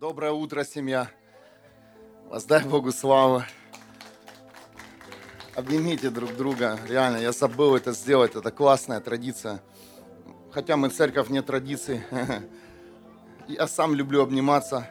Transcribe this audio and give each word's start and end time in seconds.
Доброе 0.00 0.32
утро, 0.32 0.64
семья. 0.64 1.10
Воздай 2.30 2.64
Богу 2.64 2.90
славу. 2.90 3.42
Обнимите 5.54 6.08
друг 6.08 6.34
друга. 6.36 6.78
Реально, 6.88 7.18
я 7.18 7.32
забыл 7.32 7.76
это 7.76 7.92
сделать. 7.92 8.34
Это 8.34 8.50
классная 8.50 9.00
традиция. 9.00 9.60
Хотя 10.52 10.78
мы 10.78 10.88
церковь 10.88 11.28
не 11.28 11.42
традиции. 11.42 12.02
Я 13.46 13.66
сам 13.66 13.94
люблю 13.94 14.22
обниматься. 14.22 14.88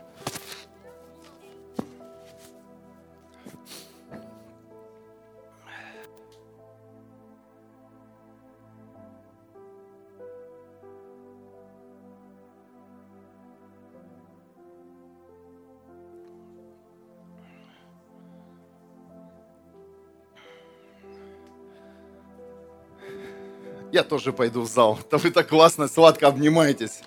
Тоже 24.09 24.33
пойду 24.33 24.61
в 24.61 24.67
зал. 24.67 24.99
Да 25.09 25.17
вы 25.17 25.31
так 25.31 25.47
классно, 25.47 25.87
сладко 25.87 26.27
обнимаетесь. 26.27 27.01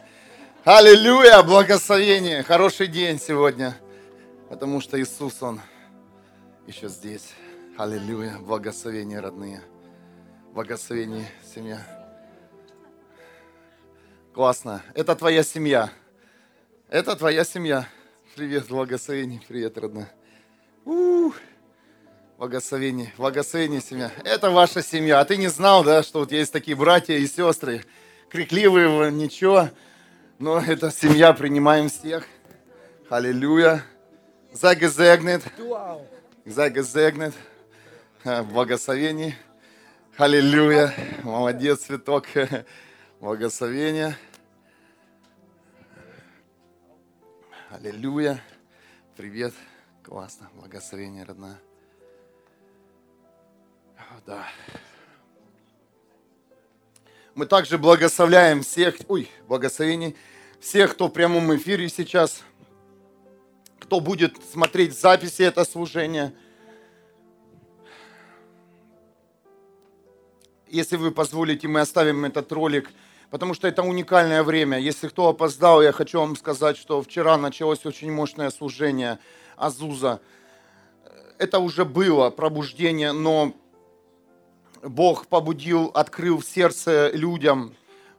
Аллилуйя, 0.65 1.43
благословение. 1.43 2.43
Хороший 2.45 2.87
день 2.87 3.19
сегодня. 3.19 3.77
Потому 4.48 4.80
что 4.80 5.01
Иисус, 5.01 5.43
Он 5.43 5.60
еще 6.66 6.88
здесь. 6.88 7.34
Аллилуйя, 7.77 8.38
благословение, 8.38 9.20
родные. 9.20 9.60
Благословение, 10.55 11.27
семья. 11.55 11.80
Классно. 14.32 14.82
Это 14.95 15.16
твоя 15.16 15.43
семья. 15.43 15.91
Это 16.88 17.16
твоя 17.16 17.45
семья. 17.45 17.88
Привет, 18.37 18.69
благословение. 18.69 19.41
Привет, 19.46 19.77
родная. 19.77 20.10
Благословение, 22.43 23.12
благословение, 23.18 23.80
семья. 23.80 24.10
Это 24.24 24.51
ваша 24.51 24.82
семья. 24.82 25.21
А 25.21 25.24
ты 25.24 25.37
не 25.37 25.46
знал, 25.46 25.85
да, 25.85 26.02
что 26.02 26.18
вот 26.18 26.32
есть 26.32 26.52
такие 26.52 26.76
братья 26.76 27.15
и 27.15 27.24
сестры, 27.29 27.85
крикливые, 28.30 29.12
ничего. 29.12 29.68
Но 30.40 30.59
это 30.59 30.90
семья, 30.90 31.35
принимаем 31.35 31.88
всех. 31.88 32.26
Аллилуйя. 33.09 33.85
Загезегнет. 34.52 35.45
Загезегнет. 36.45 37.32
Благословение. 38.24 39.38
Аллилуйя. 40.16 40.93
Молодец, 41.23 41.82
цветок. 41.82 42.26
Благословение. 43.20 44.16
Аллилуйя. 47.70 48.43
Привет. 49.16 49.54
Классно. 50.02 50.51
Благословение, 50.57 51.23
родная. 51.23 51.60
Да. 54.27 54.46
Мы 57.35 57.46
также 57.46 57.79
благословляем 57.79 58.63
всех, 58.63 58.96
ой, 59.09 59.30
благословений, 59.49 60.16
всех, 60.60 60.93
кто 60.93 61.09
в 61.09 61.10
прямом 61.10 61.54
эфире 61.57 61.88
сейчас, 61.88 62.43
кто 63.80 64.00
будет 64.00 64.37
смотреть 64.53 64.99
записи 64.99 65.43
это 65.43 65.65
служения. 65.65 66.34
Если 70.69 70.97
вы 70.97 71.10
позволите, 71.10 71.69
мы 71.69 71.81
оставим 71.81 72.25
этот 72.25 72.53
ролик, 72.53 72.91
потому 73.31 73.54
что 73.54 73.66
это 73.66 73.82
уникальное 73.82 74.43
время. 74.43 74.78
Если 74.78 75.09
кто 75.09 75.28
опоздал, 75.28 75.82
я 75.82 75.93
хочу 75.93 76.21
вам 76.21 76.37
сказать, 76.37 76.76
что 76.76 77.03
вчера 77.03 77.37
началось 77.38 77.84
очень 77.87 78.12
мощное 78.12 78.50
служение 78.50 79.19
Азуза. 79.56 80.21
Это 81.38 81.59
уже 81.59 81.84
было 81.84 82.31
пробуждение, 82.31 83.12
но 83.12 83.54
Бог 84.83 85.28
побудил, 85.28 85.91
открыл 85.94 86.43
сердце 86.43 87.10
людям, 87.15 87.75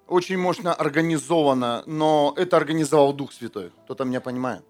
очень 0.08 0.38
мощно 0.38 0.74
организовано, 0.74 1.84
но 1.86 2.34
это 2.38 2.56
организовал 2.58 3.14
Дух 3.14 3.34
Святой. 3.34 3.72
Кто-то 3.84 4.06
меня 4.06 4.22
понимает? 4.22 4.64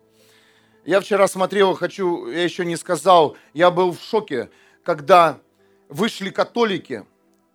Я 0.86 1.00
вчера 1.02 1.28
смотрел, 1.28 1.76
хочу, 1.76 2.28
я 2.28 2.44
еще 2.44 2.66
не 2.66 2.78
сказал, 2.78 3.38
я 3.54 3.72
был 3.72 3.94
в 3.94 4.02
шоке, 4.02 4.50
когда 4.84 5.40
вышли 5.88 6.30
католики, 6.30 7.06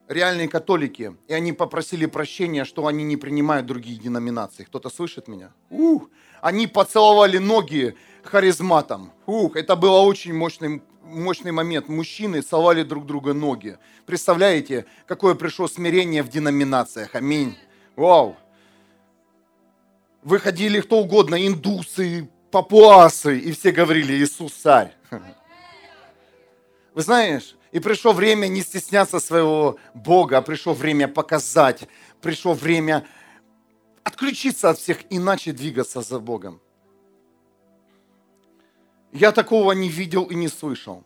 реальные 0.07 0.49
католики, 0.49 1.17
и 1.27 1.35
они 1.35 1.53
попросили 1.53 2.07
прощения, 2.07 2.65
что 2.65 2.87
они 2.87 3.05
не 3.05 3.17
принимают 3.17 3.67
другие 3.67 3.99
деноминации. 3.99 4.65
Кто-то 4.65 4.89
слышит 4.89 5.29
меня? 5.29 5.53
Ух, 5.69 6.09
они 6.41 6.67
поцеловали 6.67 7.39
ноги 7.39 7.97
харизматам. 8.23 9.13
Ух, 9.27 9.57
это 9.57 9.77
было 9.77 9.99
очень 9.99 10.33
мощным 10.33 10.83
мощный 11.09 11.53
момент. 11.53 11.89
Мужчины 11.89 12.43
целовали 12.43 12.83
друг 12.83 13.07
друга 13.07 13.33
ноги. 13.33 13.79
Представляете, 14.07 14.87
какое 15.07 15.35
пришло 15.35 15.69
смирение 15.69 16.23
в 16.23 16.29
деноминациях. 16.29 17.15
Аминь. 17.15 17.57
Вау. 17.97 18.37
Выходили 20.23 20.81
кто 20.81 20.99
угодно, 20.99 21.47
индусы, 21.47 22.29
папуасы, 22.51 23.39
и 23.39 23.53
все 23.53 23.73
говорили, 23.73 24.15
Иисус 24.15 24.53
царь. 24.53 24.95
Вы 26.95 27.03
знаешь, 27.03 27.57
и 27.73 27.81
пришло 27.81 28.13
время 28.13 28.49
не 28.49 28.63
стесняться 28.63 29.21
своего 29.21 29.79
Бога, 29.95 30.39
а 30.39 30.43
пришло 30.43 30.75
время 30.75 31.07
показать, 31.09 31.89
пришло 32.21 32.55
время 32.55 33.07
отключиться 34.03 34.71
от 34.71 34.79
всех, 34.79 34.99
иначе 35.11 35.53
двигаться 35.53 36.01
за 36.01 36.19
Богом. 36.19 36.61
Я 39.13 39.33
такого 39.33 39.73
не 39.73 39.89
видел 39.89 40.25
и 40.25 40.35
не 40.35 40.49
слышал. 40.49 41.05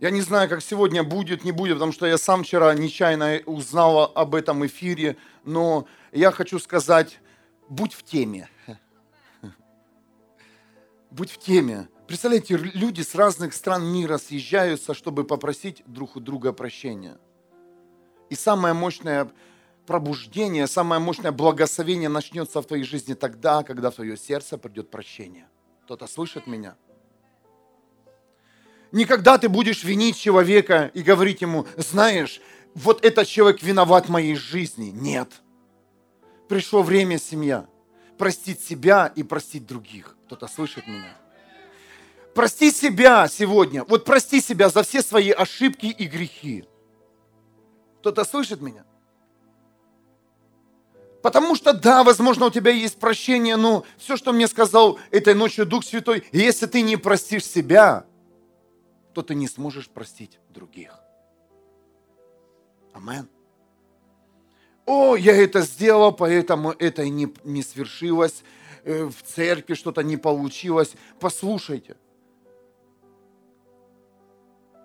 Я 0.00 0.10
не 0.10 0.20
знаю, 0.20 0.48
как 0.48 0.62
сегодня 0.62 1.02
будет, 1.02 1.44
не 1.44 1.50
будет, 1.50 1.74
потому 1.74 1.92
что 1.92 2.06
я 2.06 2.18
сам 2.18 2.44
вчера 2.44 2.72
нечаянно 2.74 3.40
узнал 3.46 4.12
об 4.14 4.34
этом 4.36 4.64
эфире, 4.66 5.16
но 5.44 5.86
я 6.12 6.30
хочу 6.30 6.60
сказать, 6.60 7.18
будь 7.68 7.94
в 7.94 8.04
теме. 8.04 8.48
Будь 11.10 11.30
в 11.30 11.38
теме. 11.38 11.88
Представляете, 12.06 12.56
люди 12.56 13.02
с 13.02 13.14
разных 13.14 13.54
стран 13.54 13.84
мира 13.84 14.18
съезжаются, 14.18 14.94
чтобы 14.94 15.24
попросить 15.24 15.82
друг 15.86 16.16
у 16.16 16.20
друга 16.20 16.52
прощения. 16.52 17.18
И 18.30 18.34
самое 18.34 18.74
мощное 18.74 19.30
пробуждение, 19.88 20.66
самое 20.66 21.00
мощное 21.00 21.32
благословение 21.32 22.10
начнется 22.10 22.60
в 22.60 22.66
твоей 22.66 22.84
жизни 22.84 23.14
тогда, 23.14 23.62
когда 23.62 23.90
в 23.90 23.94
твое 23.94 24.18
сердце 24.18 24.58
придет 24.58 24.90
прощение. 24.90 25.48
Кто-то 25.84 26.06
слышит 26.06 26.46
меня? 26.46 26.76
Никогда 28.92 29.38
ты 29.38 29.48
будешь 29.48 29.84
винить 29.84 30.18
человека 30.18 30.90
и 30.92 31.02
говорить 31.02 31.40
ему, 31.40 31.66
знаешь, 31.78 32.42
вот 32.74 33.02
этот 33.02 33.26
человек 33.26 33.62
виноват 33.62 34.06
в 34.06 34.10
моей 34.10 34.36
жизни. 34.36 34.90
Нет. 34.90 35.32
Пришло 36.50 36.82
время, 36.82 37.18
семья, 37.18 37.66
простить 38.18 38.60
себя 38.60 39.10
и 39.16 39.22
простить 39.22 39.66
других. 39.66 40.18
Кто-то 40.26 40.48
слышит 40.48 40.86
меня? 40.86 41.16
Прости 42.34 42.70
себя 42.72 43.26
сегодня. 43.26 43.84
Вот 43.84 44.04
прости 44.04 44.42
себя 44.42 44.68
за 44.68 44.82
все 44.82 45.00
свои 45.00 45.30
ошибки 45.30 45.86
и 45.86 46.04
грехи. 46.04 46.66
Кто-то 48.00 48.24
слышит 48.24 48.60
меня? 48.60 48.84
Потому 51.28 51.56
что, 51.56 51.74
да, 51.74 52.04
возможно, 52.04 52.46
у 52.46 52.50
тебя 52.50 52.70
есть 52.70 52.98
прощение, 52.98 53.56
но 53.56 53.84
все, 53.98 54.16
что 54.16 54.32
мне 54.32 54.48
сказал 54.48 54.98
этой 55.10 55.34
ночью 55.34 55.66
Дух 55.66 55.84
Святой, 55.84 56.26
если 56.32 56.64
ты 56.64 56.80
не 56.80 56.96
простишь 56.96 57.44
себя, 57.44 58.06
то 59.12 59.20
ты 59.20 59.34
не 59.34 59.46
сможешь 59.46 59.90
простить 59.90 60.38
других. 60.48 60.98
Амен. 62.94 63.28
О, 64.86 65.16
я 65.16 65.36
это 65.36 65.60
сделал, 65.60 66.12
поэтому 66.12 66.70
это 66.70 67.06
не, 67.06 67.28
не 67.44 67.62
свершилось, 67.62 68.42
э, 68.84 69.04
в 69.04 69.22
церкви 69.22 69.74
что-то 69.74 70.02
не 70.02 70.16
получилось. 70.16 70.94
Послушайте. 71.20 71.98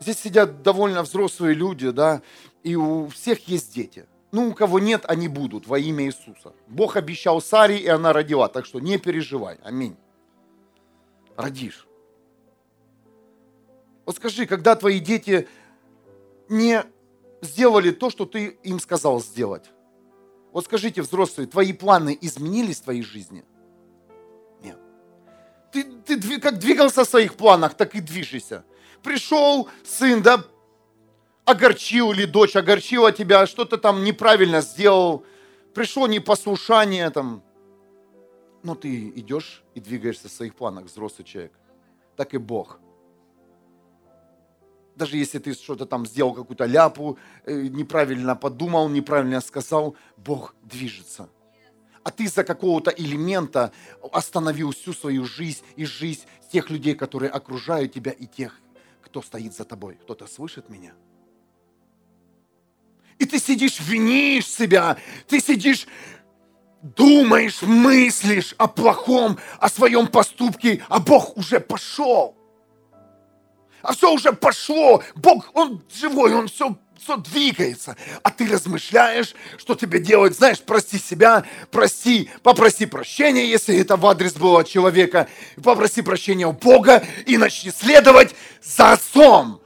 Здесь 0.02 0.20
сидят 0.20 0.62
довольно 0.62 1.04
взрослые 1.04 1.54
люди, 1.54 1.90
да, 1.92 2.22
и 2.64 2.76
у 2.76 3.08
всех 3.08 3.48
есть 3.48 3.74
дети. 3.74 4.08
Ну, 4.34 4.50
у 4.50 4.54
кого 4.56 4.80
нет, 4.80 5.06
они 5.08 5.28
будут 5.28 5.68
во 5.68 5.78
имя 5.78 6.06
Иисуса. 6.06 6.54
Бог 6.68 6.96
обещал 6.96 7.40
Саре, 7.40 7.78
и 7.78 7.88
она 7.88 8.14
родила, 8.14 8.48
так 8.48 8.66
что 8.66 8.80
не 8.80 8.98
переживай. 8.98 9.60
Аминь. 9.62 9.96
Родишь. 11.38 11.88
Вот 14.08 14.16
скажи, 14.16 14.48
когда 14.48 14.76
твои 14.76 15.00
дети 15.00 15.48
не 16.50 16.84
сделали 17.42 17.92
то, 17.92 18.10
что 18.10 18.26
ты 18.26 18.58
им 18.64 18.80
сказал 18.80 19.22
сделать. 19.22 19.70
Вот 20.52 20.66
скажите, 20.66 21.04
взрослые, 21.04 21.48
твои 21.48 21.72
планы 21.72 22.18
изменились 22.20 22.80
в 22.80 22.86
твоей 22.86 23.04
жизни? 23.04 23.46
Нет. 24.64 24.80
Ты, 25.72 25.84
ты 25.84 26.40
как 26.40 26.58
двигался 26.58 27.06
в 27.06 27.08
своих 27.08 27.36
планах, 27.36 27.76
так 27.76 27.94
и 27.94 28.02
движешься. 28.02 28.66
Пришел 29.04 29.70
сын, 29.84 30.24
да, 30.24 30.44
огорчил 31.46 32.12
или 32.12 32.26
дочь 32.26 32.56
огорчила 32.56 33.12
тебя, 33.12 33.46
что-то 33.48 33.78
там 33.78 34.04
неправильно 34.04 34.62
сделал, 34.62 35.26
пришло 35.74 36.08
непослушание 36.08 37.10
там. 37.10 37.44
Но 38.64 38.76
ты 38.76 39.10
идешь 39.10 39.64
и 39.76 39.82
двигаешься 39.82 40.30
в 40.30 40.32
своих 40.32 40.56
планах, 40.56 40.86
взрослый 40.86 41.26
человек. 41.26 41.54
Так 42.16 42.34
и 42.34 42.38
Бог. 42.38 42.80
Даже 44.96 45.18
если 45.18 45.40
ты 45.40 45.54
что-то 45.54 45.86
там 45.86 46.06
сделал, 46.06 46.34
какую-то 46.34 46.66
ляпу, 46.66 47.18
э, 47.46 47.64
неправильно 47.64 48.36
подумал, 48.36 48.88
неправильно 48.90 49.42
сказал, 49.42 49.96
Бог 50.18 50.56
движется. 50.62 51.30
А 52.04 52.12
ты 52.12 52.26
из-за 52.26 52.44
какого-то 52.44 52.92
элемента 52.92 53.72
остановил 54.12 54.72
всю 54.72 54.94
свою 54.94 55.26
жизнь 55.26 55.64
и 55.76 55.86
жизнь 55.86 56.22
тех 56.52 56.70
людей, 56.70 56.94
которые 56.96 57.32
окружают 57.32 57.94
тебя, 57.94 58.12
и 58.12 58.28
тех, 58.28 58.60
кто 59.02 59.22
стоит 59.22 59.54
за 59.56 59.66
тобой. 59.66 59.96
Кто-то 59.96 60.28
слышит 60.28 60.70
меня? 60.70 60.94
И 63.20 63.26
ты 63.26 63.40
сидишь, 63.40 63.80
винишь 63.80 64.48
себя, 64.48 64.98
ты 65.28 65.40
сидишь, 65.40 65.88
думаешь, 66.82 67.62
мыслишь 67.62 68.54
о 68.58 68.68
плохом, 68.68 69.40
о 69.60 69.70
своем 69.70 70.08
поступке, 70.08 70.84
а 70.90 71.00
Бог 71.00 71.38
уже 71.38 71.60
пошел. 71.60 72.36
А 73.82 73.94
все 73.94 74.12
уже 74.12 74.34
пошло. 74.34 75.04
Бог, 75.16 75.50
Он 75.54 75.84
живой, 75.94 76.34
Он 76.34 76.48
все, 76.48 76.78
все 77.02 77.18
двигается. 77.18 77.98
А 78.24 78.32
ты 78.32 78.48
размышляешь, 78.48 79.36
что 79.58 79.76
тебе 79.76 80.00
делать. 80.00 80.36
Знаешь, 80.36 80.62
прости 80.62 80.98
себя, 80.98 81.44
прости, 81.70 82.30
попроси 82.44 82.86
прощения, 82.86 83.46
если 83.46 83.78
это 83.78 83.98
в 83.98 84.06
адрес 84.06 84.34
было 84.34 84.64
человека. 84.64 85.28
Попроси 85.62 86.02
прощения 86.02 86.48
у 86.48 86.54
Бога 86.54 87.06
и 87.26 87.38
начни 87.38 87.72
следовать 87.72 88.36
за 88.62 88.94
Отцом. 88.94 89.63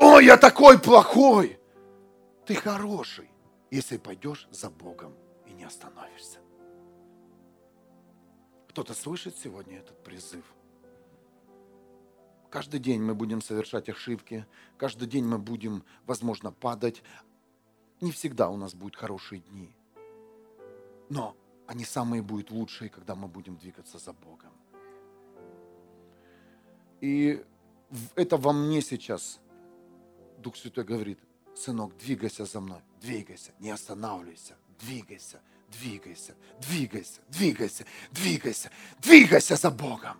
Ой, 0.00 0.24
я 0.24 0.38
такой 0.38 0.78
плохой. 0.78 1.60
Ты 2.46 2.54
хороший, 2.54 3.28
если 3.70 3.98
пойдешь 3.98 4.48
за 4.50 4.70
Богом 4.70 5.14
и 5.46 5.52
не 5.52 5.64
остановишься. 5.64 6.38
Кто-то 8.70 8.94
слышит 8.94 9.36
сегодня 9.36 9.76
этот 9.76 10.02
призыв? 10.02 10.44
Каждый 12.48 12.80
день 12.80 13.02
мы 13.02 13.14
будем 13.14 13.42
совершать 13.42 13.90
ошибки, 13.90 14.46
каждый 14.78 15.06
день 15.06 15.26
мы 15.26 15.38
будем, 15.38 15.84
возможно, 16.06 16.50
падать. 16.50 17.02
Не 18.00 18.10
всегда 18.10 18.48
у 18.48 18.56
нас 18.56 18.74
будут 18.74 18.96
хорошие 18.96 19.42
дни. 19.42 19.70
Но 21.10 21.36
они 21.66 21.84
самые 21.84 22.22
будут 22.22 22.50
лучшие, 22.50 22.88
когда 22.88 23.14
мы 23.14 23.28
будем 23.28 23.58
двигаться 23.58 23.98
за 23.98 24.14
Богом. 24.14 24.52
И 27.02 27.44
это 28.14 28.38
во 28.38 28.54
мне 28.54 28.80
сейчас 28.80 29.40
Дух 30.40 30.56
Святой 30.56 30.84
говорит, 30.84 31.18
сынок, 31.54 31.92
двигайся 31.98 32.46
за 32.46 32.60
мной, 32.60 32.78
двигайся, 33.02 33.50
не 33.58 33.70
останавливайся, 33.70 34.54
двигайся, 34.80 35.38
двигайся, 35.68 36.34
двигайся, 36.66 37.20
двигайся, 37.28 37.84
двигайся, 38.10 38.70
двигайся 39.02 39.56
за 39.56 39.70
Богом. 39.70 40.16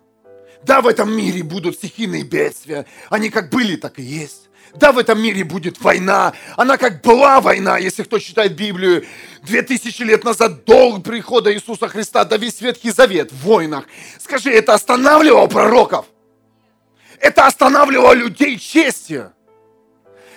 Да, 0.63 0.81
в 0.81 0.87
этом 0.87 1.11
мире 1.11 1.41
будут 1.41 1.75
стихийные 1.75 2.23
бедствия, 2.23 2.85
они 3.09 3.31
как 3.31 3.49
были, 3.49 3.77
так 3.77 3.97
и 3.97 4.03
есть. 4.03 4.49
Да, 4.75 4.91
в 4.91 4.99
этом 4.99 5.19
мире 5.19 5.43
будет 5.43 5.81
война. 5.81 6.33
Она 6.55 6.77
как 6.77 7.01
была 7.01 7.41
война, 7.41 7.79
если 7.79 8.03
кто 8.03 8.19
читает 8.19 8.55
Библию. 8.55 9.03
Две 9.41 9.63
тысячи 9.63 10.03
лет 10.03 10.23
назад, 10.23 10.65
до 10.65 10.99
прихода 10.99 11.51
Иисуса 11.51 11.87
Христа, 11.87 12.25
да 12.25 12.37
весь 12.37 12.61
Ветхий 12.61 12.91
Завет 12.91 13.31
в 13.31 13.37
войнах. 13.37 13.85
Скажи, 14.19 14.51
это 14.51 14.75
останавливало 14.75 15.47
пророков? 15.47 16.05
Это 17.19 17.47
останавливало 17.47 18.13
людей 18.13 18.59
честью? 18.59 19.33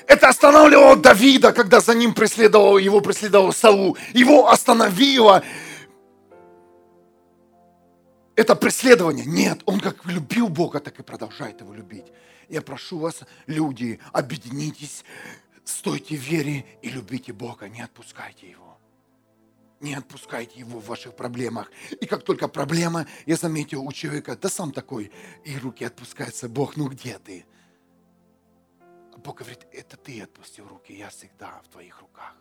Это 0.07 0.29
останавливало 0.29 0.97
Давида, 0.97 1.53
когда 1.53 1.81
за 1.81 1.95
ним 1.95 2.15
преследовал, 2.15 2.79
его 2.79 3.01
преследовал 3.01 3.53
Саул. 3.53 3.97
Его 4.13 4.49
остановило 4.51 5.43
это 8.37 8.57
преследование. 8.57 9.25
Нет, 9.25 9.63
он 9.65 9.81
как 9.81 10.05
любил 10.07 10.49
Бога, 10.49 10.81
так 10.81 10.99
и 10.99 11.03
продолжает 11.03 11.61
его 11.61 11.73
любить. 11.73 12.07
Я 12.49 12.63
прошу 12.63 12.99
вас, 12.99 13.21
люди, 13.47 14.01
объединитесь, 14.13 15.05
стойте 15.65 16.17
в 16.17 16.21
вере 16.21 16.65
и 16.83 16.91
любите 16.91 17.33
Бога, 17.33 17.69
не 17.69 17.81
отпускайте 17.81 18.51
Его. 18.51 18.79
Не 19.81 19.95
отпускайте 19.95 20.61
Его 20.61 20.81
в 20.81 20.87
ваших 20.87 21.15
проблемах. 21.15 21.71
И 22.01 22.07
как 22.07 22.25
только 22.25 22.49
проблема, 22.49 23.07
я 23.27 23.37
заметил 23.37 23.83
у 23.83 23.93
человека, 23.93 24.37
да 24.37 24.49
сам 24.49 24.73
такой, 24.73 25.13
и 25.45 25.57
руки 25.59 25.85
отпускаются, 25.85 26.49
Бог, 26.49 26.77
ну 26.77 26.89
где 26.89 27.19
ты? 27.19 27.47
Бог 29.25 29.39
говорит, 29.39 29.67
это 29.73 29.97
ты 29.97 30.21
отпустил 30.21 30.69
руки, 30.69 30.93
я 30.93 31.09
всегда 31.09 31.63
в 31.63 31.69
твоих 31.69 32.01
руках. 32.01 32.37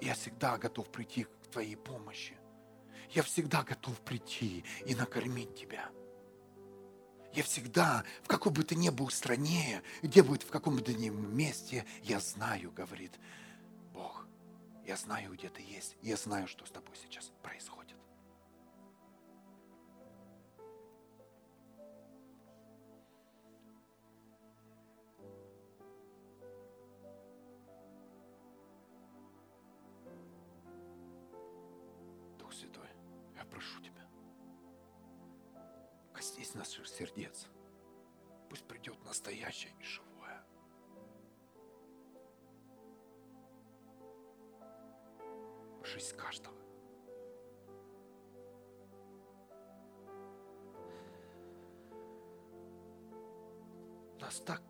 Я 0.00 0.14
всегда 0.14 0.58
готов 0.58 0.90
прийти 0.90 1.24
к 1.24 1.46
твоей 1.52 1.76
помощи. 1.76 2.36
Я 3.10 3.22
всегда 3.22 3.62
готов 3.62 4.00
прийти 4.00 4.64
и 4.84 4.94
накормить 4.96 5.54
тебя. 5.54 5.88
Я 7.32 7.44
всегда, 7.44 8.04
в 8.24 8.28
какой 8.28 8.50
бы 8.50 8.64
ты 8.64 8.74
ни 8.74 8.88
был 8.90 9.10
стране, 9.10 9.82
где 10.02 10.22
бы 10.24 10.36
в 10.36 10.50
каком 10.50 10.76
бы 10.76 10.82
ты 10.82 10.94
ни 10.94 11.08
месте, 11.08 11.86
я 12.02 12.18
знаю, 12.18 12.72
говорит 12.72 13.12
Бог. 13.92 14.26
Я 14.84 14.96
знаю, 14.96 15.34
где 15.34 15.48
ты 15.48 15.62
есть. 15.62 15.96
Я 16.02 16.16
знаю, 16.16 16.48
что 16.48 16.66
с 16.66 16.70
тобой 16.70 16.96
сейчас 16.96 17.30
происходит. 17.42 17.97
Наших 36.54 36.86
сердец. 36.86 37.46
Пусть 38.48 38.64
придет 38.64 39.02
настоящее 39.04 39.72
и 39.78 39.82
живое. 39.82 40.44
Жизнь 45.82 46.16
каждого. 46.16 46.56
Нас 54.20 54.40
так 54.40 54.62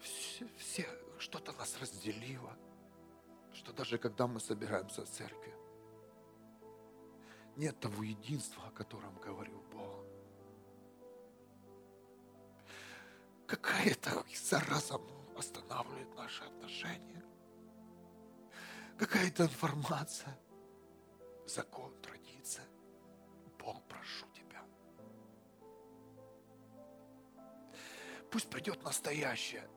все, 0.00 0.46
все 0.58 0.86
что-то 1.18 1.52
нас 1.52 1.78
разделило, 1.80 2.56
что 3.52 3.72
даже 3.72 3.98
когда 3.98 4.26
мы 4.26 4.40
собираемся 4.40 5.04
в 5.04 5.08
церкви, 5.08 5.54
нет 7.56 7.78
того 7.80 8.02
единства, 8.02 8.66
о 8.66 8.70
котором 8.70 9.14
говорил 9.18 9.60
Бог. 9.72 9.99
Какая-то 13.50 14.24
зараза 14.32 15.00
останавливает 15.36 16.14
наши 16.14 16.44
отношения. 16.44 17.24
Какая-то 18.96 19.44
информация, 19.44 20.38
закон, 21.46 21.92
традиция. 22.00 22.64
Бог, 23.58 23.82
прошу 23.88 24.26
тебя. 24.28 24.62
Пусть 28.30 28.48
придет 28.48 28.82
настоящее 28.84 29.68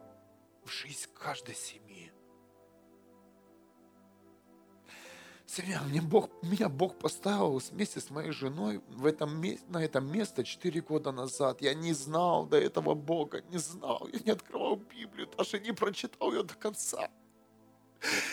в 0.63 0.69
жизнь 0.69 1.11
каждой 1.13 1.55
семьи. 1.55 2.13
Семья, 5.55 5.83
мне 5.83 6.01
Бог, 6.01 6.31
меня 6.41 6.67
Бог 6.67 6.97
поставил 6.97 7.61
вместе 7.71 7.99
с 7.99 8.09
моей 8.09 8.31
женой 8.31 8.81
в 8.87 9.05
этом, 9.05 9.39
на 9.67 9.83
это 9.83 9.99
место 9.99 10.43
4 10.43 10.81
года 10.81 11.11
назад. 11.11 11.61
Я 11.61 11.75
не 11.75 11.93
знал 11.93 12.47
до 12.47 12.57
этого 12.57 12.95
Бога, 12.95 13.43
не 13.51 13.59
знал. 13.59 14.09
Я 14.11 14.19
не 14.25 14.31
открывал 14.31 14.77
Библию, 14.77 15.29
даже 15.37 15.59
не 15.59 15.71
прочитал 15.71 16.33
ее 16.33 16.41
до 16.41 16.55
конца. 16.55 17.07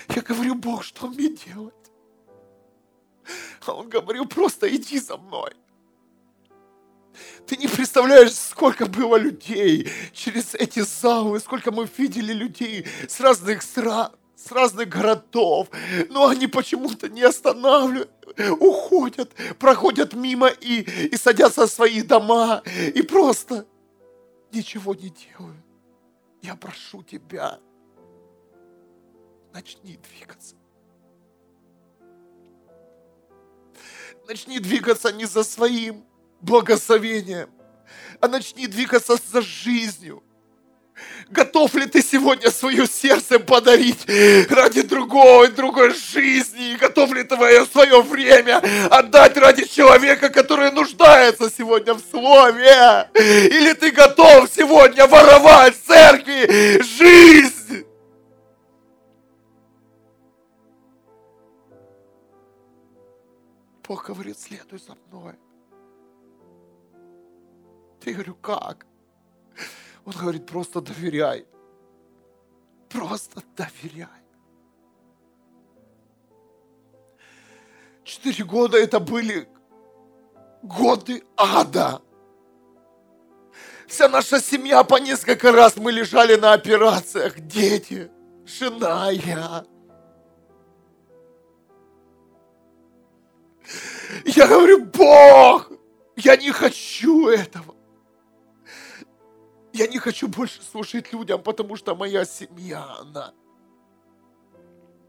Я 0.09 0.23
говорю, 0.23 0.55
Бог, 0.55 0.83
что 0.83 1.09
мне 1.09 1.29
делать? 1.29 1.75
А 3.67 3.75
он 3.75 3.91
говорил, 3.91 4.27
просто 4.27 4.75
иди 4.75 4.99
за 4.99 5.19
мной. 5.19 5.53
Ты 7.47 7.59
не 7.59 7.69
представляешь, 7.69 8.33
сколько 8.33 8.87
было 8.87 9.17
людей 9.17 9.91
через 10.15 10.55
эти 10.55 10.81
залы, 10.81 11.39
сколько 11.41 11.71
мы 11.71 11.87
видели 11.99 12.33
людей 12.33 12.87
с 13.07 13.21
разных 13.21 13.61
стран 13.61 14.13
с 14.43 14.51
разных 14.53 14.89
городов, 14.89 15.69
но 16.09 16.29
они 16.29 16.47
почему-то 16.47 17.09
не 17.09 17.23
останавливают, 17.23 18.11
уходят, 18.59 19.35
проходят 19.59 20.15
мимо 20.15 20.49
и, 20.49 20.83
и 21.09 21.17
садятся 21.17 21.67
в 21.67 21.71
свои 21.71 22.03
дома 22.03 22.63
и 22.95 23.03
просто 23.03 23.67
ничего 24.53 24.95
не 24.95 25.11
делают. 25.11 25.65
Я 26.43 26.57
прошу 26.57 27.03
тебя, 27.03 27.61
начни 29.53 29.99
двигаться. 29.99 30.57
Начни 34.27 34.59
двигаться 34.59 35.13
не 35.13 35.27
за 35.27 35.45
своим 35.45 36.05
благословением, 36.41 37.51
а 38.21 38.29
начни 38.29 38.67
двигаться 38.67 39.17
за 39.17 39.43
жизнью. 39.43 40.23
Готов 41.31 41.75
ли 41.75 41.87
ты 41.87 42.03
сегодня 42.03 42.51
свое 42.51 42.87
сердце 42.87 43.39
подарить 43.39 44.05
ради 44.51 44.83
другого 44.83 45.45
и 45.45 45.49
другой 45.49 45.95
жизни? 45.95 46.71
готов 46.81 47.13
ли 47.13 47.23
твое 47.25 47.67
свое 47.67 48.03
время 48.03 48.63
отдать 48.91 49.37
ради 49.37 49.65
человека, 49.65 50.31
который 50.31 50.73
нуждается 50.73 51.51
сегодня 51.51 51.95
в 51.95 52.01
слове? 52.11 53.09
Или 53.15 53.73
ты 53.75 53.91
готов 53.91 54.51
сегодня 54.55 55.07
воровать 55.07 55.77
в 55.77 55.87
церкви 55.87 56.83
жизнь? 56.83 57.85
Бог 63.87 64.07
говорит, 64.07 64.39
следуй 64.39 64.79
за 64.79 64.97
мной. 65.07 65.35
Ты 68.01 68.15
говорю, 68.15 68.35
как? 68.37 68.87
Он 70.05 70.13
говорит, 70.13 70.47
просто 70.47 70.81
доверяй. 70.81 71.47
Просто 72.89 73.43
доверяй. 73.57 74.09
Четыре 78.05 78.45
года 78.45 78.79
это 78.79 78.99
были 78.99 79.49
годы 80.63 81.23
ада. 81.37 82.03
Вся 83.87 84.09
наша 84.09 84.41
семья 84.41 84.85
по 84.85 84.97
несколько 84.97 85.53
раз 85.53 85.77
мы 85.77 85.93
лежали 85.93 86.37
на 86.37 86.53
операциях. 86.53 87.39
Дети, 87.41 88.11
жена, 88.47 89.11
я. 89.11 89.65
Я 94.25 94.47
говорю, 94.47 94.85
Бог, 94.87 95.71
я 96.17 96.37
не 96.37 96.51
хочу 96.51 97.29
этого. 97.29 97.75
Я 99.73 99.87
не 99.87 99.99
хочу 99.99 100.29
больше 100.29 100.63
служить 100.63 101.13
людям, 101.13 101.43
потому 101.43 101.77
что 101.77 101.95
моя 101.95 102.25
семья, 102.25 102.97
она 103.01 103.33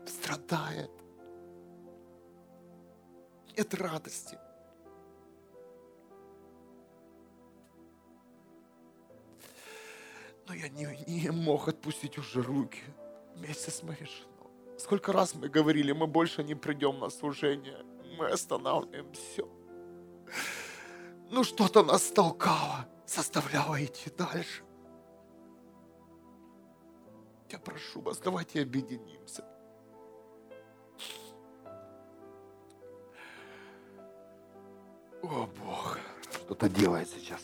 страдает. 0.06 0.91
Нет 3.58 3.74
радости. 3.74 4.38
Но 10.48 10.53
я 10.53 10.70
не, 10.70 11.03
не 11.08 11.32
мог 11.32 11.68
отпустить 11.68 12.18
уже 12.18 12.41
руки 12.41 12.82
вместе 13.36 13.72
с 13.72 13.84
моей 13.84 14.06
женой. 14.06 14.77
Сколько 14.77 15.12
раз 15.12 15.36
мы 15.36 15.48
говорили, 15.48 15.91
мы 15.91 16.08
больше 16.08 16.44
не 16.44 16.56
придем 16.56 17.00
на 17.00 17.10
служение. 17.10 17.84
Мы 18.18 18.27
останавливаем 18.27 19.12
все. 19.13 19.48
Ну 21.30 21.44
что-то 21.44 21.84
нас 21.84 22.03
толкало 22.12 22.88
заставляла 23.12 23.84
идти 23.84 24.10
дальше. 24.10 24.63
Я 27.50 27.60
прошу 27.60 28.01
вас, 28.01 28.20
давайте 28.20 28.62
объединимся. 28.62 29.44
О, 35.22 35.48
Бог, 35.60 36.00
что-то 36.32 36.70
делает 36.70 37.10
сейчас. 37.10 37.41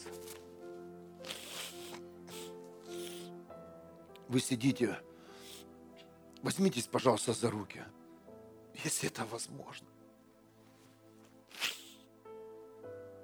Вы 4.29 4.39
сидите, 4.39 4.99
возьмитесь, 6.41 6.87
пожалуйста, 6.87 7.33
за 7.33 7.51
руки, 7.51 7.83
если 8.83 9.09
это 9.09 9.25
возможно. 9.25 9.87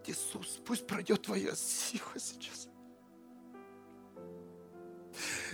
Иисус, 0.07 0.59
пусть 0.65 0.85
пройдет 0.85 1.21
твоя 1.21 1.55
сила 1.55 2.13
сейчас. 2.17 2.67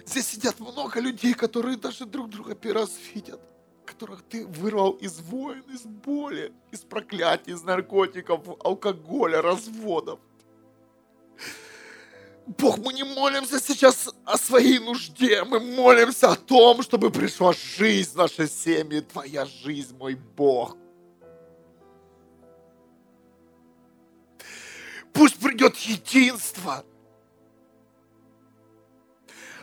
Здесь 0.06 0.28
сидят 0.28 0.60
много 0.60 1.00
людей, 1.00 1.34
которые 1.34 1.78
даже 1.78 2.06
друг 2.06 2.30
друга 2.30 2.56
первый 2.56 2.82
раз 2.82 2.92
видят, 3.14 3.40
которых 3.86 4.24
ты 4.24 4.46
вырвал 4.46 4.92
из 4.94 5.20
войн, 5.20 5.64
из 5.72 5.82
боли, 5.82 6.54
из 6.72 6.80
проклятий, 6.80 7.54
из 7.54 7.62
наркотиков, 7.62 8.42
алкоголя, 8.64 9.42
разводов. 9.42 10.20
Бог, 12.48 12.80
мы 12.80 12.94
не 12.94 13.04
молимся 13.04 13.60
сейчас 13.60 14.10
о 14.26 14.38
своей 14.38 14.80
нужде, 14.80 15.44
мы 15.44 15.60
молимся 15.60 16.32
о 16.32 16.36
том, 16.36 16.82
чтобы 16.82 17.12
пришла 17.12 17.54
жизнь 17.54 18.14
в 18.14 18.16
нашей 18.16 18.50
семье, 18.50 19.02
Твоя 19.02 19.46
жизнь, 19.46 19.96
мой 19.98 20.16
Бог– 20.16 20.76
Пусть 25.14 25.40
придет 25.42 25.76
единство, 25.78 26.86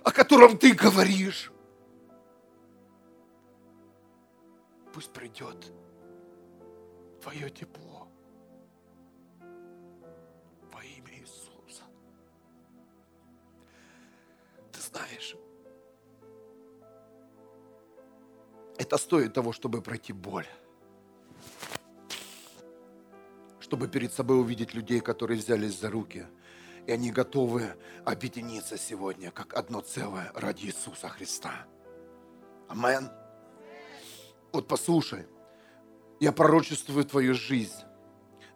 о 0.03 0.11
котором 0.12 0.59
ты 0.59 0.73
говоришь. 0.73 1.50
Пусть 4.93 5.12
придет 5.12 5.73
твое 7.23 7.50
тепло 7.50 8.09
во 10.73 10.85
имя 10.85 11.12
Иисуса. 11.19 11.83
Ты 14.73 14.81
знаешь, 14.81 15.37
это 18.79 18.97
стоит 18.97 19.35
того, 19.35 19.53
чтобы 19.53 19.83
пройти 19.83 20.12
боль 20.12 20.47
чтобы 23.66 23.88
перед 23.88 24.12
собой 24.12 24.38
увидеть 24.38 24.75
людей, 24.75 25.00
которые 25.00 25.40
взялись 25.40 25.80
за 25.80 25.90
руки, 25.90 26.28
и 26.87 26.92
они 26.92 27.11
готовы 27.11 27.75
объединиться 28.04 28.78
сегодня 28.78 29.32
как 29.32 29.54
одно 29.54 29.80
целое 29.80 30.30
ради 30.37 30.66
Иисуса 30.66 31.08
Христа. 31.08 31.66
Амен. 32.68 33.11
Вот 34.52 34.68
послушай, 34.68 35.26
я 36.20 36.30
пророчествую 36.30 37.04
твою 37.04 37.35
жизнь. 37.35 37.82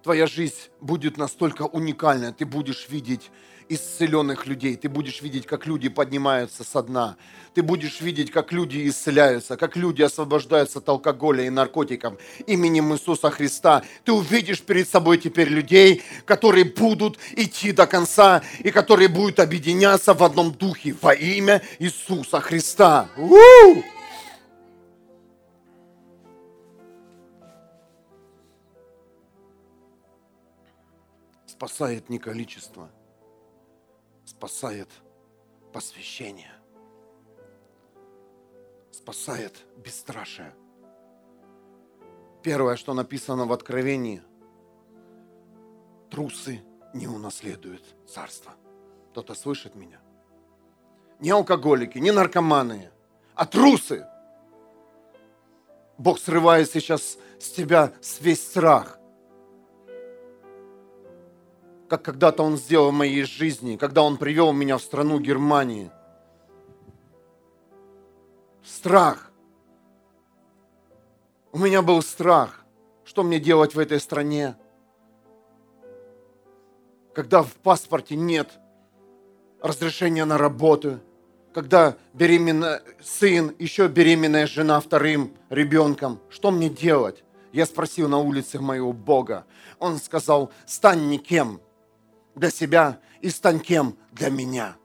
Твоя 0.02 0.26
жизнь 0.26 0.54
будет 0.80 1.16
настолько 1.16 1.62
уникальная, 1.62 2.32
ты 2.32 2.46
будешь 2.46 2.88
видеть 2.88 3.30
исцеленных 3.70 4.46
людей. 4.46 4.76
Ты 4.76 4.88
будешь 4.88 5.22
видеть, 5.22 5.46
как 5.46 5.66
люди 5.66 5.88
поднимаются 5.88 6.64
со 6.64 6.82
дна. 6.82 7.16
Ты 7.54 7.62
будешь 7.62 8.00
видеть, 8.00 8.30
как 8.32 8.52
люди 8.52 8.88
исцеляются, 8.88 9.56
как 9.56 9.76
люди 9.76 10.02
освобождаются 10.02 10.80
от 10.80 10.88
алкоголя 10.88 11.44
и 11.44 11.50
наркотиков 11.50 12.14
именем 12.46 12.92
Иисуса 12.92 13.30
Христа. 13.30 13.82
Ты 14.04 14.12
увидишь 14.12 14.60
перед 14.62 14.88
собой 14.88 15.18
теперь 15.18 15.48
людей, 15.48 16.02
которые 16.24 16.64
будут 16.64 17.18
идти 17.36 17.70
до 17.70 17.86
конца 17.86 18.42
и 18.58 18.72
которые 18.72 19.08
будут 19.08 19.38
объединяться 19.38 20.14
в 20.14 20.24
одном 20.24 20.52
духе 20.52 20.96
во 21.00 21.14
имя 21.14 21.62
Иисуса 21.78 22.40
Христа. 22.40 23.08
У-у-у! 23.16 23.99
Спасает 31.60 32.08
не 32.08 32.18
количество– 32.18 32.90
спасает 34.24 34.88
посвящение, 35.72 36.52
спасает 38.92 39.66
бесстрашие. 39.76 40.54
Первое, 42.42 42.76
что 42.76 42.94
написано 42.94 43.44
в 43.44 43.52
Откровении, 43.52 44.22
трусы 46.10 46.62
не 46.94 47.08
унаследуют 47.08 47.84
царство. 48.08 48.52
Кто-то 49.10 49.34
слышит 49.34 49.74
меня? 49.74 50.00
Не 51.18 51.30
алкоголики, 51.30 51.98
не 51.98 52.12
наркоманы, 52.12 52.90
а 53.34 53.44
трусы. 53.44 54.06
Бог 55.98 56.18
срывает 56.20 56.70
сейчас 56.70 57.18
с 57.38 57.50
тебя 57.50 57.92
весь 58.20 58.46
страх, 58.46 58.99
как 61.90 62.02
когда-то 62.02 62.44
Он 62.44 62.56
сделал 62.56 62.92
в 62.92 62.94
моей 62.94 63.24
жизни, 63.24 63.76
когда 63.76 64.04
Он 64.04 64.16
привел 64.16 64.52
меня 64.52 64.78
в 64.78 64.82
страну 64.82 65.18
Германии. 65.18 65.90
Страх. 68.64 69.32
У 71.50 71.58
меня 71.58 71.82
был 71.82 72.00
страх. 72.02 72.64
Что 73.02 73.24
мне 73.24 73.40
делать 73.40 73.74
в 73.74 73.78
этой 73.80 73.98
стране? 73.98 74.54
Когда 77.12 77.42
в 77.42 77.54
паспорте 77.54 78.14
нет 78.14 78.48
разрешения 79.60 80.24
на 80.24 80.38
работу, 80.38 81.00
когда 81.52 81.96
беременный 82.12 82.78
сын, 83.02 83.52
еще 83.58 83.88
беременная 83.88 84.46
жена 84.46 84.78
вторым 84.78 85.34
ребенком, 85.48 86.20
что 86.28 86.52
мне 86.52 86.68
делать? 86.68 87.24
Я 87.52 87.66
спросил 87.66 88.08
на 88.08 88.18
улице 88.18 88.60
моего 88.60 88.92
Бога. 88.92 89.44
Он 89.80 89.98
сказал, 89.98 90.52
стань 90.66 91.08
никем, 91.08 91.60
для 92.34 92.50
себя 92.50 93.00
и 93.20 93.30
стань 93.30 93.60
кем 93.60 93.96
для 94.12 94.30
меня. 94.30 94.76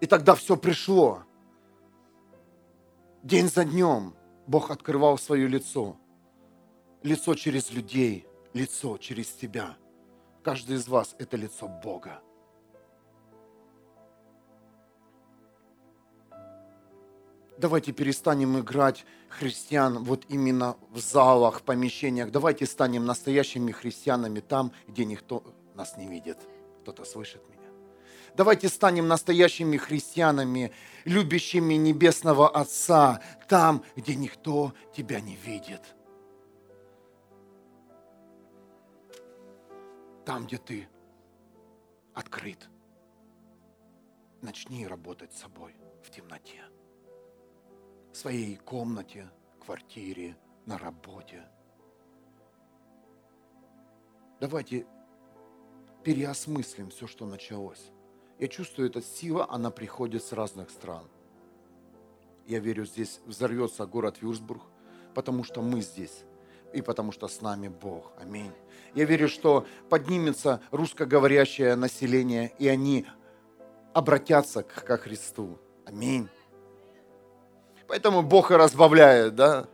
И 0.00 0.06
тогда 0.06 0.34
все 0.34 0.56
пришло. 0.56 1.22
День 3.22 3.48
за 3.48 3.64
днем 3.64 4.14
Бог 4.46 4.70
открывал 4.70 5.16
свое 5.18 5.46
лицо. 5.46 5.96
Лицо 7.02 7.34
через 7.34 7.70
людей, 7.70 8.26
лицо 8.52 8.98
через 8.98 9.28
тебя. 9.28 9.76
Каждый 10.42 10.76
из 10.76 10.88
вас– 10.88 11.14
это 11.18 11.36
лицо 11.36 11.68
Бога. 11.68 12.20
Давайте 17.62 17.92
перестанем 17.92 18.58
играть 18.58 19.04
христиан 19.28 20.02
вот 20.02 20.24
именно 20.28 20.76
в 20.90 20.98
залах, 20.98 21.60
в 21.60 21.62
помещениях. 21.62 22.32
Давайте 22.32 22.66
станем 22.66 23.04
настоящими 23.06 23.70
христианами 23.70 24.40
там, 24.40 24.72
где 24.88 25.04
никто 25.04 25.44
нас 25.76 25.96
не 25.96 26.08
видит. 26.08 26.38
Кто-то 26.80 27.04
слышит 27.04 27.40
меня? 27.48 27.70
Давайте 28.34 28.68
станем 28.68 29.06
настоящими 29.06 29.76
христианами, 29.76 30.72
любящими 31.04 31.74
Небесного 31.74 32.48
Отца, 32.48 33.22
там, 33.48 33.84
где 33.94 34.16
никто 34.16 34.72
тебя 34.96 35.20
не 35.20 35.36
видит. 35.36 35.82
Там, 40.26 40.46
где 40.46 40.58
ты 40.58 40.88
открыт. 42.12 42.68
Начни 44.40 44.84
работать 44.84 45.32
с 45.32 45.42
собой 45.42 45.76
в 46.02 46.10
темноте. 46.10 46.71
Своей 48.22 48.54
комнате, 48.54 49.28
квартире, 49.58 50.36
на 50.64 50.78
работе. 50.78 51.42
Давайте 54.38 54.86
переосмыслим 56.04 56.90
все, 56.90 57.08
что 57.08 57.26
началось. 57.26 57.90
Я 58.38 58.46
чувствую, 58.46 58.90
эта 58.90 59.02
сила, 59.02 59.48
она 59.50 59.72
приходит 59.72 60.22
с 60.22 60.32
разных 60.32 60.70
стран. 60.70 61.02
Я 62.46 62.60
верю, 62.60 62.86
здесь 62.86 63.18
взорвется 63.26 63.86
город 63.86 64.22
Вюрсбург, 64.22 64.62
потому 65.16 65.42
что 65.42 65.60
мы 65.60 65.80
здесь 65.80 66.22
и 66.72 66.80
потому 66.80 67.10
что 67.10 67.26
с 67.26 67.40
нами 67.40 67.66
Бог. 67.66 68.12
Аминь. 68.20 68.52
Я 68.94 69.04
верю, 69.04 69.28
что 69.28 69.66
поднимется 69.90 70.62
русскоговорящее 70.70 71.74
население, 71.74 72.52
и 72.60 72.68
они 72.68 73.04
обратятся 73.94 74.62
ко 74.62 74.96
Христу. 74.96 75.58
Аминь. 75.84 76.28
Поэтому 77.88 78.22
Бог 78.22 78.50
и 78.50 78.54
разбавляет, 78.54 79.34
да? 79.34 79.66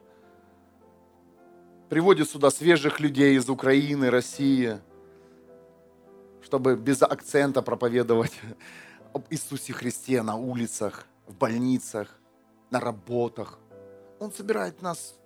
Приводит 1.89 2.29
сюда 2.29 2.51
свежих 2.51 3.01
людей 3.01 3.37
из 3.37 3.49
Украины, 3.49 4.11
России, 4.11 4.79
чтобы 6.43 6.77
без 6.77 7.03
акцента 7.03 7.63
проповедовать 7.63 8.39
об 9.13 9.25
Иисусе 9.31 9.73
Христе 9.73 10.23
на 10.23 10.37
улицах, 10.37 11.07
в 11.27 11.35
больницах, 11.35 12.19
на 12.71 12.81
работах. 12.81 13.59
Он 14.19 14.33
собирает 14.33 14.83
нас 14.83 15.19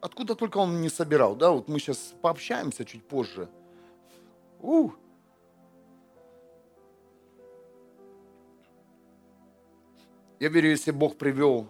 откуда 0.00 0.34
только 0.34 0.58
он 0.58 0.80
не 0.80 0.88
собирал, 0.88 1.36
да, 1.36 1.50
вот 1.50 1.68
мы 1.68 1.78
сейчас 1.78 2.14
пообщаемся 2.20 2.84
чуть 2.84 3.06
позже. 3.06 3.48
У. 4.60 4.90
Я 10.40 10.48
верю, 10.48 10.70
если 10.70 10.90
Бог 10.90 11.18
привел 11.18 11.66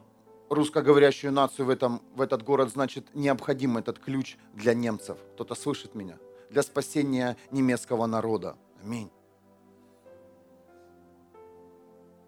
русскоговорящую 0.48 1.32
нацию 1.32 1.66
в, 1.66 1.70
этом, 1.70 2.00
в 2.14 2.20
этот 2.20 2.44
город, 2.44 2.70
значит, 2.70 3.04
необходим 3.14 3.76
этот 3.76 3.98
ключ 3.98 4.36
для 4.54 4.74
немцев. 4.74 5.18
Кто-то 5.34 5.56
слышит 5.56 5.96
меня? 5.96 6.18
Для 6.50 6.62
спасения 6.62 7.36
немецкого 7.50 8.06
народа. 8.06 8.56
Аминь. 8.80 9.10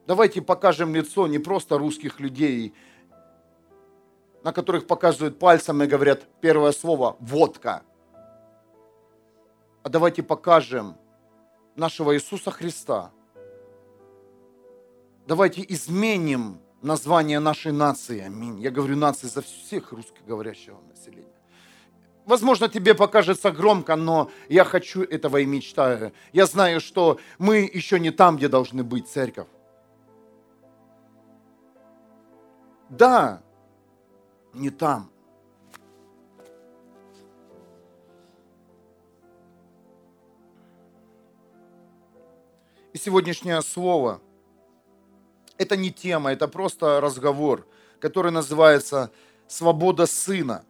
Давайте 0.08 0.42
покажем 0.42 0.92
лицо 0.96 1.28
не 1.28 1.38
просто 1.38 1.78
русских 1.78 2.18
людей, 2.18 2.75
на 4.42 4.52
которых 4.52 4.88
показывают 4.88 5.38
пальцем 5.38 5.80
и 5.84 5.87
говорят 5.87 6.26
первое 6.40 6.72
слово 6.72 7.16
«водка». 7.20 7.84
А 9.84 9.88
давайте 9.88 10.25
покажем 10.25 10.96
нашего 11.76 12.16
Иисуса 12.16 12.50
Христа. 12.50 13.12
Давайте 15.26 15.64
изменим 15.68 16.60
название 16.82 17.38
нашей 17.38 17.72
нации. 17.72 18.20
Аминь. 18.20 18.60
Я 18.60 18.70
говорю 18.70 18.96
нации 18.96 19.28
за 19.28 19.40
всех 19.40 19.92
русскоговорящего 19.92 20.80
населения. 20.88 21.28
Возможно, 22.24 22.68
тебе 22.68 22.94
покажется 22.94 23.50
громко, 23.50 23.96
но 23.96 24.30
я 24.48 24.64
хочу 24.64 25.02
этого 25.02 25.38
и 25.38 25.46
мечтаю. 25.46 26.12
Я 26.32 26.46
знаю, 26.46 26.80
что 26.80 27.18
мы 27.38 27.70
еще 27.72 27.98
не 28.00 28.11
там, 28.11 28.37
где 28.37 28.48
должны 28.48 28.85
быть, 28.85 29.08
церковь. 29.08 29.48
Да, 32.88 33.42
не 34.54 34.70
там. 34.70 35.11
И 42.92 42.98
сегодняшнее 42.98 43.62
слово– 43.62 44.20
это 45.62 45.77
не 45.77 45.90
тема, 45.90 46.33
это 46.33 46.48
просто 46.48 47.01
разговор, 47.01 47.66
который 48.01 48.33
называется 48.33 49.11
«Свобода 49.48 50.07
сына». 50.07 50.64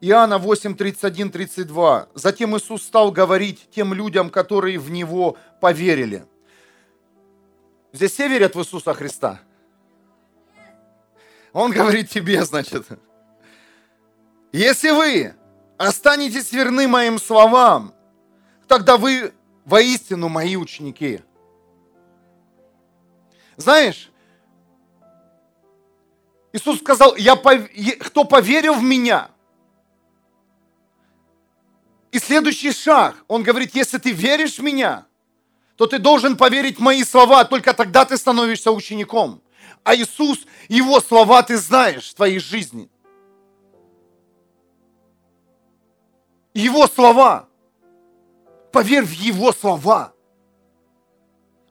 Иоанна 0.00 0.38
8, 0.38 0.74
31, 0.74 1.30
32. 1.30 2.08
Затем 2.14 2.56
Иисус 2.56 2.82
стал 2.82 3.12
говорить 3.12 3.68
тем 3.70 3.94
людям, 3.94 4.30
которые 4.30 4.78
в 4.78 4.90
Него 4.90 5.36
поверили– 5.60 6.24
Здесь 7.92 8.12
все 8.12 8.26
верят 8.26 8.54
в 8.54 8.60
Иисуса 8.60 8.94
Христа. 8.94 9.40
Он 11.52 11.70
говорит 11.70 12.08
тебе, 12.08 12.42
значит, 12.42 12.86
если 14.50 14.90
вы 14.90 15.34
останетесь 15.76 16.52
верны 16.52 16.88
моим 16.88 17.18
словам, 17.18 17.94
тогда 18.72 18.96
вы 18.96 19.34
воистину 19.66 20.30
мои 20.30 20.56
ученики. 20.56 21.20
Знаешь, 23.58 24.10
Иисус 26.54 26.78
сказал, 26.78 27.14
я 27.16 27.36
пов... 27.36 27.68
кто 28.00 28.24
поверил 28.24 28.72
в 28.72 28.82
меня. 28.82 29.30
И 32.12 32.18
следующий 32.18 32.72
шаг, 32.72 33.22
он 33.28 33.42
говорит, 33.42 33.74
если 33.74 33.98
ты 33.98 34.10
веришь 34.10 34.58
в 34.58 34.62
меня– 34.62 35.06
то 35.76 35.86
ты 35.86 35.98
должен 35.98 36.36
поверить 36.36 36.78
в 36.78 36.80
мои 36.82 37.02
слова, 37.02 37.44
только 37.44 37.72
тогда 37.74 38.04
ты 38.04 38.16
становишься 38.16 38.70
учеником. 38.70 39.42
А 39.82 39.96
Иисус, 39.96 40.46
Его 40.68 41.00
слова 41.00 41.42
ты 41.42 41.56
знаешь 41.56 42.10
в 42.10 42.14
твоей 42.14 42.38
жизни. 42.38 42.88
Его 46.54 46.86
слова. 46.86 47.48
Поверь 48.72 49.04
в 49.04 49.12
Его 49.12 49.52
слова. 49.52 50.14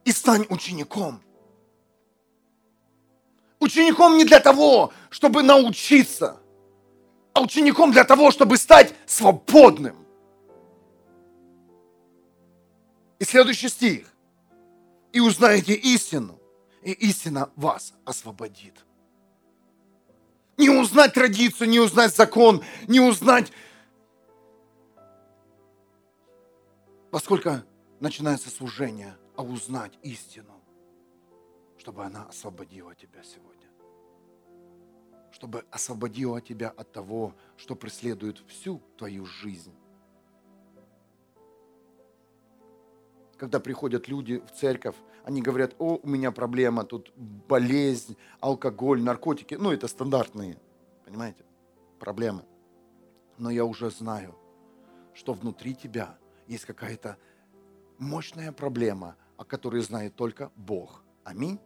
И 0.06 0.12
стань 0.12 0.46
учеником. 0.50 1.22
Учеником 3.60 4.18
не 4.18 4.26
для 4.26 4.40
того, 4.40 4.92
чтобы 5.10 5.44
научиться, 5.44 6.40
а 7.34 7.42
учеником 7.42 7.92
для 7.92 8.04
того, 8.04 8.32
чтобы 8.32 8.58
стать 8.58 8.94
свободным. 9.06 9.96
И 13.20 13.24
следующий 13.24 13.70
стих. 13.70 14.08
И 15.12 15.20
узнаете 15.20 15.74
истину, 15.74 16.40
и 16.82 16.92
истина 16.92 17.52
вас 17.56 17.94
освободит. 18.06 18.74
Не 20.58 20.70
узнать 20.70 21.14
традицию, 21.14 21.70
не 21.70 21.80
узнать 21.80 22.16
закон, 22.16 22.64
не 22.88 23.00
узнать... 23.00 23.52
Поскольку 27.12 27.50
начинается 28.00 28.50
служение, 28.50 29.15
а 29.36 29.43
узнать 29.43 30.00
истину, 30.02 30.62
чтобы 31.78 32.04
она 32.04 32.26
освободила 32.26 32.95
тебя 32.95 33.21
сегодня. 33.24 33.67
Чтобы 35.32 35.65
освободила 35.71 36.41
тебя 36.41 36.69
от 36.69 36.91
того, 36.91 37.36
что 37.58 37.76
преследует 37.76 38.39
всю 38.47 38.82
твою 38.97 39.26
жизнь. 39.26 39.76
когда 43.41 43.60
приходят 43.60 44.08
люди 44.08 44.38
в 44.38 44.52
церковь, 44.52 44.93
они 45.24 45.41
говорят, 45.41 45.74
о, 45.80 46.00
у 46.04 46.08
меня 46.08 46.32
проблема, 46.32 46.84
тут 46.84 47.12
болезнь, 47.15 48.15
алкоголь, 48.39 49.02
наркотики. 49.02 49.56
Ну, 49.56 49.71
это 49.71 49.88
стандартные, 49.88 50.60
понимаете, 51.06 51.43
проблемы. 51.97 52.43
Но 53.39 53.50
я 53.50 53.65
уже 53.65 53.89
знаю, 53.89 54.36
что 55.15 55.34
внутри 55.34 55.74
тебя 55.74 56.19
есть 56.52 56.66
какая-то 56.66 57.18
мощная 57.98 58.52
проблема, 58.52 59.16
о 59.38 59.46
которой 59.46 59.82
знает 59.82 60.16
только 60.16 60.52
Бог. 60.56 61.04
Аминь. 61.24 61.60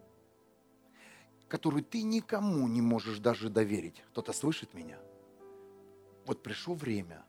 Которую 1.48 1.84
ты 1.84 2.04
никому 2.04 2.67
не 2.67 2.82
можешь 2.82 3.19
даже 3.19 3.50
доверить. 3.50 4.04
Кто-то 4.10 4.34
слышит 4.34 4.74
меня? 4.74 4.98
Вот 6.26 6.41
пришло 6.41 6.74
время, 6.74 7.26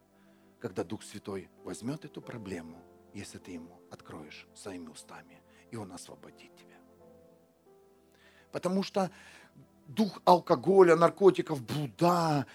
когда 0.59 0.85
Дух 0.85 1.03
Святой 1.03 1.51
возьмет 1.65 2.05
эту 2.05 2.23
проблему– 2.23 2.83
если 3.17 3.39
ты 3.39 3.53
ему 3.53 3.81
откроешь 3.91 4.47
своими 4.55 4.89
устами, 4.89 5.43
и 5.71 5.77
он 5.77 5.91
освободит 5.93 6.55
тебя. 6.55 6.77
Потому 8.53 8.83
что 8.83 9.11
дух 9.87 10.21
алкоголя, 10.27 10.97
наркотиков, 10.97 11.63
блуда, 11.63 12.47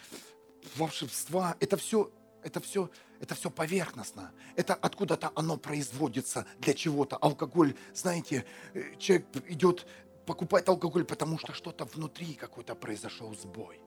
волшебства, 0.76 1.58
это 1.60 1.78
все 1.78 2.12
Это 2.44 2.60
все, 2.60 2.90
это 3.22 3.36
все 3.36 3.52
поверхностно. 3.52 4.32
Это 4.56 4.74
откуда-то 4.74 5.32
оно 5.36 5.56
производится 5.56 6.48
для 6.60 6.74
чего-то. 6.74 7.18
Алкоголь, 7.18 7.76
знаете, 7.94 8.46
э, 8.74 8.96
человек 8.98 9.28
идет 9.48 9.86
покупать 10.26 10.68
алкоголь, 10.68 11.06
потому 11.06 11.38
что 11.38 11.54
что-то 11.54 11.86
внутри 11.86 12.34
какой-то 12.34 12.74
произошел 12.74 13.34
сбой. 13.36 13.80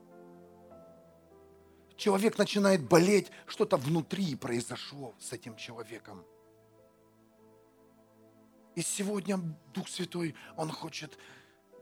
Человек 1.97 2.37
начинает 2.37 2.87
болеть, 2.87 3.29
что-то 3.45 3.75
внутри 3.75 4.35
произошло 4.35 5.13
с 5.19 5.33
этим 5.33 5.57
человеком. 5.57 6.25
И 8.75 8.81
сегодня 8.81 9.37
Дух 9.73 9.89
Святой, 9.89 10.35
Он 10.55 10.71
хочет 10.71 11.17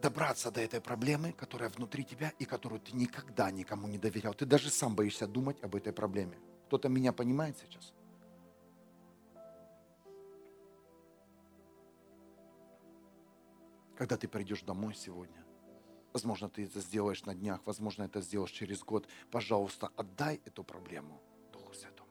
добраться 0.01 0.49
до 0.49 0.59
этой 0.59 0.81
проблемы, 0.81 1.33
которая 1.33 1.69
внутри 1.69 2.03
тебя 2.03 2.33
и 2.39 2.45
которую 2.45 2.81
ты 2.81 2.95
никогда 2.95 3.51
никому 3.51 3.87
не 3.87 3.99
доверял. 3.99 4.33
Ты 4.33 4.45
даже 4.45 4.71
сам 4.71 4.95
боишься 4.95 5.27
думать 5.27 5.61
об 5.63 5.75
этой 5.75 5.93
проблеме. 5.93 6.39
Кто-то 6.73 6.89
меня 6.89 7.13
понимает 7.13 7.55
сейчас? 7.55 7.93
Когда 13.95 14.17
ты 14.17 14.27
придешь 14.27 14.63
домой 14.63 14.95
сегодня, 14.95 15.45
возможно, 16.13 16.49
ты 16.49 16.65
это 16.65 16.79
сделаешь 16.79 17.25
на 17.25 17.35
днях, 17.35 17.61
возможно, 17.65 18.01
это 18.01 18.21
сделаешь 18.21 18.49
через 18.49 18.81
год, 18.83 19.07
пожалуйста, 19.29 19.91
отдай 19.95 20.41
эту 20.45 20.63
проблему 20.63 21.21
Духу 21.51 21.75
Святому. 21.75 22.09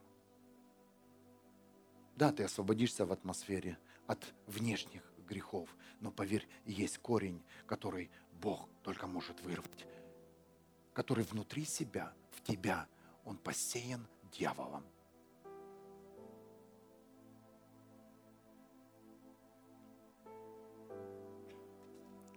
Да, 2.14 2.31
ты 2.31 2.44
освободишься 2.44 3.05
в 3.05 3.11
атмосфере 3.11 3.81
от 4.07 4.33
внешних 4.46 5.03
грехов, 5.27 5.77
но 5.98 6.12
поверь, 6.12 6.46
есть 6.66 6.98
корень, 6.98 7.42
который 7.66 8.12
Бог 8.40 8.68
только 8.85 9.09
может 9.09 9.40
вырвать, 9.40 9.88
который 10.92 11.25
внутри 11.25 11.64
себя, 11.64 12.14
в 12.31 12.42
тебя, 12.42 12.87
он 13.25 13.38
посеян 13.38 14.07
дьяволом. 14.33 14.85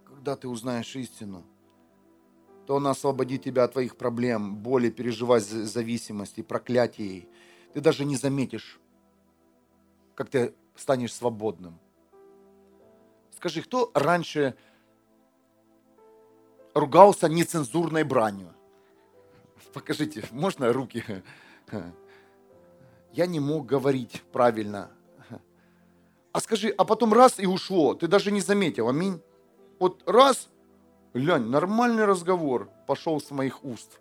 Когда 0.04 0.36
ты 0.36 0.48
узнаешь 0.48 0.94
истину, 0.96 1.44
то 2.66 2.76
она 2.76 2.90
освободит 2.90 3.44
тебя 3.44 3.64
от 3.64 3.72
твоих 3.72 3.96
проблем, 3.96 4.56
боли, 4.56 4.90
переживать 4.90 5.44
зависимости, 5.44 6.42
проклятий. 6.42 7.28
Ты 7.72 7.80
даже 7.80 8.04
не 8.04 8.16
заметишь, 8.16 8.80
как 10.14 10.28
ты 10.28 10.54
станешь 10.74 11.14
свободным. 11.14 11.78
Скажи, 13.30 13.62
кто 13.62 13.90
раньше 13.94 14.56
ругался 16.74 17.28
нецензурной 17.28 18.02
бранью? 18.02 18.52
Покажите, 19.72 20.24
можно 20.32 20.72
руки? 20.72 21.04
Я 23.12 23.26
не 23.26 23.40
мог 23.40 23.66
говорить 23.66 24.22
правильно. 24.32 24.90
А 26.32 26.40
скажи, 26.40 26.68
а 26.68 26.84
потом 26.84 27.14
раз 27.14 27.40
и 27.40 27.46
ушло, 27.46 27.94
ты 27.94 28.08
даже 28.08 28.30
не 28.30 28.42
заметил, 28.42 28.88
аминь. 28.88 29.22
Вот 29.78 30.02
раз, 30.06 30.48
глянь, 31.14 31.44
нормальный 31.44 32.04
разговор 32.04 32.68
пошел 32.86 33.20
с 33.20 33.30
моих 33.30 33.64
уст. 33.64 34.00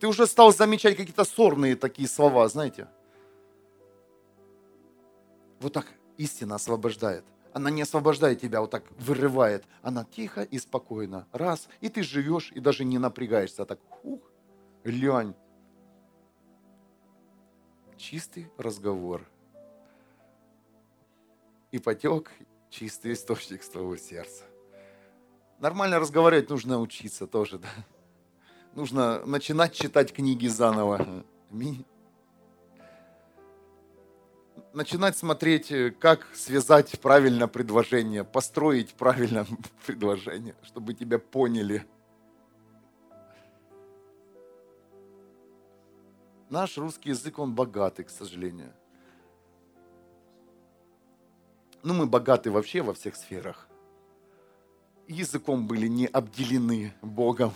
Ты 0.00 0.08
уже 0.08 0.26
стал 0.26 0.52
замечать 0.52 0.96
какие-то 0.96 1.24
сорные 1.24 1.76
такие 1.76 2.08
слова, 2.08 2.48
знаете. 2.48 2.88
Вот 5.60 5.72
так 5.72 5.86
истина 6.16 6.56
освобождает. 6.56 7.24
Она 7.52 7.70
не 7.70 7.82
освобождает 7.82 8.40
тебя, 8.40 8.60
вот 8.60 8.70
так 8.70 8.84
вырывает. 8.98 9.64
Она 9.82 10.04
тихо 10.04 10.42
и 10.42 10.58
спокойно. 10.58 11.26
Раз, 11.32 11.68
и 11.80 11.88
ты 11.88 12.02
живешь, 12.02 12.52
и 12.54 12.60
даже 12.60 12.84
не 12.84 12.98
напрягаешься. 12.98 13.64
Так, 13.64 13.78
ух, 14.02 14.20
глянь, 14.84 15.34
чистый 17.98 18.50
разговор. 18.56 19.28
И 21.70 21.78
потек 21.78 22.30
чистый 22.70 23.12
источник 23.12 23.62
с 23.62 23.68
твоего 23.68 23.96
сердца. 23.96 24.44
Нормально 25.58 25.98
разговаривать 25.98 26.48
нужно 26.48 26.80
учиться 26.80 27.26
тоже, 27.26 27.58
да. 27.58 27.68
Нужно 28.74 29.24
начинать 29.26 29.74
читать 29.74 30.12
книги 30.12 30.46
заново. 30.46 31.24
Начинать 34.72 35.16
смотреть, 35.16 35.72
как 35.98 36.26
связать 36.34 37.00
правильно 37.00 37.48
предложение, 37.48 38.22
построить 38.22 38.94
правильно 38.94 39.46
предложение, 39.86 40.54
чтобы 40.62 40.94
тебя 40.94 41.18
поняли. 41.18 41.84
Наш 46.50 46.78
русский 46.78 47.10
язык, 47.10 47.38
он 47.38 47.54
богатый, 47.54 48.04
к 48.04 48.10
сожалению. 48.10 48.72
Ну, 51.82 51.94
мы 51.94 52.06
богаты 52.06 52.50
вообще 52.50 52.80
во 52.80 52.94
всех 52.94 53.16
сферах. 53.16 53.68
Языком 55.06 55.66
были 55.66 55.86
не 55.86 56.06
обделены 56.06 56.94
Богом. 57.02 57.52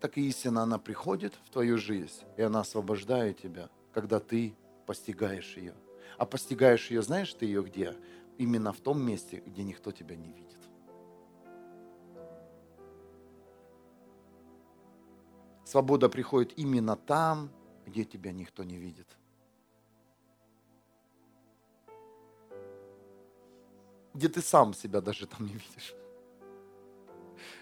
Так 0.00 0.16
и 0.16 0.28
истина, 0.28 0.62
она 0.62 0.78
приходит 0.78 1.34
в 1.44 1.50
твою 1.50 1.76
жизнь, 1.76 2.22
и 2.36 2.42
она 2.42 2.60
освобождает 2.60 3.42
тебя, 3.42 3.68
когда 3.92 4.18
ты 4.18 4.54
постигаешь 4.86 5.56
ее. 5.56 5.74
А 6.18 6.24
постигаешь 6.24 6.90
ее, 6.90 7.02
знаешь 7.02 7.34
ты 7.34 7.46
ее 7.46 7.62
где? 7.62 7.94
Именно 8.38 8.72
в 8.72 8.80
том 8.80 9.02
месте, 9.02 9.42
где 9.44 9.62
никто 9.62 9.92
тебя 9.92 10.16
не 10.16 10.32
видит. 10.32 10.59
Свобода 15.70 16.08
приходит 16.08 16.58
именно 16.58 16.96
там, 16.96 17.48
где 17.86 18.04
тебя 18.04 18.32
никто 18.32 18.64
не 18.64 18.76
видит. 18.76 19.06
Где 24.12 24.28
ты 24.28 24.42
сам 24.42 24.74
себя 24.74 25.00
даже 25.00 25.28
там 25.28 25.46
не 25.46 25.52
видишь. 25.52 25.94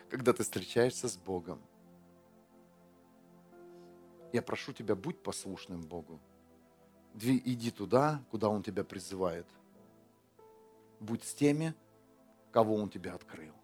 Когда 0.09 0.33
ты 0.33 0.43
встречаешься 0.43 1.07
с 1.07 1.19
Богом. 1.19 1.61
Я 4.33 4.41
прошу 4.41 4.73
тебя, 4.73 4.95
будь 4.95 5.23
послушным 5.23 5.83
Богу. 5.83 6.19
Иди 7.15 7.71
туда, 7.71 8.25
куда 8.31 8.49
Он 8.49 8.63
тебя 8.63 8.85
призывает. 8.85 9.47
Будь 10.99 11.25
с 11.25 11.35
теми, 11.35 11.75
кого 12.53 12.75
Он 12.77 12.89
тебя 12.89 13.15
открыл. 13.15 13.58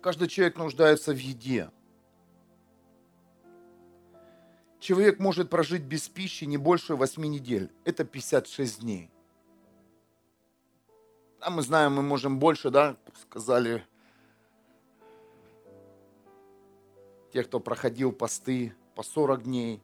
Каждый 0.00 0.28
человек 0.28 0.56
нуждается 0.56 1.12
в 1.12 1.18
еде. 1.18 1.70
Человек 4.78 5.18
может 5.18 5.50
прожить 5.50 5.82
без 5.82 6.08
пищи 6.08 6.44
не 6.44 6.56
больше 6.56 6.94
8 6.94 7.24
недель. 7.26 7.70
Это 7.84 8.04
56 8.04 8.80
дней. 8.80 9.10
А 11.40 11.50
мы 11.50 11.62
знаем, 11.62 11.94
мы 11.94 12.02
можем 12.02 12.38
больше, 12.38 12.70
да, 12.70 12.96
сказали 13.22 13.84
те, 17.32 17.42
кто 17.42 17.60
проходил 17.60 18.12
посты 18.12 18.74
по 18.94 19.02
40 19.02 19.42
дней. 19.44 19.82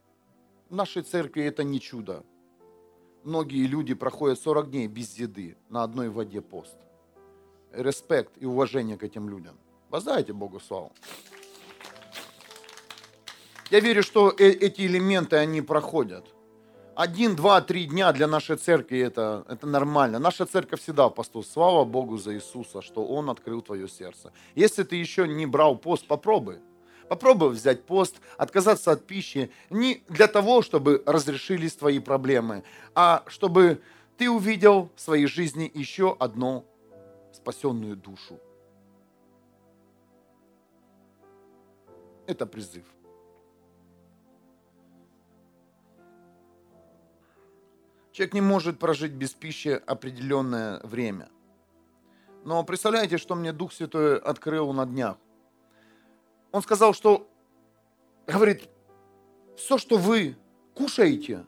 В 0.69 0.75
нашей 0.75 1.03
церкви 1.03 1.45
это 1.45 1.65
не 1.65 1.81
чудо. 1.81 2.25
Многие 3.25 3.67
люди 3.67 3.95
проходят 3.95 4.39
40 4.41 4.71
дней 4.71 4.87
без 4.87 5.17
еды, 5.19 5.57
на 5.69 5.83
одной 5.83 6.09
воде 6.09 6.41
пост. 6.41 6.77
Респект 7.73 8.33
и 8.37 8.47
уважение 8.47 8.97
к 8.97 9.03
этим 9.03 9.29
людям. 9.29 9.57
Воздайте 9.95 10.33
Богу 10.33 10.59
славу. 10.59 10.91
Я 13.71 13.79
верю, 13.79 14.03
что 14.03 14.35
э 14.37 14.51
эти 14.51 14.81
элементы, 14.87 15.37
они 15.37 15.63
проходят. 15.63 16.25
Один, 16.97 17.37
два, 17.37 17.61
три 17.61 17.87
дня 17.87 18.13
для 18.13 18.27
нашей 18.27 18.57
церкви 18.57 18.99
это, 18.99 19.45
это 19.49 19.69
нормально. 19.69 20.19
Наша 20.19 20.47
церковь 20.47 20.81
всегда 20.81 21.07
в 21.07 21.15
посту. 21.15 21.45
Слава 21.45 21.85
Богу 21.85 22.19
за 22.19 22.35
Иисуса, 22.35 22.83
что 22.83 23.05
Он 23.07 23.31
открыл 23.31 23.63
твое 23.63 23.89
сердце. 23.89 24.33
Если 24.57 24.83
ты 24.83 24.97
еще 24.97 25.29
не 25.29 25.47
брал 25.47 25.79
пост, 25.79 26.09
попробуй. 26.09 26.59
Попробуй 27.09 27.51
взять 27.51 27.87
пост, 27.87 28.17
отказаться 28.37 28.91
от 28.91 29.07
пищи. 29.07 29.53
Не 29.71 30.03
для 30.09 30.27
того, 30.27 30.63
чтобы 30.63 31.05
разрешились 31.07 31.77
твои 31.77 32.01
проблемы, 32.01 32.65
а 32.97 33.23
чтобы 33.29 33.81
ты 34.19 34.29
увидел 34.29 34.91
в 34.97 35.01
своей 35.01 35.27
жизни 35.27 35.71
еще 35.73 36.17
одну 36.19 36.65
спасенную 37.33 37.95
душу. 37.95 38.41
Это 42.27 42.47
призыв. 42.47 42.85
Человек 48.13 48.35
не 48.35 48.41
может 48.41 48.79
прожить 48.79 49.13
без 49.13 49.33
пищи 49.33 49.71
определенное 49.87 50.81
время. 50.85 51.29
Но 52.45 52.63
представляете, 52.63 53.19
что 53.19 53.35
мне 53.35 53.53
Дух 53.53 53.73
Святой 53.73 54.19
открыл 54.19 54.73
на 54.73 54.87
днях? 54.87 55.17
Он 56.53 56.63
сказал, 56.63 56.95
что, 56.95 57.29
говорит, 58.27 58.69
все, 59.57 59.79
что 59.79 59.97
вы 59.97 60.37
кушаете, 60.75 61.45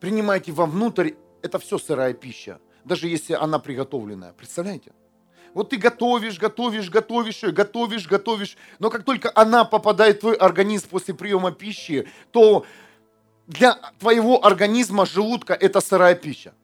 принимаете 0.00 0.52
вовнутрь, 0.52 1.12
это 1.40 1.58
все 1.58 1.78
сырая 1.78 2.12
пища, 2.12 2.60
даже 2.84 3.08
если 3.08 3.32
она 3.32 3.58
приготовленная. 3.58 4.34
Представляете? 4.34 4.92
Вот 5.54 5.70
ты 5.70 5.76
готовишь, 5.76 6.38
готовишь, 6.38 6.90
готовишь 6.90 7.42
ее, 7.44 7.52
готовишь, 7.52 8.08
готовишь. 8.08 8.56
Но 8.80 8.90
как 8.90 9.04
только 9.04 9.30
она 9.34 9.64
попадает 9.64 10.16
в 10.16 10.20
твой 10.20 10.34
организм 10.34 10.88
после 10.90 11.14
приема 11.14 11.52
пищи, 11.52 12.08
то 12.32 12.66
для 13.46 13.78
твоего 14.00 14.44
организма 14.44 15.06
желудка 15.06 15.54
это 15.54 15.80
сырая 15.80 16.16
пища. 16.16 16.54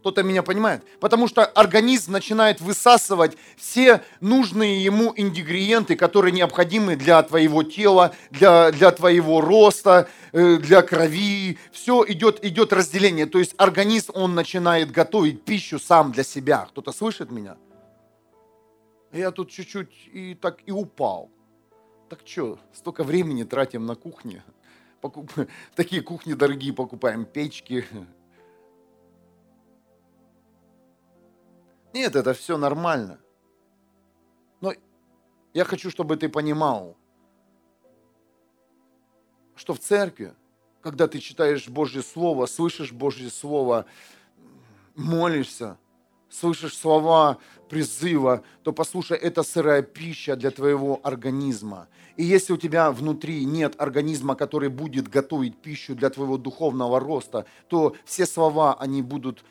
Кто-то 0.00 0.22
меня 0.22 0.44
понимает? 0.44 0.84
Потому 1.00 1.26
что 1.26 1.44
организм 1.44 2.12
начинает 2.12 2.60
высасывать 2.60 3.36
все 3.56 4.02
нужные 4.20 4.84
ему 4.84 5.12
ингредиенты, 5.16 5.96
которые 5.96 6.30
необходимы 6.30 6.94
для 6.94 7.20
твоего 7.24 7.64
тела, 7.64 8.14
для, 8.30 8.70
для 8.70 8.92
твоего 8.92 9.40
роста, 9.40 10.08
э, 10.30 10.58
для 10.58 10.82
крови. 10.82 11.58
Все 11.72 12.04
идет, 12.06 12.44
идет 12.44 12.72
разделение. 12.72 13.26
То 13.26 13.40
есть 13.40 13.54
организм, 13.56 14.12
он 14.14 14.36
начинает 14.36 14.92
готовить 14.92 15.42
пищу 15.42 15.80
сам 15.80 16.12
для 16.12 16.22
себя. 16.22 16.68
Кто-то 16.70 16.92
слышит 16.92 17.32
меня? 17.32 17.56
Я 19.12 19.30
тут 19.30 19.50
чуть-чуть 19.50 20.10
и 20.12 20.34
так 20.34 20.60
и 20.66 20.72
упал. 20.72 21.30
Так 22.08 22.20
что, 22.24 22.58
столько 22.72 23.04
времени 23.04 23.44
тратим 23.44 23.86
на 23.86 23.94
кухне. 23.94 24.42
Покуп... 25.00 25.30
Такие 25.74 26.02
кухни 26.02 26.34
дорогие 26.34 26.72
покупаем, 26.72 27.24
печки, 27.24 27.84
Нет, 31.96 32.14
это 32.14 32.34
все 32.34 32.58
нормально. 32.58 33.18
Но 34.60 34.74
я 35.54 35.64
хочу, 35.64 35.90
чтобы 35.90 36.18
ты 36.18 36.28
понимал, 36.28 36.94
что 39.54 39.72
в 39.72 39.78
церкви, 39.78 40.34
когда 40.82 41.08
ты 41.08 41.20
читаешь 41.20 41.70
Божье 41.70 42.02
Слово, 42.02 42.44
слышишь 42.44 42.92
Божье 42.92 43.30
Слово, 43.30 43.86
молишься, 44.94 45.78
слышишь 46.30 46.76
слова 46.76 47.38
призыва, 47.68 48.42
то 48.62 48.72
послушай, 48.72 49.18
это 49.18 49.42
сырая 49.42 49.82
пища 49.82 50.36
для 50.36 50.50
твоего 50.50 51.00
организма. 51.02 51.88
И 52.16 52.24
если 52.24 52.52
у 52.52 52.56
тебя 52.56 52.90
внутри 52.92 53.44
нет 53.44 53.74
организма, 53.78 54.36
который 54.36 54.68
будет 54.68 55.08
готовить 55.08 55.56
пищу 55.56 55.94
для 55.94 56.10
твоего 56.10 56.38
духовного 56.38 57.00
роста, 57.00 57.46
то 57.68 57.94
все 58.04 58.26
слова, 58.26 58.74
они 58.78 59.02
будут 59.02 59.44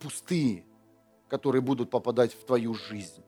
пустые 0.00 0.64
которые 1.28 1.62
будут 1.62 1.90
попадать 1.90 2.32
в 2.32 2.44
твою 2.44 2.74
жизнь. 2.74 3.22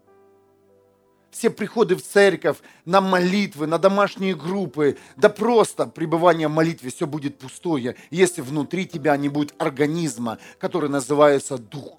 Все 1.31 1.49
приходы 1.49 1.95
в 1.95 2.03
церковь, 2.03 2.57
на 2.85 3.01
молитвы, 3.01 3.69
на 3.69 3.79
домашние 3.79 4.35
группы, 4.35 4.99
да 5.17 5.29
просто 5.29 5.87
пребывание 5.87 6.49
в 6.49 6.53
молитве, 6.53 6.91
все 6.91 7.07
будет 7.07 7.39
пустое, 7.39 7.95
если 8.11 8.41
внутри 8.41 8.85
тебя 8.87 9.17
не 9.17 9.29
будет 9.29 9.55
организма, 9.59 10.39
который 10.59 10.91
называется 10.91 11.57
Дух 11.57 11.99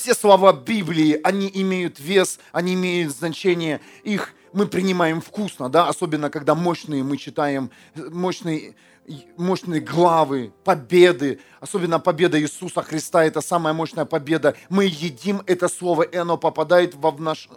Все 0.00 0.14
слова 0.14 0.54
Библии, 0.54 1.20
они 1.22 1.50
имеют 1.52 2.00
вес, 2.00 2.38
они 2.52 2.72
имеют 2.72 3.14
значение, 3.14 3.82
их 4.02 4.32
мы 4.54 4.64
принимаем 4.66 5.20
вкусно, 5.20 5.68
да, 5.68 5.88
особенно 5.88 6.30
когда 6.30 6.54
мощные 6.54 7.02
мы 7.02 7.18
читаем, 7.18 7.70
мощные 7.94 8.76
мощные 9.36 9.82
главы, 9.82 10.54
победы, 10.64 11.40
особенно 11.60 12.00
победа 12.00 12.40
Иисуса 12.40 12.80
Христа, 12.80 13.26
это 13.26 13.42
самая 13.42 13.74
мощная 13.74 14.06
победа. 14.06 14.56
Мы 14.70 14.86
едим 14.86 15.42
это 15.46 15.68
слово, 15.68 16.04
и 16.04 16.16
оно 16.16 16.38
попадает 16.38 16.94
в 16.94 17.20
наш 17.20 17.50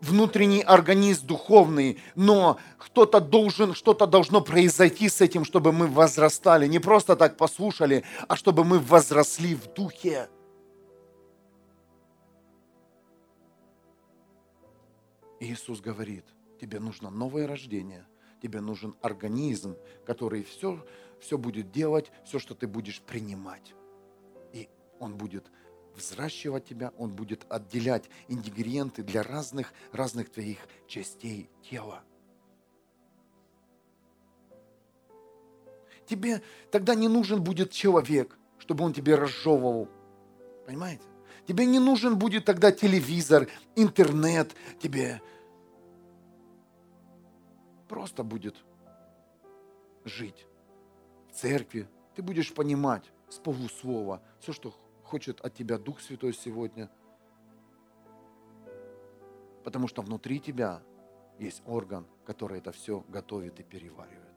внутренний 0.00 0.62
организм 0.62 1.26
духовный, 1.26 2.00
но 2.14 2.58
кто-то 2.78 3.20
должен, 3.20 3.74
что-то 3.74 4.06
должно 4.06 4.40
произойти 4.40 5.10
с 5.10 5.20
этим, 5.20 5.44
чтобы 5.44 5.72
мы 5.72 5.86
возрастали. 5.86 6.66
Не 6.66 6.78
просто 6.78 7.14
так 7.14 7.36
послушали, 7.36 8.04
а 8.26 8.36
чтобы 8.36 8.64
мы 8.64 8.78
возросли 8.78 9.54
в 9.54 9.66
духе. 9.74 10.30
Иисус 15.40 15.80
говорит, 15.80 16.24
тебе 16.60 16.80
нужно 16.80 17.10
новое 17.10 17.46
рождение– 17.46 18.06
тебе 18.40 18.60
нужен 18.60 18.96
организм, 19.02 19.76
который 20.06 20.42
все, 20.42 20.84
все 21.20 21.38
будет 21.38 21.70
делать, 21.70 22.10
все, 22.24 22.38
что 22.38 22.54
ты 22.54 22.66
будешь 22.66 23.00
принимать. 23.00 23.74
И 24.52 24.68
он 24.98 25.16
будет 25.16 25.50
взращивать 25.94 26.66
тебя, 26.66 26.92
он 26.96 27.14
будет 27.14 27.44
отделять 27.48 28.08
ингредиенты 28.28 29.02
для 29.02 29.22
разных, 29.22 29.72
разных 29.92 30.30
твоих 30.30 30.58
частей 30.86 31.50
тела. 31.68 32.02
Тебе 36.06 36.42
тогда 36.70 36.94
не 36.94 37.08
нужен 37.08 37.42
будет 37.42 37.70
человек, 37.70 38.38
чтобы 38.58 38.84
он 38.84 38.94
тебе 38.94 39.14
разжевывал. 39.14 39.88
Понимаете? 40.66 41.04
Тебе 41.48 41.64
не 41.64 41.78
нужен 41.78 42.18
будет 42.18 42.44
тогда 42.44 42.70
телевизор, 42.70 43.48
интернет, 43.74 44.54
тебе 44.80 45.22
просто 47.88 48.22
будет 48.22 48.54
жить 50.04 50.46
в 51.30 51.32
церкви. 51.32 51.88
Ты 52.14 52.22
будешь 52.22 52.52
понимать 52.52 53.10
с 53.30 53.38
полуслова 53.38 54.20
все, 54.40 54.52
что 54.52 54.74
хочет 55.04 55.40
от 55.40 55.54
тебя 55.54 55.78
Дух 55.78 56.02
Святой 56.02 56.34
сегодня. 56.34 56.90
Потому 59.64 59.88
что 59.88 60.02
внутри 60.02 60.40
тебя 60.40 60.82
есть 61.38 61.62
орган, 61.64 62.06
который 62.26 62.58
это 62.58 62.72
все 62.72 63.02
готовит 63.08 63.58
и 63.58 63.62
переваривает. 63.62 64.27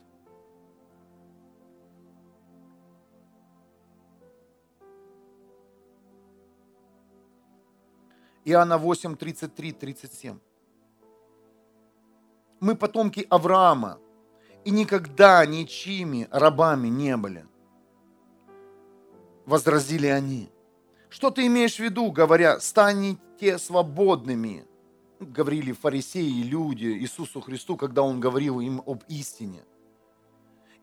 Иоанна 8.45 8.77
8, 8.77 9.15
33, 9.15 9.71
37 9.73 10.39
мы 12.61 12.75
потомки 12.75 13.25
Авраама, 13.29 13.97
и 14.63 14.69
никогда 14.69 15.45
ничьими 15.45 16.27
рабами 16.31 16.87
не 16.87 17.17
были. 17.17 17.45
Возразили 19.45 20.05
они. 20.05 20.49
Что 21.09 21.31
ты 21.31 21.47
имеешь 21.47 21.75
в 21.75 21.79
виду, 21.79 22.11
говоря, 22.11 22.59
станете 22.59 23.57
свободными? 23.57 24.65
Говорили 25.19 25.71
фарисеи, 25.71 26.43
люди 26.43 26.85
Иисусу 26.85 27.41
Христу, 27.41 27.75
когда 27.75 28.03
Он 28.03 28.19
говорил 28.19 28.59
им 28.59 28.81
об 28.85 29.03
истине. 29.07 29.63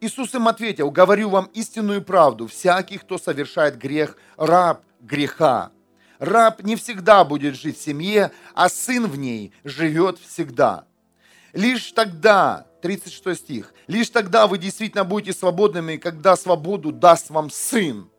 Иисус 0.01 0.35
им 0.35 0.49
ответил, 0.49 0.91
говорю 0.91 1.31
вам 1.31 1.49
истинную 1.55 2.03
правду, 2.03 2.49
всякий, 2.49 2.99
кто 2.99 3.19
совершает 3.19 3.79
грех, 3.79 4.17
раб 4.37 4.83
греха. 5.01 5.71
Раб 6.19 6.63
не 6.65 6.77
всегда 6.77 7.25
будет 7.25 7.55
жить 7.55 7.79
в 7.79 7.83
семье, 7.83 8.33
а 8.55 8.69
сын 8.69 9.07
в 9.07 9.17
ней 9.17 9.53
живет 9.65 10.19
всегда. 10.19 10.87
Лишь 11.53 11.93
тогда, 11.93 12.67
36 12.83 13.41
стих, 13.41 13.75
лишь 13.87 14.11
тогда 14.11 14.47
вы 14.47 14.59
действительно 14.59 15.05
будете 15.05 15.37
свободными, 15.37 15.97
когда 15.97 16.37
свободу 16.37 16.93
даст 16.93 17.31
вам 17.31 17.51
Сын. 17.51 18.11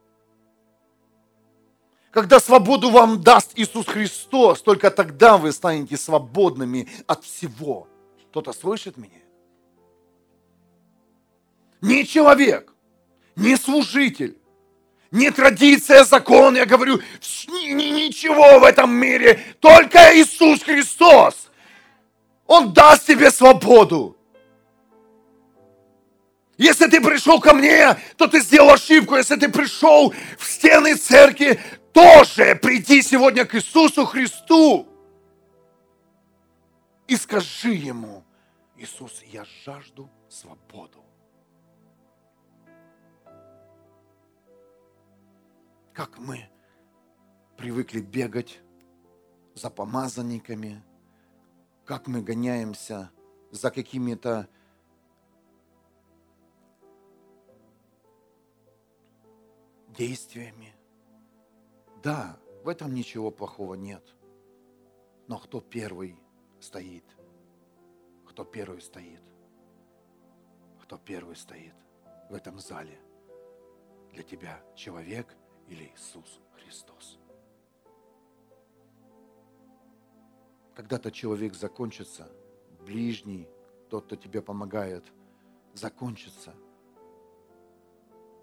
Когда 2.11 2.39
свободу 2.39 2.89
вам 2.89 3.21
даст 3.21 3.51
Иисус 3.55 3.85
Христос, 3.85 4.61
только 4.63 4.89
тогда 4.89 5.37
вы 5.37 5.51
станете 5.51 5.95
свободными 5.95 6.89
от 7.05 7.23
всего. 7.23 7.87
Кто-то 8.29 8.51
слышит 8.51 8.97
меня? 8.97 9.21
Не 11.81 12.05
человек, 12.05 12.73
не 13.35 13.55
служитель, 13.55 14.38
не 15.11 15.31
традиция, 15.31 16.03
закон, 16.03 16.55
я 16.55 16.65
говорю, 16.65 16.99
ничего 17.47 18.59
в 18.59 18.63
этом 18.63 18.93
мире, 18.93 19.39
только 19.59 19.99
Иисус 20.19 20.63
Христос. 20.63 21.49
Он 22.45 22.73
даст 22.73 23.07
тебе 23.07 23.31
свободу. 23.31 24.15
Если 26.57 26.87
ты 26.87 26.99
пришел 26.99 27.39
ко 27.39 27.53
мне, 27.53 27.95
то 28.17 28.27
ты 28.27 28.41
сделал 28.41 28.71
ошибку. 28.71 29.15
Если 29.15 29.35
ты 29.37 29.49
пришел 29.49 30.13
в 30.37 30.45
стены 30.45 30.95
церкви, 30.95 31.59
тоже 31.93 32.55
приди 32.55 33.01
сегодня 33.01 33.45
к 33.45 33.55
Иисусу 33.55 34.05
Христу 34.05 34.89
и 37.09 37.15
скажи 37.15 37.73
Ему, 37.73 38.23
Иисус, 38.77 39.23
я 39.31 39.43
жажду 39.65 40.09
свободу. 40.29 41.03
Как 45.99 46.17
мы 46.17 46.49
привыкли 47.57 47.99
бегать 47.99 48.61
за 49.53 49.69
помазанниками, 49.69 50.81
как 51.83 52.07
мы 52.07 52.21
гоняемся 52.21 53.11
за 53.51 53.69
какими-то 53.69 54.47
действиями. 59.89 60.73
Да, 62.01 62.39
в 62.63 62.69
этом 62.69 62.93
ничего 62.93 63.29
плохого 63.29 63.73
нет. 63.73 64.15
Но 65.27 65.37
кто 65.37 65.59
первый 65.59 66.17
стоит? 66.61 67.03
Кто 68.25 68.45
первый 68.45 68.79
стоит? 68.79 69.23
Кто 70.81 70.97
первый 70.97 71.35
стоит 71.35 71.75
в 72.29 72.33
этом 72.33 72.57
зале? 72.57 73.01
для 74.11 74.23
тебя 74.23 74.61
человек 74.75 75.35
или 75.69 75.91
Иисус 75.93 76.39
Христос. 76.55 77.17
Когда-то 80.75 81.11
человек 81.11 81.53
закончится, 81.53 82.27
ближний, 82.85 83.47
тот, 83.89 84.05
кто 84.05 84.15
тебе 84.15 84.41
помогает, 84.41 85.03
закончится. 85.73 86.53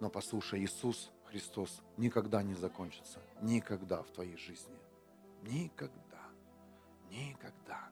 Но 0.01 0.11
послушай, 0.11 0.61
Иисус 0.61 1.11
Христос 1.25 1.83
никогда 1.97 2.43
не 2.43 2.55
закончится. 2.55 3.21
Никогда 3.43 4.03
в 4.03 4.11
твоей 4.11 4.37
жизни. 4.37 4.77
Никогда. 5.43 6.23
Никогда. 7.11 7.89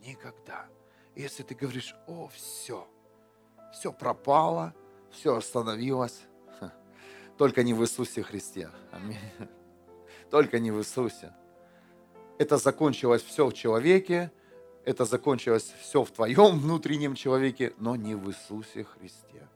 Никогда. 0.00 0.66
Если 1.14 1.42
ты 1.42 1.54
говоришь, 1.54 1.94
о, 2.06 2.28
все, 2.28 2.88
все 3.72 3.92
пропало, 3.92 4.74
все 5.10 5.36
остановилось, 5.36 6.22
только 7.42 7.64
не 7.64 7.74
в 7.74 7.82
Иисусе 7.82 8.22
Христе. 8.22 8.70
Аминь. 8.92 9.18
Только 10.30 10.60
не 10.60 10.70
в 10.70 10.78
Иисусе. 10.78 11.34
Это 12.38 12.56
закончилось 12.56 13.20
все 13.20 13.48
в 13.48 13.52
человеке, 13.52 14.30
это 14.84 15.04
закончилось 15.04 15.74
все 15.80 16.04
в 16.04 16.12
твоем 16.12 16.60
внутреннем 16.60 17.16
человеке, 17.16 17.74
но 17.78 17.96
не 17.96 18.14
в 18.14 18.28
Иисусе 18.28 18.84
Христе. 18.84 19.48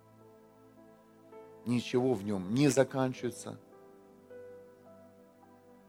Ничего 1.64 2.14
в 2.14 2.24
нем 2.24 2.52
не 2.52 2.70
заканчивается, 2.70 3.56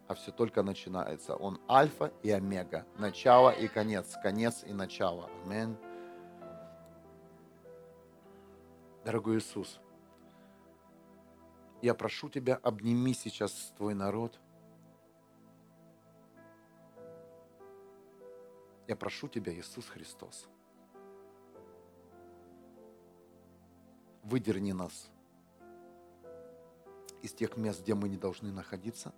а 0.08 0.14
все 0.14 0.32
только 0.32 0.62
начинается. 0.62 1.36
Он 1.36 1.60
альфа 1.68 2.12
и 2.22 2.30
омега, 2.30 2.86
начало 3.00 3.50
и 3.50 3.68
конец, 3.68 4.14
конец 4.22 4.64
и 4.68 4.72
начало. 4.72 5.32
Аминь. 5.46 5.76
Дорогой 9.04 9.40
Иисус, 9.40 9.80
я 11.82 11.94
прошу 11.94 12.30
Тебя, 12.30 12.56
обними 12.56 13.14
сейчас 13.14 13.74
Твой 13.78 13.94
народ. 13.94 14.40
Я 18.88 18.96
прошу 18.96 19.28
Тебя, 19.28 19.54
Иисус 19.54 19.86
Христос, 19.88 20.48
выдерни 24.24 24.72
нас 24.72 25.10
из 27.22 27.34
тех 27.34 27.58
мест, 27.58 27.82
где 27.82 27.94
мы 27.96 28.10
не 28.10 28.18
должны 28.18 28.52
находиться. 28.52 29.14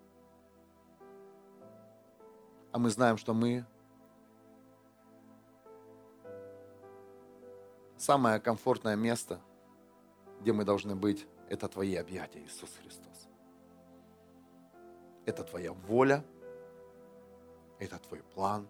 А 2.71 2.79
мы 2.79 2.89
знаем, 2.89 3.17
что 3.17 3.33
мы 3.33 3.65
самое 7.97 8.39
комфортное 8.39 8.95
место, 8.95 9.39
где 10.41 10.53
мы 10.53 10.65
должны 10.65 10.95
быть, 10.95 11.27
это 11.49 11.67
Твои 11.67 11.95
объятия, 11.95 12.43
Иисус 12.43 12.69
Христос. 12.75 13.27
Это 15.25 15.43
Твоя 15.43 15.73
воля, 15.73 16.23
это 17.79 17.97
Твой 17.97 18.21
план, 18.21 18.67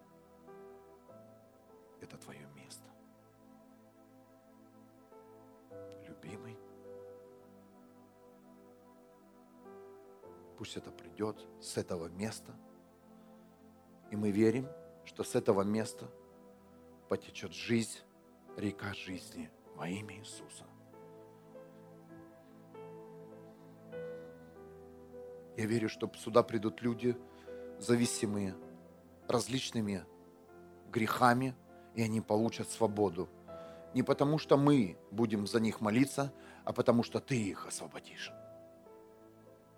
это 2.00 2.16
Твое 2.16 2.46
место. 2.56 2.84
Любимый, 6.08 6.56
пусть 10.56 10.76
это 10.76 10.90
придет 10.90 11.46
с 11.60 11.76
этого 11.76 12.08
места, 12.08 12.54
и 14.10 14.16
мы 14.16 14.30
верим, 14.30 14.66
что 15.04 15.22
с 15.22 15.34
этого 15.34 15.62
места 15.62 16.10
потечет 17.08 17.52
жизнь, 17.52 17.98
река 18.56 18.94
жизни 18.94 19.50
во 19.76 19.86
имя 19.88 20.16
Иисуса. 20.18 20.69
Я 25.56 25.66
верю, 25.66 25.88
что 25.88 26.10
сюда 26.16 26.42
придут 26.42 26.82
люди 26.82 27.16
зависимые 27.78 28.54
различными 29.28 30.04
грехами, 30.90 31.54
и 31.94 32.02
они 32.02 32.20
получат 32.20 32.68
свободу. 32.70 33.28
Не 33.94 34.02
потому, 34.02 34.38
что 34.38 34.56
мы 34.56 34.96
будем 35.10 35.46
за 35.46 35.60
них 35.60 35.80
молиться, 35.80 36.32
а 36.64 36.72
потому, 36.72 37.02
что 37.02 37.20
ты 37.20 37.36
их 37.36 37.66
освободишь. 37.66 38.32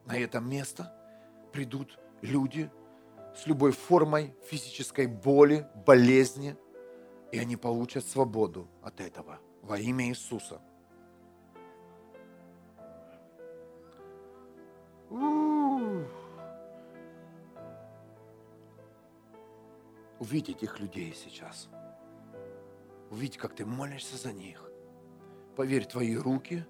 На 0.05 0.19
это 0.19 0.41
место 0.41 0.93
придут 1.53 1.99
люди 2.21 2.71
с 3.35 3.47
любой 3.47 3.73
формой 3.73 4.35
физической 4.45 5.07
боли, 5.07 5.67
болезни, 5.87 6.57
и 7.31 7.39
они 7.39 7.57
получат 7.57 8.05
свободу 8.05 8.69
от 8.83 9.01
этого 9.01 9.39
во 9.63 9.79
имя 9.79 10.09
Иисуса. 10.09 10.61
Увидь 20.23 20.51
этих 20.51 20.79
людей 20.79 21.13
сейчас. 21.17 21.69
Увидь, 23.11 23.37
как 23.37 23.57
ты 23.57 23.67
молишься 23.67 24.17
за 24.17 24.33
них. 24.33 24.71
Поверь, 25.57 25.85
твои 25.85 26.15
руки, 26.15 26.65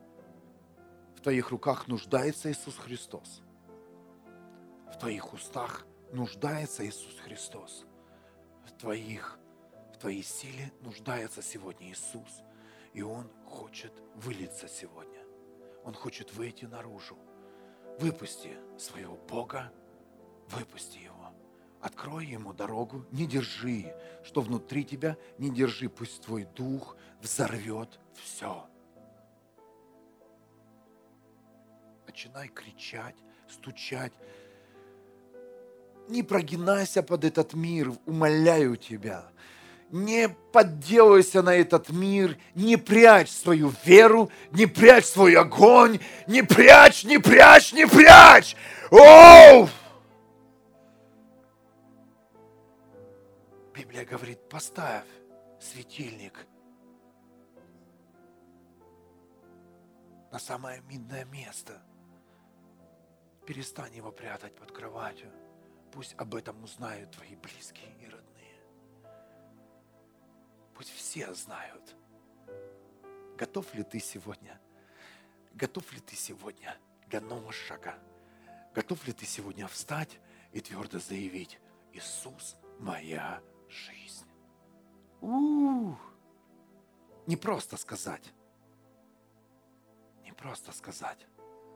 в 1.14 1.20
твоих 1.20 1.50
руках 1.50 1.86
нуждается 1.86 2.50
Иисус 2.50 2.78
Христос. 2.78 3.42
В 4.90 4.98
твоих 4.98 5.34
устах 5.34 5.84
нуждается 6.12 6.86
Иисус 6.86 7.18
Христос. 7.18 7.84
В 8.64 8.72
твоих, 8.72 9.38
в 9.92 9.98
твоей 9.98 10.22
силе 10.22 10.72
нуждается 10.80 11.42
сегодня 11.42 11.90
Иисус. 11.90 12.40
И 12.94 13.02
Он 13.02 13.30
хочет 13.44 13.92
вылиться 14.14 14.66
сегодня. 14.66 15.26
Он 15.84 15.92
хочет 15.92 16.32
выйти 16.32 16.64
наружу. 16.64 17.18
Выпусти 18.00 18.56
своего 18.78 19.18
Бога, 19.28 19.70
выпусти 20.48 21.00
Его. 21.00 21.11
Открой 21.82 22.26
ему 22.26 22.52
дорогу, 22.52 23.04
не 23.10 23.26
держи, 23.26 23.92
что 24.24 24.40
внутри 24.40 24.84
тебя, 24.84 25.16
не 25.38 25.50
держи, 25.50 25.88
пусть 25.88 26.22
твой 26.22 26.44
дух 26.44 26.96
взорвет 27.20 27.98
все. 28.14 28.64
Начинай 32.06 32.46
кричать, 32.48 33.16
стучать. 33.50 34.12
Не 36.08 36.22
прогинайся 36.22 37.02
под 37.02 37.24
этот 37.24 37.52
мир, 37.54 37.92
умоляю 38.06 38.76
тебя. 38.76 39.24
Не 39.90 40.28
подделайся 40.52 41.42
на 41.42 41.56
этот 41.56 41.90
мир, 41.90 42.38
не 42.54 42.76
прячь 42.76 43.30
свою 43.30 43.72
веру, 43.84 44.30
не 44.52 44.66
прячь 44.66 45.06
свой 45.06 45.34
огонь, 45.34 45.98
не 46.28 46.42
прячь, 46.42 47.02
не 47.02 47.18
прячь, 47.18 47.72
не 47.72 47.88
прячь. 47.88 48.54
Оу! 48.92 49.68
Библия 53.74 54.04
говорит, 54.04 54.48
поставь 54.50 55.06
светильник 55.58 56.46
на 60.30 60.38
самое 60.38 60.82
видное 60.82 61.24
место. 61.24 61.80
Перестань 63.46 63.94
его 63.94 64.12
прятать 64.12 64.54
под 64.54 64.72
кроватью. 64.72 65.32
Пусть 65.90 66.14
об 66.18 66.34
этом 66.34 66.62
узнают 66.62 67.12
твои 67.12 67.34
близкие 67.36 67.90
и 67.98 68.08
родные. 68.08 68.60
Пусть 70.74 70.90
все 70.90 71.32
знают. 71.32 71.96
Готов 73.38 73.74
ли 73.74 73.84
ты 73.84 74.00
сегодня? 74.00 74.60
Готов 75.54 75.90
ли 75.92 76.00
ты 76.00 76.14
сегодня 76.14 76.76
для 77.06 77.22
нового 77.22 77.52
шага? 77.52 77.98
Готов 78.74 79.06
ли 79.06 79.14
ты 79.14 79.24
сегодня 79.24 79.66
встать 79.66 80.18
и 80.52 80.60
твердо 80.60 80.98
заявить, 80.98 81.58
Иисус 81.92 82.56
моя 82.78 83.42
жизнь. 83.72 84.26
У-у-у. 85.20 85.96
Не 87.26 87.36
просто 87.36 87.76
сказать. 87.76 88.32
Не 90.24 90.32
просто 90.32 90.72
сказать, 90.72 91.26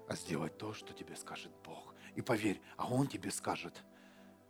а 0.08 0.14
сделать 0.14 0.56
то, 0.58 0.72
что 0.72 0.92
тебе 0.92 1.16
скажет 1.16 1.52
Бог. 1.64 1.94
И 2.14 2.22
поверь, 2.22 2.60
а 2.76 2.86
Он 2.86 3.06
тебе 3.06 3.30
скажет, 3.30 3.84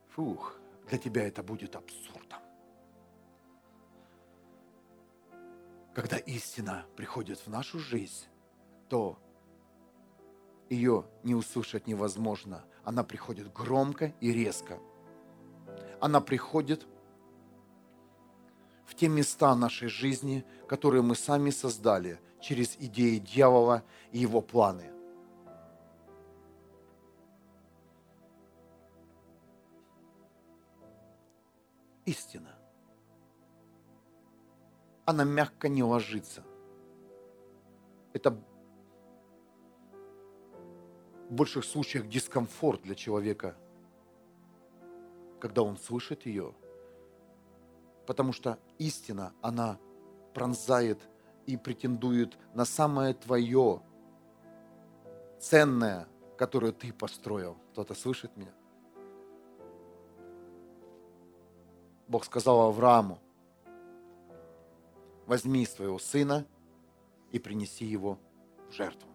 фух, 0.09 0.57
для 0.89 0.99
тебя 0.99 1.27
это 1.27 1.43
будет 1.43 1.77
абсурдом. 1.77 2.41
Когда 5.95 6.19
истина 6.19 6.87
приходит 6.95 7.39
в 7.39 7.49
нашу 7.49 7.79
жизнь, 7.79 8.27
то 8.89 9.19
ее 10.69 11.07
не 11.23 11.35
услышать 11.35 11.87
невозможно. 11.87 12.65
Она 12.85 13.03
приходит 13.03 13.53
громко 13.53 14.15
и 14.21 14.33
резко. 14.33 14.79
Она 16.01 16.21
приходит 16.21 16.87
в 18.87 18.95
те 18.95 19.09
места 19.09 19.55
нашей 19.55 19.89
жизни, 19.89 20.45
которые 20.69 21.03
мы 21.03 21.17
сами 21.17 21.51
создали 21.51 22.21
через 22.41 22.77
идеи 22.77 23.19
дьявола 23.19 23.83
и 24.13 24.19
его 24.19 24.41
планы. 24.41 24.91
Истина. 32.05 32.55
Она 35.05 35.25
мягко 35.25 35.69
не 35.69 35.83
ложится. 35.83 36.45
Это 38.13 38.31
в 41.29 41.33
больших 41.33 41.65
случаях 41.65 42.09
дискомфорт 42.09 42.83
для 42.83 42.95
человека, 42.95 43.57
когда 45.41 45.63
он 45.63 45.77
слышит 45.77 46.27
ее. 46.27 46.55
Потому 48.07 48.33
что 48.33 48.59
истина, 48.79 49.33
она 49.43 49.79
пронзает 50.33 51.01
и 51.47 51.57
претендует 51.57 52.39
на 52.55 52.65
самое 52.65 53.15
твое 53.15 53.83
ценное, 55.41 56.07
которое 56.37 56.73
ты 56.73 56.93
построил. 56.93 57.57
Кто-то 57.73 57.95
слышит 57.95 58.37
меня? 58.37 58.53
Бог 62.09 62.25
сказал 62.25 62.61
Аврааму, 62.69 63.19
возьми 65.27 65.67
своего 65.67 65.99
сына 65.99 66.47
и 67.33 67.39
принеси 67.39 67.85
его 67.85 68.19
в 68.69 68.73
жертву. 68.73 69.09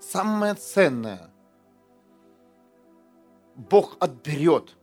Самое 0.00 0.54
ценное 0.54 1.30
Бог 3.54 3.96
отберет 4.00 4.76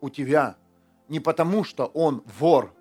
у 0.00 0.10
тебя 0.10 0.56
не 1.08 1.20
потому, 1.20 1.64
что 1.64 1.86
Он 1.86 2.22
вор, 2.38 2.74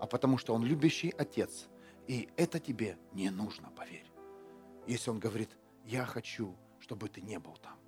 а 0.00 0.06
потому, 0.06 0.38
что 0.38 0.54
Он 0.54 0.64
любящий 0.64 1.10
Отец. 1.10 1.68
И 2.06 2.28
это 2.36 2.58
тебе 2.58 2.98
не 3.12 3.30
нужно, 3.30 3.70
поверь. 3.70 4.06
Если 4.86 5.10
Он 5.10 5.18
говорит, 5.18 5.50
я 5.84 6.04
хочу, 6.04 6.54
чтобы 6.80 7.08
ты 7.08 7.20
не 7.20 7.38
был 7.38 7.56
там. 7.62 7.78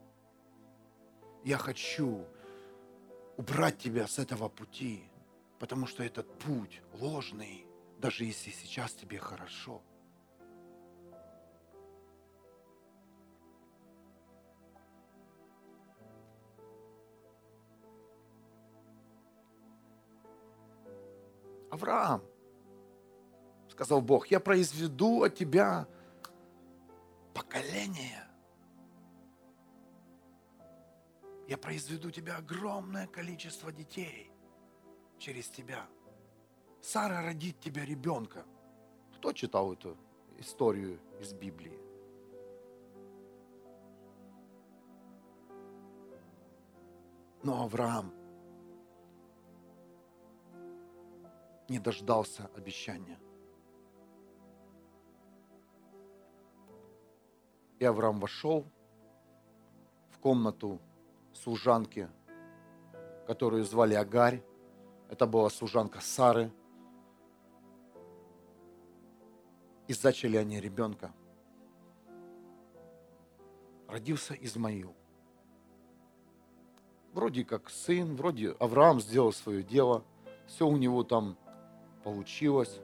Я 1.44 1.56
хочу 1.56 2.26
убрать 3.36 3.78
тебя 3.78 4.06
с 4.06 4.18
этого 4.18 4.48
пути, 4.48 5.02
потому 5.58 5.86
что 5.86 6.02
этот 6.02 6.26
путь 6.38 6.82
ложный, 6.92 7.64
даже 7.98 8.24
если 8.24 8.50
сейчас 8.50 8.92
тебе 8.92 9.18
хорошо. 9.18 9.80
Авраам, 21.70 22.22
сказал 23.68 24.00
Бог, 24.00 24.26
я 24.28 24.40
произведу 24.40 25.22
от 25.22 25.34
тебя 25.34 25.86
поколение. 27.34 28.26
Я 31.46 31.58
произведу 31.58 32.10
тебя 32.10 32.36
огромное 32.36 33.06
количество 33.06 33.72
детей 33.72 34.30
через 35.18 35.48
тебя. 35.48 35.86
Сара 36.80 37.22
родит 37.22 37.60
тебе 37.60 37.84
ребенка. 37.84 38.44
Кто 39.16 39.32
читал 39.32 39.72
эту 39.72 39.96
историю 40.38 41.00
из 41.20 41.32
Библии? 41.32 41.78
Но 47.42 47.64
Авраам 47.64 48.12
не 51.70 51.78
дождался 51.78 52.50
обещания. 52.56 53.16
И 57.78 57.84
Авраам 57.84 58.18
вошел 58.18 58.66
в 60.10 60.18
комнату 60.18 60.80
служанки, 61.32 62.10
которую 63.28 63.64
звали 63.64 63.94
Агарь. 63.94 64.42
Это 65.08 65.26
была 65.26 65.48
служанка 65.48 66.00
Сары. 66.00 66.52
И 69.86 69.92
зачали 69.92 70.36
они 70.36 70.60
ребенка. 70.60 71.12
Родился 73.86 74.34
Измаил. 74.34 74.92
Вроде 77.12 77.44
как 77.44 77.70
сын, 77.70 78.16
вроде 78.16 78.50
Авраам 78.58 79.00
сделал 79.00 79.32
свое 79.32 79.62
дело. 79.62 80.02
Все 80.48 80.66
у 80.66 80.76
него 80.76 81.04
там 81.04 81.36
получилось. 82.02 82.80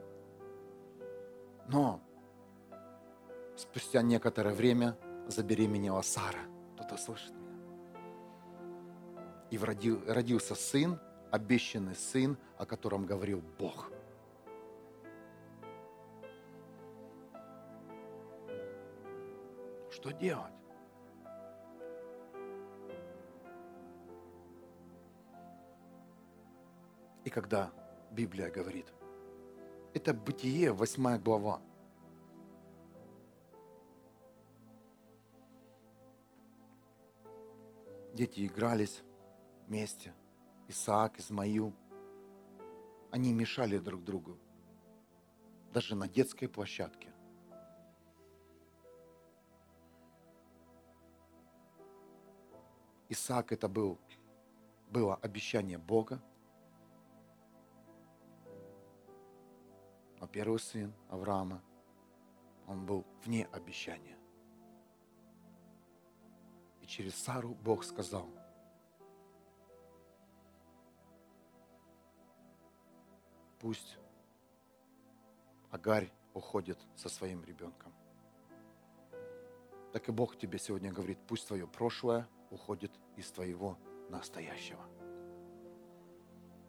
Но 1.69 2.01
спустя 3.57 4.03
некоторое 4.03 4.55
время 4.55 4.97
забеременела 5.29 6.03
Сара. 6.03 6.41
Кто-то 6.75 6.97
слышит 6.97 7.33
меня? 7.33 7.47
И 9.51 9.59
родил, 9.59 10.03
родился 10.07 10.55
сын, 10.55 11.01
обещанный 11.31 11.97
сын, 11.97 12.37
о 12.59 12.67
котором 12.67 13.07
говорил 13.07 13.43
Бог. 13.59 13.91
Что 19.91 20.11
делать? 20.13 20.53
И 27.25 27.31
когда 27.31 27.73
Библия 28.13 28.51
говорит, 28.51 28.87
это 29.97 30.13
Бытие, 30.13 30.73
8 30.73 31.19
глава. 31.23 31.63
Дети 38.13 38.47
игрались 38.47 39.03
вместе. 39.67 40.13
Исаак, 40.69 41.19
Измаил. 41.19 41.73
Они 43.11 43.33
мешали 43.33 43.79
друг 43.79 44.05
другу. 44.05 44.39
Даже 45.73 45.95
на 45.95 46.07
детской 46.09 46.47
площадке. 46.47 47.11
Исаак 53.09 53.53
это 53.53 53.67
был, 53.67 53.99
было 54.91 55.15
обещание 55.17 55.79
Бога, 55.79 56.21
первый 60.37 60.59
сын 60.59 60.93
Авраама, 61.09 61.63
он 62.67 62.85
был 62.85 63.07
вне 63.25 63.49
обещания. 63.53 64.19
И 66.83 66.87
через 66.87 67.15
Сару 67.15 67.55
Бог 67.55 67.83
сказал, 67.85 68.29
пусть 73.59 73.97
Агарь 75.71 76.13
уходит 76.35 76.79
со 76.97 77.09
своим 77.09 77.43
ребенком. 77.43 77.95
Так 79.95 80.07
и 80.11 80.13
Бог 80.13 80.37
тебе 80.37 80.59
сегодня 80.59 80.93
говорит, 80.93 81.19
пусть 81.27 81.47
твое 81.47 81.67
прошлое 81.67 82.29
уходит 82.51 82.93
из 83.17 83.31
твоего 83.31 83.79
настоящего, 84.11 84.85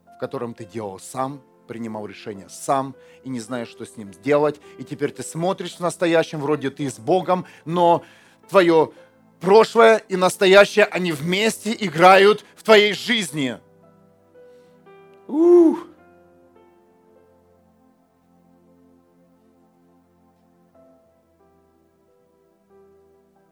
в 0.05 0.17
котором 0.21 0.53
ты 0.53 0.63
делал 0.63 0.99
сам 0.99 1.43
принимал 1.67 2.05
решение 2.05 2.49
сам 2.49 2.95
и 3.23 3.29
не 3.29 3.39
знаешь, 3.39 3.67
что 3.67 3.85
с 3.85 3.97
ним 3.97 4.13
сделать. 4.13 4.59
И 4.77 4.83
теперь 4.83 5.11
ты 5.11 5.23
смотришь 5.23 5.75
в 5.75 5.79
настоящем, 5.81 6.39
вроде 6.39 6.69
ты 6.69 6.89
с 6.89 6.97
Богом, 6.97 7.45
но 7.65 8.03
твое 8.49 8.91
прошлое 9.39 9.97
и 10.09 10.15
настоящее, 10.15 10.85
они 10.85 11.11
вместе 11.11 11.75
играют 11.79 12.45
в 12.55 12.63
твоей 12.63 12.93
жизни. 12.93 13.59
Ух. 15.27 15.85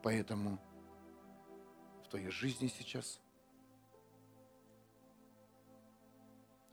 Поэтому 0.01 0.59
в 2.05 2.09
твоей 2.09 2.29
жизни 2.29 2.71
сейчас 2.75 3.19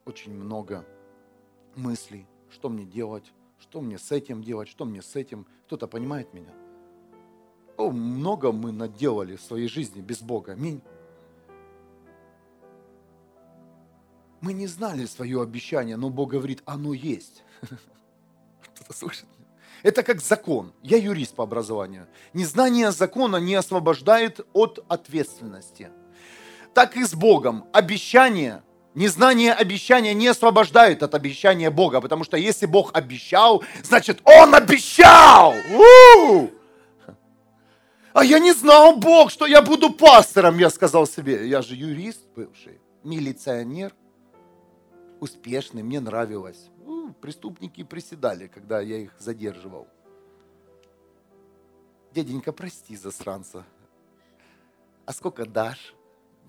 очень 0.05 0.35
много 0.35 0.85
мыслей, 1.77 2.27
что 2.51 2.69
мне 2.69 2.85
делать, 2.85 3.33
что 3.61 3.81
мне 3.81 3.99
с 3.99 4.13
этим 4.13 4.43
делать, 4.43 4.69
что 4.69 4.85
мне 4.85 5.03
с 5.03 5.17
этим. 5.17 5.47
Кто-то 5.67 5.87
понимает 5.87 6.33
меня? 6.35 6.53
О, 7.77 7.91
много 7.91 8.53
мы 8.53 8.73
наделали 8.73 9.37
в 9.37 9.41
своей 9.41 9.69
жизни 9.69 10.01
без 10.01 10.21
Бога. 10.21 10.53
Аминь. 10.53 10.83
Мы 14.41 14.53
не 14.53 14.67
знали 14.67 15.07
свое 15.07 15.41
обещание, 15.41 15.97
но 15.97 16.11
Бог 16.11 16.31
говорит, 16.31 16.63
оно 16.65 16.93
есть. 16.93 17.45
Кто-то 18.63 18.93
слышит? 18.93 19.27
Это 19.83 20.03
как 20.03 20.21
закон. 20.21 20.73
Я 20.83 20.97
юрист 20.97 21.35
по 21.35 21.45
образованию. 21.45 22.07
Незнание 22.35 22.93
закона 22.93 23.37
не 23.37 23.55
освобождает 23.55 24.41
от 24.53 24.85
ответственности. 24.89 25.91
Так 26.75 26.97
и 26.97 27.05
с 27.05 27.15
Богом. 27.15 27.67
Обещание 27.73 28.63
Незнание 28.95 29.55
обещания 29.55 30.13
не 30.13 30.29
освобождает 30.29 31.03
от 31.03 31.15
обещания 31.15 31.71
Бога, 31.71 32.01
потому 32.01 32.25
что 32.25 32.37
если 32.37 32.67
Бог 32.67 32.91
обещал, 32.95 33.63
значит 33.83 34.21
Он 34.25 34.55
обещал! 34.55 35.55
У-у-у! 35.71 36.51
А 38.13 38.25
я 38.25 38.39
не 38.39 38.53
знал, 38.53 38.97
Бог, 38.97 39.31
что 39.31 39.47
я 39.47 39.63
буду 39.63 39.91
пастором, 39.91 40.59
я 40.59 40.69
сказал 40.69 41.07
себе. 41.07 41.49
Я 41.49 41.63
же 41.63 41.75
юрист 41.75 42.21
бывший, 42.37 42.79
милиционер, 43.03 43.95
успешный, 45.21 45.83
мне 45.83 45.99
нравилось. 45.99 46.69
Ну, 46.85 47.15
преступники 47.15 47.83
приседали, 47.85 48.49
когда 48.49 48.81
я 48.81 48.99
их 48.99 49.15
задерживал. 49.19 49.89
Дяденька, 52.13 52.53
прости 52.53 52.95
засранца. 52.97 53.65
А 55.07 55.13
сколько 55.15 55.47
дашь? 55.47 55.95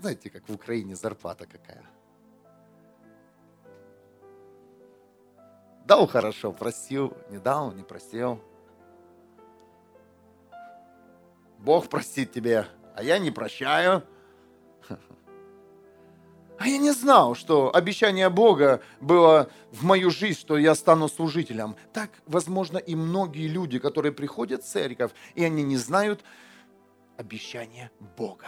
Знаете, 0.01 0.29
как 0.29 0.49
в 0.49 0.53
Украине 0.53 0.97
зарплата 0.97 1.45
какая. 1.45 1.85
Дал 5.85 6.07
хорошо, 6.07 6.51
простил, 6.53 7.15
не 7.29 7.39
дал, 7.39 7.71
не 7.73 7.83
простил. 7.83 8.39
Бог 11.59 11.89
простит 11.89 12.31
тебе, 12.31 12.67
а 12.95 13.03
я 13.03 13.19
не 13.19 13.31
прощаю. 13.31 14.03
А 16.59 16.67
я 16.67 16.77
не 16.77 16.91
знал, 16.91 17.35
что 17.35 17.75
обещание 17.75 18.29
Бога 18.29 18.81
было 19.01 19.49
в 19.71 19.83
мою 19.83 20.11
жизнь, 20.11 20.39
что 20.39 20.57
я 20.57 20.75
стану 20.75 21.09
служителем. 21.09 21.75
Так, 21.91 22.11
возможно, 22.25 22.77
и 22.77 22.95
многие 22.95 23.47
люди, 23.47 23.79
которые 23.79 24.13
приходят 24.13 24.63
в 24.63 24.67
церковь, 24.67 25.11
и 25.35 25.43
они 25.43 25.63
не 25.63 25.77
знают 25.77 26.23
обещания 27.17 27.91
Бога. 28.15 28.47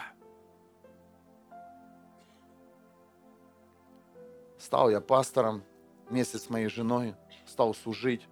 Стал 4.57 4.89
я 4.89 5.01
пастором 5.01 5.63
вместе 6.09 6.37
с 6.37 6.49
моей 6.49 6.67
женой, 6.67 7.15
стал 7.55 7.73
служить, 7.73 8.27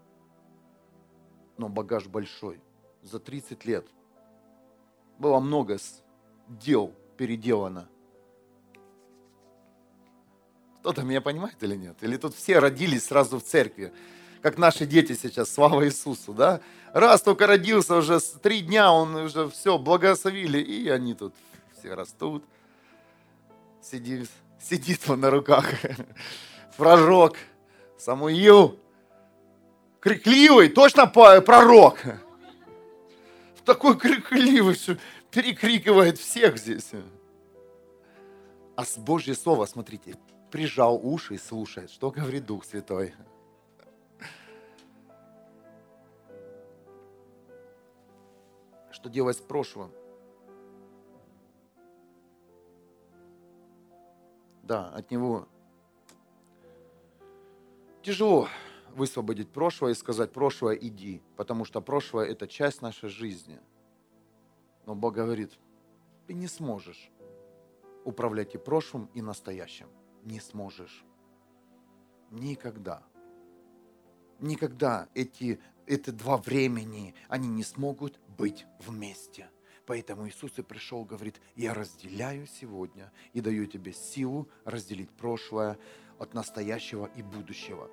но 1.58 1.70
багаж 1.70 2.08
большой. 2.08 2.60
За 3.04 3.20
30 3.20 3.64
лет 3.64 3.88
было 5.18 5.40
много 5.40 5.78
дел 6.50 6.94
переделано. 7.16 7.88
Кто-то 10.80 11.04
меня 11.04 11.22
понимает 11.22 11.56
или 11.64 11.78
нет? 11.78 11.96
Или 12.02 12.18
тут 12.18 12.36
все 12.36 12.60
родились 12.60 13.06
сразу 13.06 13.40
в 13.40 13.44
церкви, 13.44 13.94
как 14.42 14.58
наши 14.58 14.86
дети 14.86 15.14
сейчас, 15.14 15.50
слава 15.54 15.86
Иисусу, 15.86 16.34
да? 16.34 16.60
Раз 16.92 17.22
только 17.22 17.48
родился, 17.48 17.96
уже 17.96 18.20
три 18.20 18.60
дня 18.60 18.92
он 18.92 19.16
уже 19.16 19.50
все, 19.50 19.78
благословили, 19.78 20.58
и 20.58 20.90
они 20.90 21.14
тут 21.14 21.34
все 21.80 21.94
растут. 21.94 22.44
Сидит, 23.82 24.30
сидит 24.60 25.10
он 25.10 25.22
на 25.22 25.30
руках. 25.30 25.66
Пророк 26.78 27.38
Самуил. 27.98 28.83
Крикливый, 30.04 30.68
точно 30.68 31.08
пророк. 31.08 31.98
Такой 33.64 33.98
крикливый, 33.98 34.76
что 34.76 34.98
перекрикивает 35.32 36.18
всех 36.18 36.58
здесь. 36.58 36.92
А 38.76 38.84
с 38.84 38.98
Божье 38.98 39.34
Слово, 39.34 39.66
смотрите, 39.66 40.16
прижал 40.52 41.00
уши 41.02 41.36
и 41.36 41.38
слушает, 41.38 41.90
что 41.90 42.12
говорит 42.12 42.46
Дух 42.46 42.66
Святой. 42.66 43.14
Что 48.92 49.08
делать 49.08 49.38
с 49.38 49.42
прошлым? 49.42 49.90
Да, 54.64 54.90
от 54.90 55.10
него 55.12 55.48
тяжело 58.02 58.50
высвободить 58.94 59.50
прошлое 59.50 59.92
и 59.92 59.96
сказать, 59.96 60.32
прошлое 60.32 60.76
иди, 60.76 61.22
потому 61.36 61.66
что 61.66 61.82
прошлое– 61.82 62.26
это 62.30 62.48
часть 62.48 62.82
нашей 62.82 63.10
жизни. 63.10 63.60
Но 64.86 64.96
Бог 64.96 65.14
говорит, 65.14 65.58
ты 66.28 66.34
не 66.34 66.48
сможешь 66.48 67.12
управлять 68.06 68.56
и 68.56 68.58
прошлым, 68.58 69.10
и 69.14 69.22
настоящим 69.22 69.88
не 70.24 70.40
сможешь. 70.40 71.04
Никогда. 72.32 73.04
Никогда 74.40 75.08
эти, 75.14 75.60
эти 75.86 76.10
два 76.10 76.38
времени, 76.38 77.16
они 77.28 77.48
не 77.48 77.64
смогут 77.64 78.20
быть 78.38 78.66
вместе. 78.80 79.50
Поэтому 79.86 80.28
Иисус 80.28 80.58
и 80.58 80.62
пришел, 80.62 81.04
говорит, 81.04 81.42
я 81.56 81.74
разделяю 81.74 82.48
сегодня 82.48 83.12
и 83.34 83.42
даю 83.42 83.66
тебе 83.66 83.94
силу 83.94 84.48
разделить 84.64 85.12
прошлое 85.12 85.78
от 86.20 86.34
настоящего 86.34 87.10
и 87.16 87.22
будущего. 87.22 87.90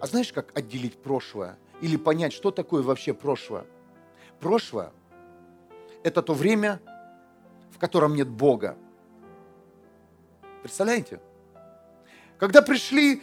А 0.00 0.06
знаешь, 0.06 0.32
как 0.32 0.56
отделить 0.56 1.00
прошлое? 1.02 1.58
Или 1.82 1.96
понять, 1.96 2.32
что 2.32 2.50
такое 2.50 2.82
вообще 2.82 3.12
прошлое? 3.12 3.64
Прошлое– 4.40 4.92
это 6.02 6.22
то 6.22 6.32
время, 6.32 6.80
в 7.70 7.78
котором 7.78 8.14
нет 8.14 8.28
Бога. 8.28 8.76
Представляете? 10.62 11.20
Когда 12.38 12.62
пришли 12.62 13.22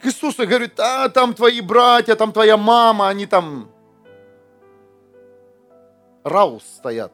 к 0.00 0.06
Иисусу 0.06 0.44
и 0.44 0.46
говорят, 0.46 0.78
а 0.80 1.08
там 1.10 1.34
твои 1.34 1.60
братья, 1.60 2.14
там 2.14 2.32
твоя 2.32 2.56
мама, 2.56 3.08
они 3.08 3.26
там 3.26 3.70
раус 6.24 6.64
стоят. 6.64 7.12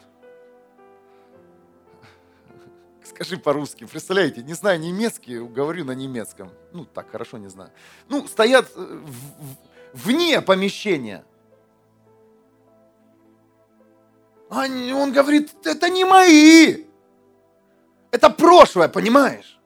Скажи 3.15 3.37
по-русски, 3.37 3.85
представляете, 3.85 4.43
не 4.43 4.55
знаю 4.55 4.81
немецкий, 4.81 5.39
говорю 5.39 5.85
на 5.85 5.93
немецком. 5.93 6.51
Ну, 6.73 6.87
так, 6.87 7.11
хорошо, 7.11 7.39
не 7.39 7.49
знаю. 7.49 7.71
Ну, 8.09 8.27
стоят 8.27 8.71
э, 8.75 9.01
в, 9.05 9.57
вне 9.93 10.41
помещения. 10.41 11.25
Он 14.49 15.13
говорит, 15.13 15.51
это 15.65 15.89
не 15.89 16.05
мои. 16.05 16.85
Это 18.11 18.29
прошлое, 18.31 18.89
понимаешь? 18.89 19.59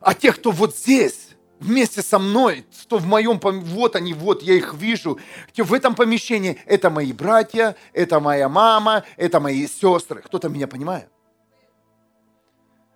А 0.00 0.14
те, 0.14 0.32
кто 0.32 0.50
вот 0.50 0.76
здесь, 0.76 1.36
вместе 1.58 2.02
со 2.02 2.18
мной, 2.18 2.66
что 2.78 2.98
в 2.98 3.06
моем, 3.06 3.38
вот 3.38 3.96
они, 3.96 4.14
вот 4.14 4.42
я 4.42 4.54
их 4.54 4.74
вижу, 4.74 5.18
в 5.56 5.74
этом 5.74 5.94
помещении, 5.94 6.60
это 6.64 6.90
мои 6.90 7.12
братья, 7.12 7.76
это 7.92 8.20
моя 8.20 8.48
мама, 8.48 9.04
это 9.16 9.40
мои 9.40 9.66
сестры. 9.66 10.22
Кто-то 10.22 10.48
меня 10.48 10.66
понимает? 10.66 11.08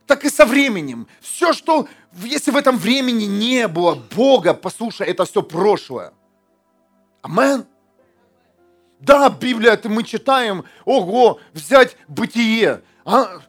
Так 0.07 0.24
и 0.24 0.30
со 0.30 0.44
временем. 0.44 1.07
Все, 1.20 1.52
что, 1.52 1.88
если 2.12 2.50
в 2.50 2.57
этом 2.57 2.76
времени 2.76 3.24
не 3.24 3.68
было 3.68 3.94
Бога, 3.94 4.55
послушай, 4.55 5.09
это 5.09 5.24
все 5.24 5.42
прошлое. 5.42 6.12
Амен. 7.22 7.66
Да, 9.00 9.28
Библия, 9.28 9.72
это 9.72 9.88
мы 9.88 10.02
читаем, 10.02 10.64
ого, 10.84 11.40
взять 11.52 11.96
бытие. 12.09 12.82
А, 13.05 13.40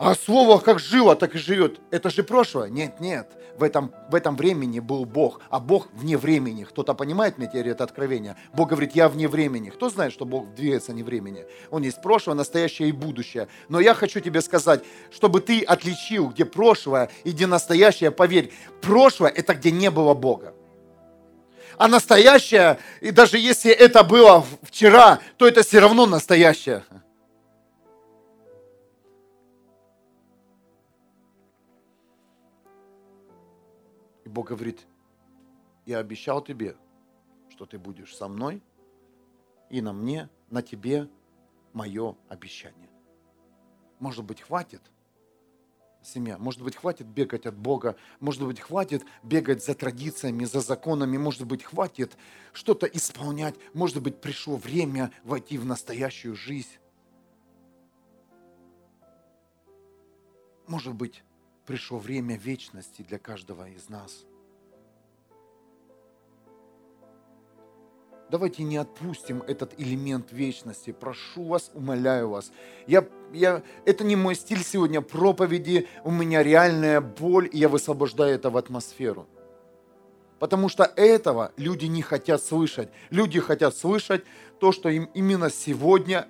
а 0.00 0.14
слово 0.14 0.58
как 0.58 0.78
жило, 0.78 1.14
так 1.14 1.34
и 1.34 1.38
живет. 1.38 1.78
Это 1.90 2.08
же 2.08 2.22
прошлое? 2.22 2.70
Нет, 2.70 3.00
нет. 3.00 3.30
В 3.58 3.62
этом, 3.62 3.92
в 4.08 4.14
этом 4.14 4.34
времени 4.34 4.80
был 4.80 5.04
Бог, 5.04 5.42
а 5.50 5.60
Бог 5.60 5.88
вне 5.92 6.16
времени. 6.16 6.64
Кто-то 6.64 6.94
понимает 6.94 7.36
мне 7.36 7.48
теперь 7.48 7.68
это 7.68 7.84
откровение? 7.84 8.36
Бог 8.54 8.70
говорит, 8.70 8.92
я 8.92 9.10
вне 9.10 9.28
времени. 9.28 9.68
Кто 9.68 9.90
знает, 9.90 10.14
что 10.14 10.24
Бог 10.24 10.54
двигается 10.54 10.94
не 10.94 11.02
времени? 11.02 11.44
Он 11.70 11.82
есть 11.82 12.00
прошлое, 12.00 12.34
настоящее 12.34 12.88
и 12.88 12.92
будущее. 12.92 13.48
Но 13.68 13.78
я 13.78 13.92
хочу 13.92 14.20
тебе 14.20 14.40
сказать, 14.40 14.82
чтобы 15.10 15.42
ты 15.42 15.60
отличил, 15.60 16.30
где 16.30 16.46
прошлое 16.46 17.10
и 17.24 17.32
где 17.32 17.46
настоящее, 17.46 18.10
поверь, 18.10 18.54
прошлое– 18.80 19.30
это 19.36 19.52
где 19.52 19.70
не 19.70 19.90
было 19.90 20.14
Бога. 20.14 20.54
А 21.76 21.88
настоящее, 21.88 22.78
и 23.02 23.10
даже 23.10 23.36
если 23.36 23.70
это 23.70 24.02
было 24.02 24.46
вчера, 24.62 25.18
то 25.36 25.46
это 25.46 25.62
все 25.62 25.78
равно 25.78 26.06
настоящее. 26.06 26.84
Бог 34.30 34.48
говорит, 34.48 34.86
я 35.86 35.98
обещал 35.98 36.42
тебе, 36.42 36.76
что 37.50 37.66
ты 37.66 37.78
будешь 37.78 38.16
со 38.16 38.28
мной, 38.28 38.62
и 39.68 39.80
на 39.80 39.92
мне, 39.92 40.28
на 40.50 40.62
тебе 40.62 41.08
мое 41.72 42.16
обещание. 42.28 42.90
Может 43.98 44.24
быть, 44.24 44.40
хватит 44.40 44.82
семья, 46.02 46.38
может 46.38 46.62
быть, 46.62 46.76
хватит 46.76 47.06
бегать 47.06 47.46
от 47.46 47.56
Бога, 47.56 47.96
может 48.20 48.44
быть, 48.46 48.60
хватит 48.60 49.04
бегать 49.22 49.64
за 49.64 49.74
традициями, 49.74 50.44
за 50.44 50.60
законами, 50.60 51.18
может 51.18 51.46
быть, 51.46 51.62
хватит 51.62 52.16
что-то 52.52 52.86
исполнять, 52.86 53.54
может 53.74 54.02
быть, 54.02 54.20
пришло 54.20 54.56
время 54.56 55.12
войти 55.24 55.58
в 55.58 55.64
настоящую 55.64 56.36
жизнь. 56.36 56.78
Может 60.66 60.94
быть, 60.94 61.24
пришло 61.70 61.98
время 61.98 62.36
вечности 62.36 63.02
для 63.02 63.20
каждого 63.20 63.68
из 63.68 63.88
нас. 63.88 64.24
Давайте 68.28 68.64
не 68.64 68.76
отпустим 68.76 69.44
этот 69.46 69.78
элемент 69.78 70.32
вечности. 70.32 70.90
Прошу 70.90 71.44
вас, 71.44 71.70
умоляю 71.72 72.30
вас. 72.30 72.50
Я, 72.88 73.06
я, 73.32 73.62
это 73.84 74.02
не 74.02 74.16
мой 74.16 74.34
стиль 74.34 74.64
сегодня 74.64 75.00
проповеди. 75.00 75.86
У 76.02 76.10
меня 76.10 76.42
реальная 76.42 77.00
боль, 77.00 77.48
и 77.52 77.58
я 77.58 77.68
высвобождаю 77.68 78.34
это 78.34 78.50
в 78.50 78.56
атмосферу. 78.56 79.28
Потому 80.40 80.68
что 80.68 80.82
этого 80.96 81.52
люди 81.56 81.86
не 81.86 82.02
хотят 82.02 82.42
слышать. 82.42 82.88
Люди 83.10 83.38
хотят 83.38 83.76
слышать 83.76 84.24
то, 84.58 84.72
что 84.72 84.88
им 84.88 85.08
именно 85.14 85.50
сегодня 85.50 86.26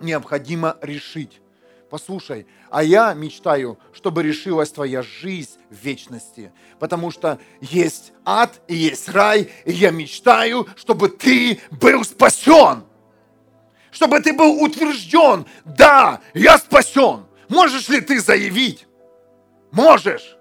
необходимо 0.00 0.78
решить. 0.80 1.42
Послушай, 1.90 2.46
а 2.70 2.84
я 2.84 3.12
мечтаю, 3.14 3.76
чтобы 3.92 4.22
решилась 4.22 4.70
твоя 4.70 5.02
жизнь 5.02 5.58
в 5.70 5.74
вечности. 5.74 6.52
Потому 6.78 7.10
что 7.10 7.40
есть 7.60 8.12
ад 8.24 8.60
и 8.68 8.76
есть 8.76 9.08
рай, 9.08 9.50
и 9.64 9.72
я 9.72 9.90
мечтаю, 9.90 10.68
чтобы 10.76 11.08
ты 11.08 11.60
был 11.72 12.04
спасен. 12.04 12.84
Чтобы 13.90 14.20
ты 14.20 14.32
был 14.32 14.62
утвержден. 14.62 15.46
Да, 15.64 16.20
я 16.32 16.58
спасен. 16.58 17.26
Можешь 17.48 17.88
ли 17.88 18.00
ты 18.00 18.20
заявить? 18.20 18.86
Можешь. 19.72 20.36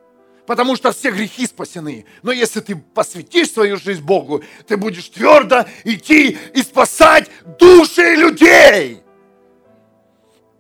Потому 0.45 0.75
что 0.75 0.91
все 0.91 1.09
грехи 1.09 1.47
спасены. 1.47 2.05
Но 2.21 2.31
если 2.31 2.59
ты 2.59 2.75
посвятишь 2.75 3.51
свою 3.51 3.77
жизнь 3.77 4.03
Богу, 4.03 4.43
ты 4.67 4.77
будешь 4.77 5.09
твердо 5.09 5.65
идти 5.83 6.37
и 6.53 6.61
спасать 6.61 7.27
души 7.57 8.13
людей. 8.15 9.01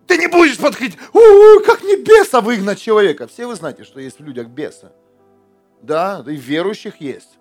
Ты 0.09 0.17
не 0.17 0.25
будешь 0.25 0.57
подходить, 0.57 0.97
у 1.13 1.59
как 1.63 1.83
не 1.83 1.95
беса 1.95 2.41
выгнать 2.41 2.81
человека. 2.81 3.27
Все 3.27 3.45
вы 3.45 3.53
знаете, 3.53 3.83
что 3.83 3.99
есть 3.99 4.19
в 4.19 4.23
людях 4.23 4.47
бесы. 4.47 4.91
Да, 5.83 6.23
и 6.25 6.35
верующих 6.35 6.99
есть. 6.99 7.37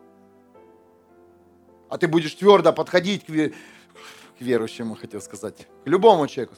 А 1.88 1.96
ты 1.96 2.06
будешь 2.06 2.34
твердо 2.34 2.74
подходить 2.74 3.24
к, 3.24 3.28
к 3.28 4.40
верующему, 4.40 4.96
хотел 4.96 5.22
сказать, 5.22 5.66
к 5.82 5.88
любому 5.88 6.26
человеку. 6.28 6.56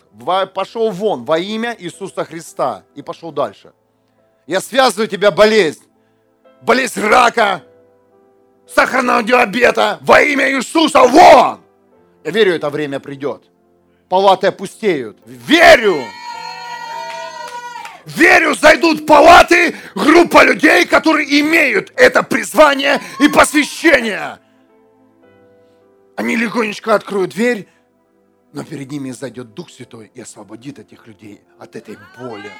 Пошел 0.52 0.90
вон 0.90 1.24
во 1.24 1.38
имя 1.38 1.76
Иисуса 1.78 2.24
Христа 2.24 2.82
и 2.96 3.02
пошел 3.02 3.30
дальше. 3.30 3.72
Я 4.48 4.60
связываю 4.60 5.06
тебя 5.06 5.30
болезнь. 5.30 5.84
Болезнь 6.60 7.00
рака, 7.02 7.62
сахарного 8.66 9.22
диабета 9.22 9.98
во 10.00 10.20
имя 10.22 10.50
Иисуса 10.50 11.04
вон! 11.04 11.60
Я 12.24 12.30
верю, 12.32 12.56
это 12.56 12.68
время 12.68 12.98
придет 12.98 13.49
палаты 14.10 14.48
опустеют. 14.48 15.18
Верю! 15.24 16.04
Верю, 18.04 18.54
зайдут 18.54 19.06
палаты 19.06 19.76
группа 19.94 20.44
людей, 20.44 20.84
которые 20.84 21.40
имеют 21.40 21.92
это 21.96 22.22
призвание 22.22 23.00
и 23.20 23.28
посвящение. 23.28 24.38
Они 26.16 26.34
легонечко 26.34 26.94
откроют 26.94 27.30
дверь, 27.30 27.68
но 28.52 28.64
перед 28.64 28.90
ними 28.90 29.12
зайдет 29.12 29.54
Дух 29.54 29.70
Святой 29.70 30.10
и 30.12 30.20
освободит 30.20 30.80
этих 30.80 31.06
людей 31.06 31.40
от 31.58 31.76
этой 31.76 31.96
боли. 32.18 32.50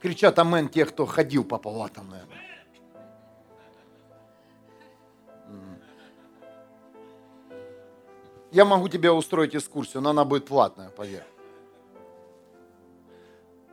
Кричат 0.00 0.38
амен 0.38 0.68
те, 0.68 0.84
кто 0.84 1.04
ходил 1.04 1.42
по 1.42 1.58
палатам, 1.58 2.10
наверное. 2.10 2.49
Я 8.52 8.64
могу 8.64 8.88
тебе 8.88 9.12
устроить 9.12 9.54
экскурсию, 9.54 10.02
но 10.02 10.10
она 10.10 10.24
будет 10.24 10.46
платная, 10.46 10.90
поверь. 10.90 11.24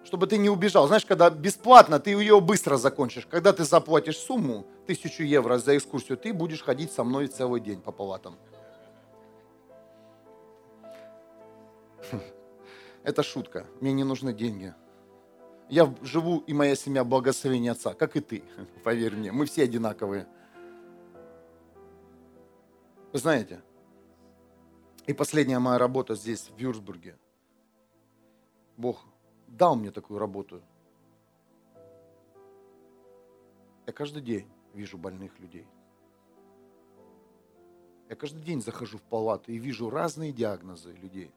Чтобы 0.04 0.28
ты 0.28 0.38
не 0.38 0.50
убежал. 0.50 0.88
Знаешь, 0.88 1.06
когда 1.06 1.30
бесплатно, 1.30 2.00
ты 2.00 2.12
ее 2.12 2.40
быстро 2.40 2.78
закончишь. 2.78 3.26
Когда 3.26 3.52
ты 3.52 3.64
заплатишь 3.66 4.18
сумму, 4.18 4.66
тысячу 4.86 5.24
евро 5.24 5.58
за 5.58 5.76
экскурсию, 5.76 6.18
ты 6.18 6.32
будешь 6.32 6.64
ходить 6.64 6.92
со 6.92 7.04
мной 7.04 7.28
целый 7.28 7.60
день 7.60 7.82
по 7.82 7.92
палатам. 7.92 8.38
Это 13.04 13.24
шутка. 13.24 13.66
Мне 13.82 13.92
не 13.94 14.04
нужны 14.04 14.32
деньги. 14.32 14.74
Я 15.70 15.94
живу, 16.02 16.40
и 16.48 16.54
моя 16.54 16.76
семья 16.76 17.04
благословение 17.04 17.74
Отца, 17.74 17.94
как 17.94 18.16
и 18.16 18.22
ты, 18.22 18.44
поверь 18.84 19.16
мне. 19.16 19.32
Мы 19.32 19.46
все 19.46 19.64
одинаковые. 19.64 20.28
Вы 23.12 23.20
знаете, 23.20 23.62
и 25.08 25.14
последняя 25.14 25.60
моя 25.60 25.78
работа 25.78 26.16
здесь, 26.16 26.50
в 26.50 26.58
Вюрсбурге. 26.58 27.18
Бог 28.76 29.06
дал 29.48 29.78
мне 29.78 29.90
такую 29.90 30.20
работу. 30.20 30.62
Я 33.86 33.94
каждый 33.94 34.22
день 34.22 34.52
вижу 34.74 34.98
больных 34.98 35.40
людей. 35.40 35.66
Я 38.10 38.18
каждый 38.18 38.44
день 38.44 38.62
захожу 38.62 38.98
в 38.98 39.02
палату 39.02 39.50
и 39.52 39.58
вижу 39.58 39.90
разные 39.90 40.34
диагнозы 40.34 40.92
людей. 40.92 41.32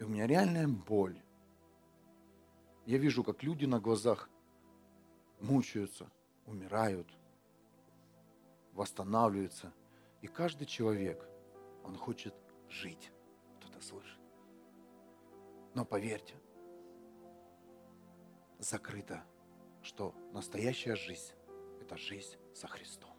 И 0.00 0.04
у 0.04 0.08
меня 0.08 0.26
реальная 0.26 0.66
боль. 0.66 1.20
Я 2.84 2.98
вижу, 2.98 3.22
как 3.22 3.44
люди 3.44 3.64
на 3.64 3.78
глазах 3.78 4.28
мучаются, 5.40 6.10
умирают, 6.46 7.06
восстанавливаются. 8.72 9.72
И 10.20 10.26
каждый 10.26 10.66
человек– 10.66 11.24
он 11.88 11.96
хочет 11.96 12.34
жить. 12.68 13.10
Кто-то 13.56 13.80
слышит. 13.80 14.20
Но 15.74 15.84
поверьте, 15.84 16.34
закрыто, 18.58 19.24
что 19.82 20.14
настоящая 20.32 20.96
жизнь– 20.96 21.32
это 21.80 21.96
жизнь 21.96 22.36
со 22.54 22.68
Христом. 22.68 23.16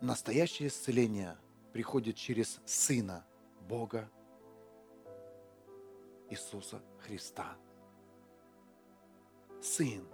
Настоящее 0.00 0.68
исцеление 0.68 1.36
приходит 1.72 2.16
через 2.16 2.60
Сына 2.64 3.26
Бога 3.68 4.08
Иисуса 6.30 6.80
Христа. 7.00 7.56
Сын. 9.60 10.06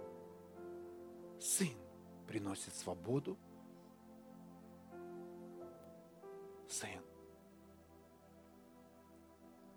Сын 1.39 1.77
приносит 2.27 2.73
свободу 2.73 3.37
сын. 6.71 7.01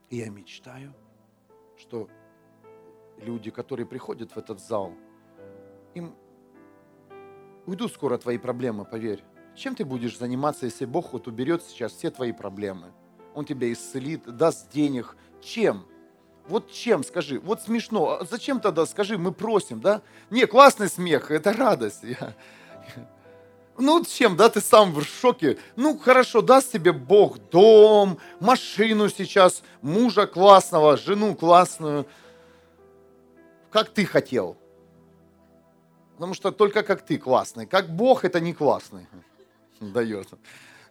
И 0.08 0.16
я 0.16 0.28
мечтаю, 0.28 0.92
что 1.76 2.08
люди, 3.18 3.50
которые 3.50 3.86
приходят 3.86 4.32
в 4.32 4.36
этот 4.36 4.60
зал, 4.60 4.92
им 5.94 6.14
уйдут 7.66 7.92
скоро 7.92 8.18
твои 8.18 8.38
проблемы, 8.38 8.84
поверь. 8.84 9.22
Чем 9.54 9.74
ты 9.74 9.84
будешь 9.84 10.18
заниматься, 10.18 10.66
если 10.66 10.84
Бог 10.84 11.12
вот 11.12 11.28
уберет 11.28 11.62
сейчас 11.62 11.92
все 11.92 12.10
твои 12.10 12.32
проблемы? 12.32 12.92
Он 13.34 13.44
тебя 13.44 13.72
исцелит, 13.72 14.24
даст 14.24 14.70
денег. 14.70 15.16
Чем? 15.40 15.86
Вот 16.48 16.70
чем, 16.70 17.04
скажи? 17.04 17.38
Вот 17.38 17.62
смешно. 17.62 18.18
А 18.20 18.24
зачем 18.24 18.60
тогда, 18.60 18.86
скажи, 18.86 19.16
мы 19.18 19.32
просим, 19.32 19.80
да? 19.80 20.02
Не, 20.30 20.46
классный 20.46 20.88
смех, 20.88 21.30
это 21.30 21.52
радость. 21.52 22.02
Я, 22.02 22.34
ну, 23.80 24.04
чем, 24.04 24.36
да, 24.36 24.48
ты 24.48 24.60
сам 24.60 24.92
в 24.92 25.02
шоке. 25.04 25.58
Ну, 25.76 25.98
хорошо, 25.98 26.42
даст 26.42 26.72
тебе 26.72 26.92
Бог 26.92 27.38
дом, 27.50 28.18
машину 28.38 29.08
сейчас, 29.08 29.62
мужа 29.82 30.26
классного, 30.26 30.96
жену 30.96 31.34
классную. 31.34 32.06
Как 33.70 33.90
ты 33.90 34.04
хотел. 34.04 34.56
Потому 36.14 36.34
что 36.34 36.50
только 36.50 36.82
как 36.82 37.02
ты 37.02 37.18
классный. 37.18 37.66
Как 37.66 37.88
Бог 37.88 38.24
это 38.24 38.40
не 38.40 38.52
классный 38.52 39.06
дает. 39.80 40.28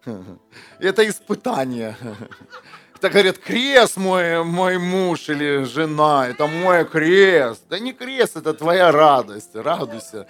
Это 0.80 1.08
испытание. 1.08 1.96
Это 2.96 3.10
говорят, 3.10 3.38
крест 3.38 3.98
мой, 3.98 4.44
мой 4.44 4.78
муж 4.78 5.30
или 5.30 5.64
жена, 5.64 6.28
это 6.28 6.48
мой 6.48 6.84
крест. 6.84 7.64
Да 7.70 7.80
не 7.80 7.94
крест, 7.94 8.36
это 8.36 8.54
твоя 8.54 8.92
радость, 8.92 9.56
радуйся 9.56 10.28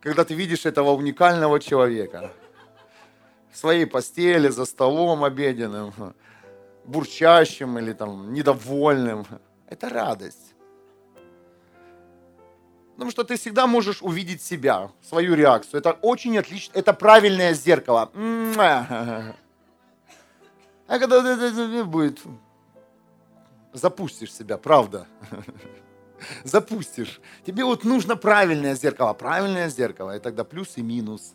когда 0.00 0.24
ты 0.24 0.34
видишь 0.34 0.66
этого 0.66 0.90
уникального 0.90 1.60
человека 1.60 2.32
в 3.50 3.56
своей 3.56 3.86
постели, 3.86 4.48
за 4.48 4.64
столом 4.64 5.24
обеденным, 5.24 5.92
бурчащим 6.84 7.78
или 7.78 7.92
там 7.92 8.32
недовольным. 8.32 9.26
Это 9.66 9.88
радость. 9.88 10.54
Потому 12.94 13.10
что 13.10 13.24
ты 13.24 13.36
всегда 13.36 13.66
можешь 13.66 14.02
увидеть 14.02 14.42
себя, 14.42 14.90
свою 15.02 15.34
реакцию. 15.34 15.78
Это 15.80 15.92
очень 15.92 16.38
отлично, 16.38 16.72
это 16.78 16.92
правильное 16.92 17.54
зеркало. 17.54 18.10
А 20.86 20.98
когда 20.98 21.84
будет, 21.84 22.20
запустишь 23.72 24.32
себя, 24.32 24.56
правда 24.56 25.06
запустишь. 26.44 27.20
Тебе 27.44 27.64
вот 27.64 27.84
нужно 27.84 28.16
правильное 28.16 28.74
зеркало, 28.74 29.12
правильное 29.12 29.68
зеркало, 29.68 30.16
и 30.16 30.20
тогда 30.20 30.44
плюс 30.44 30.76
и 30.76 30.82
минус. 30.82 31.34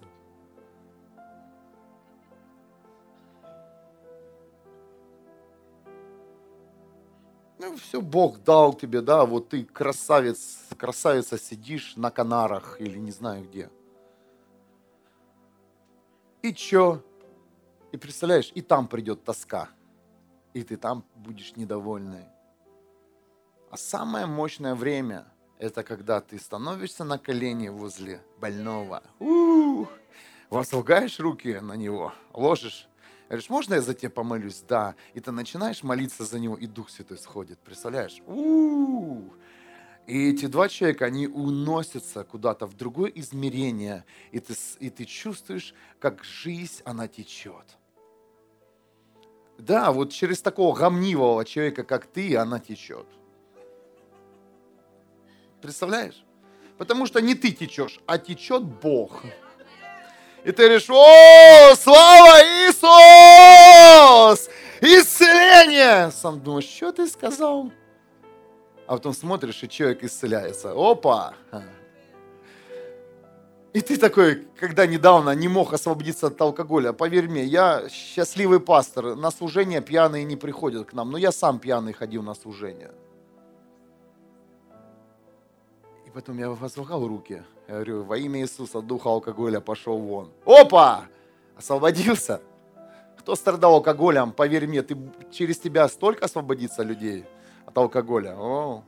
Ну, 7.59 7.77
все 7.77 8.01
Бог 8.01 8.43
дал 8.43 8.73
тебе, 8.73 9.01
да, 9.01 9.25
вот 9.25 9.49
ты 9.49 9.63
красавец, 9.63 10.59
красавица 10.77 11.37
сидишь 11.37 11.95
на 11.95 12.11
Канарах 12.11 12.81
или 12.81 12.97
не 12.97 13.11
знаю 13.11 13.45
где. 13.45 13.69
И 16.41 16.53
чё? 16.53 17.01
И 17.93 17.97
представляешь, 17.97 18.51
и 18.53 18.61
там 18.61 18.87
придет 18.87 19.23
тоска, 19.23 19.69
и 20.53 20.61
ты 20.63 20.75
там 20.75 21.05
будешь 21.15 21.55
недовольный. 21.55 22.32
А 23.73 23.77
самое 23.77 24.27
мощное 24.27 24.75
время– 24.75 25.25
это 25.57 25.81
когда 25.81 26.21
ты 26.21 26.37
становишься 26.37 27.03
на 27.03 27.17
колени 27.17 27.69
возле 27.69 28.21
больного. 28.39 29.01
У-у-у, 29.17 29.87
возлагаешь 30.51 31.19
руки 31.19 31.57
на 31.59 31.73
него, 31.73 32.13
ложишь 32.33 32.87
Говоришь, 33.29 33.49
можно 33.49 33.73
я 33.73 33.81
за 33.81 33.95
тебя 33.95 34.11
помолюсь? 34.11 34.63
Да. 34.69 34.93
И 35.15 35.19
ты 35.19 35.31
начинаешь 35.31 35.81
молиться 35.81 36.23
за 36.23 36.37
него, 36.37 36.55
и 36.55 36.67
Дух 36.67 36.91
Святой 36.91 37.17
сходит. 37.17 37.57
Представляешь? 37.61 38.21
У-у-у. 38.27 39.33
И 40.05 40.29
эти 40.29 40.45
два 40.45 40.69
человека, 40.69 41.05
они 41.05 41.25
уносятся 41.27 42.23
куда-то 42.23 42.67
в 42.67 42.75
другое 42.75 43.09
измерение, 43.15 44.05
и 44.31 44.39
ты, 44.39 44.53
и 44.81 44.91
ты 44.91 45.05
чувствуешь, 45.05 45.73
как 45.99 46.23
жизнь, 46.23 46.83
она 46.85 47.07
течет. 47.07 47.79
Да, 49.57 49.91
вот 49.91 50.11
через 50.11 50.43
такого 50.43 50.75
гомнивого 50.75 51.43
человека, 51.43 51.83
как 51.83 52.05
ты, 52.05 52.37
она 52.37 52.59
течет. 52.59 53.07
Представляешь? 55.63 56.21
Потому 56.77 57.05
что 57.05 57.21
не 57.21 57.35
ты 57.35 57.51
течешь, 57.51 58.01
а 58.05 58.17
течет 58.17 58.63
Бог. 58.63 59.23
И 60.43 60.51
ты 60.51 60.63
говоришь, 60.63 60.89
о, 60.89 61.73
слава 61.77 62.41
Иисус! 62.67 64.49
Исцеление! 64.81 66.11
Сам 66.11 66.41
думаешь, 66.41 66.65
что 66.65 66.91
ты 66.91 67.07
сказал? 67.07 67.71
А 68.87 68.95
потом 68.97 69.13
смотришь, 69.13 69.63
и 69.63 69.69
человек 69.69 70.03
исцеляется. 70.03 70.73
Опа! 70.75 71.33
И 73.71 73.79
ты 73.79 73.95
такой, 73.95 74.45
когда 74.59 74.85
недавно 74.85 75.33
не 75.33 75.47
мог 75.47 75.71
освободиться 75.71 76.27
от 76.27 76.41
алкоголя, 76.41 76.91
поверь 76.91 77.29
мне, 77.29 77.45
я 77.45 77.87
счастливый 77.89 78.59
пастор, 78.59 79.15
на 79.15 79.31
служение 79.31 79.79
пьяные 79.79 80.25
не 80.25 80.35
приходят 80.35 80.89
к 80.89 80.93
нам, 80.93 81.09
но 81.11 81.17
я 81.17 81.31
сам 81.31 81.57
пьяный 81.59 81.93
ходил 81.93 82.21
на 82.21 82.35
служение. 82.35 82.91
Потом 86.13 86.37
я 86.37 86.49
возлагал 86.49 87.07
руки, 87.07 87.43
я 87.67 87.73
говорю, 87.73 88.03
во 88.03 88.17
имя 88.17 88.41
Иисуса, 88.41 88.81
духа 88.81 89.09
алкоголя 89.09 89.59
пошел 89.59 89.97
вон. 89.97 90.31
Опа! 90.45 91.05
Освободился. 91.57 92.41
Кто 93.19 93.35
страдал 93.35 93.75
алкоголем, 93.75 94.31
поверь 94.31 94.67
мне, 94.67 94.81
ты, 94.81 94.97
через 95.31 95.59
тебя 95.59 95.87
столько 95.87 96.25
освободится 96.25 96.83
людей– 96.83 97.25
от 97.73 97.77
алкоголя. 97.77 98.35
О. 98.37 98.83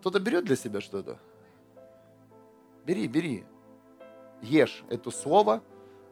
Кто-то 0.00 0.18
берет 0.18 0.44
для 0.44 0.56
себя 0.56 0.80
что-то? 0.80 1.18
Бери, 2.84 3.06
бери. 3.06 3.44
Ешь 4.42 4.84
это 4.90 5.10
слово, 5.10 5.62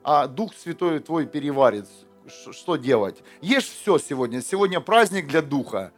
а 0.02 0.26
Дух 0.26 0.54
Святой 0.54 1.00
твой 1.00 1.26
переварит. 1.26 1.86
Что 2.26 2.76
делать? 2.76 3.22
Ешь 3.40 3.66
все 3.66 3.98
сегодня. 3.98 4.40
Сегодня 4.40 4.80
праздник 4.80 5.26
для 5.26 5.42
Духа. 5.42 5.92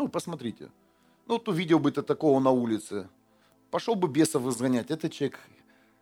Ну, 0.00 0.08
посмотрите. 0.08 0.70
Ну, 1.26 1.34
вот 1.34 1.48
увидел 1.48 1.78
бы 1.78 1.92
ты 1.92 2.00
такого 2.02 2.40
на 2.40 2.50
улице. 2.50 3.08
Пошел 3.70 3.94
бы 3.94 4.08
бесов 4.08 4.46
изгонять. 4.46 4.90
Это 4.90 5.10
человек 5.10 5.38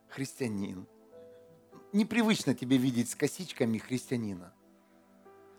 христианин 0.08 0.86
непривычно 1.92 2.54
тебе 2.54 2.76
видеть 2.76 3.10
с 3.10 3.16
косичками 3.16 3.78
христианина. 3.78 4.52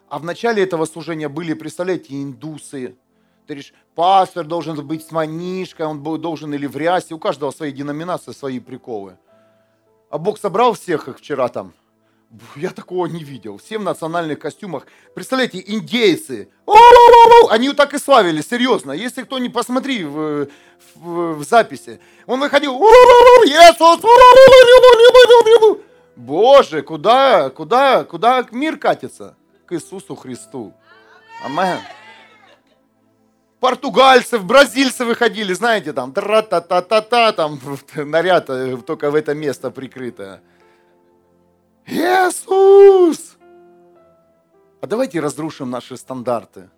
А 0.07 0.19
в 0.19 0.23
начале 0.23 0.63
этого 0.63 0.85
служения 0.85 1.27
были, 1.27 1.53
представляете, 1.53 2.21
индусы. 2.21 2.95
Ты 3.45 3.55
говоришь, 3.55 3.73
пастор 3.93 4.45
должен 4.45 4.87
быть 4.87 5.05
с 5.05 5.11
манишкой, 5.11 5.87
он 5.87 6.01
должен 6.01 6.53
или 6.53 6.65
в 6.65 6.77
рясе. 6.77 7.13
У 7.13 7.19
каждого 7.19 7.51
свои 7.51 7.73
деноминации, 7.73 8.31
свои 8.31 8.59
приколы. 8.59 9.17
А 10.09 10.17
Бог 10.17 10.39
собрал 10.39 10.73
всех 10.73 11.09
их 11.09 11.19
вчера 11.19 11.49
там. 11.49 11.73
Я 12.55 12.69
такого 12.69 13.07
не 13.07 13.23
видел. 13.23 13.57
Все 13.57 13.79
в 13.79 13.83
национальных 13.83 14.39
костюмах. 14.39 14.85
Представляете, 15.15 15.63
индейцы. 15.65 16.49
Они 17.49 17.71
так 17.73 17.93
и 17.93 17.97
славили, 17.97 18.41
серьезно. 18.41 18.91
Если 18.91 19.23
кто 19.23 19.39
не 19.39 19.49
посмотри 19.49 20.03
в, 20.03 20.47
в, 20.95 21.33
в 21.33 21.43
записи. 21.43 21.99
Он 22.27 22.39
выходил. 22.39 22.79
Боже, 26.15 26.83
куда, 26.83 27.49
куда, 27.49 28.03
куда 28.03 28.45
мир 28.51 28.77
катится? 28.77 29.35
К 29.65 29.73
Иисусу 29.73 30.15
Христу. 30.15 30.73
Амен. 31.43 31.79
Португальцев, 33.59 34.43
бразильцы 34.45 35.03
выходили, 35.03 35.51
знаете, 35.53 35.91
там, 35.91 36.13
тра-та-та-та-та, 36.13 37.33
там 37.33 37.59
наряд 37.95 38.49
только 38.85 39.11
в 39.11 39.15
это 39.15 39.33
место 39.33 39.69
прикрытое. 39.69 40.41
Иисус! 41.89 43.37
А 44.81 44.87
давайте 44.87 45.19
разрушим 45.19 45.69
наши 45.69 45.97
стандарты. 45.97 46.69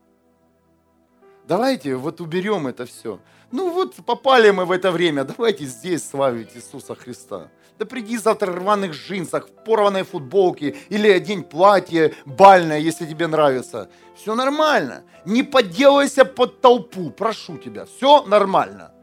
Давайте 1.47 1.95
вот 1.95 2.21
уберем 2.21 2.67
это 2.67 2.85
все. 2.85 3.19
Ну 3.51 3.71
вот 3.71 3.95
попали 4.05 4.51
мы 4.51 4.65
в 4.65 4.71
это 4.71 4.91
время, 4.91 5.25
давайте 5.25 5.65
здесь 5.65 6.07
славить 6.07 6.55
Иисуса 6.55 6.95
Христа. 6.95 7.49
Да 7.77 7.85
приди 7.85 8.17
завтра 8.17 8.51
в 8.51 8.55
рваных 8.55 8.91
джинсах, 8.91 9.47
в 9.47 9.51
порванной 9.65 10.03
футболке 10.03 10.77
или 10.89 11.09
одень 11.09 11.43
платье 11.43 12.13
бальное, 12.25 12.79
если 12.79 13.05
тебе 13.05 13.27
нравится. 13.27 13.89
Все 14.15 14.33
нормально. 14.33 15.03
Не 15.25 15.43
подделайся 15.43 16.23
под 16.23 16.61
толпу, 16.61 17.09
прошу 17.09 17.57
тебя. 17.57 17.85
Все 17.85 18.23
нормально. 18.23 18.93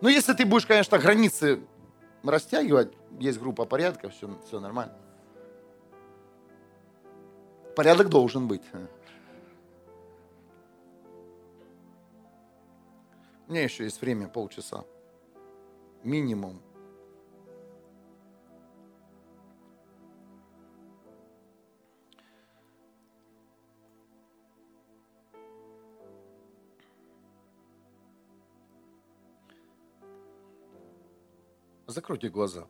Но 0.00 0.08
если 0.08 0.32
ты 0.32 0.46
будешь, 0.46 0.66
конечно, 0.66 0.98
границы 0.98 1.60
растягивать, 2.24 2.92
есть 3.18 3.38
группа 3.38 3.64
порядка, 3.64 4.08
все, 4.08 4.30
все 4.46 4.60
нормально. 4.60 4.94
Порядок 7.78 8.08
должен 8.08 8.48
быть. 8.48 8.64
У 13.46 13.52
меня 13.52 13.62
еще 13.62 13.84
есть 13.84 14.00
время, 14.00 14.26
полчаса. 14.26 14.84
Минимум. 16.02 16.60
Закройте 31.86 32.28
глаза. 32.28 32.66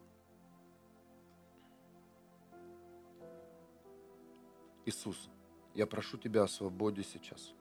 Иисус, 4.88 5.28
я 5.74 5.86
прошу 5.86 6.16
Тебя 6.16 6.44
о 6.44 6.48
свободе 6.48 7.02
сейчас. 7.02 7.52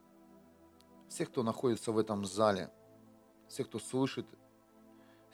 Всех, 1.09 1.29
кто 1.29 1.43
находится 1.43 1.91
в 1.91 1.97
этом 1.97 2.25
зале, 2.25 2.71
всех, 3.47 3.67
кто 3.67 3.79
слышит 3.79 4.25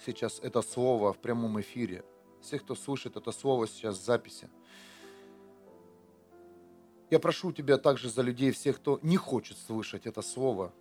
сейчас 0.04 0.40
это 0.40 0.62
слово 0.62 1.14
в 1.14 1.20
прямом 1.20 1.62
эфире, 1.62 2.04
всех, 2.42 2.64
кто 2.64 2.76
слышит 2.76 3.16
это 3.16 3.32
слово 3.32 3.68
сейчас 3.68 3.98
в 3.98 4.04
записи. 4.04 4.50
Я 7.10 7.20
прошу 7.20 7.52
Тебя 7.52 7.78
также 7.78 8.10
за 8.10 8.24
людей, 8.24 8.52
всех, 8.52 8.78
кто 8.78 9.00
не 9.04 9.18
хочет 9.18 9.58
слышать 9.58 10.08
это 10.08 10.22
слово 10.22 10.74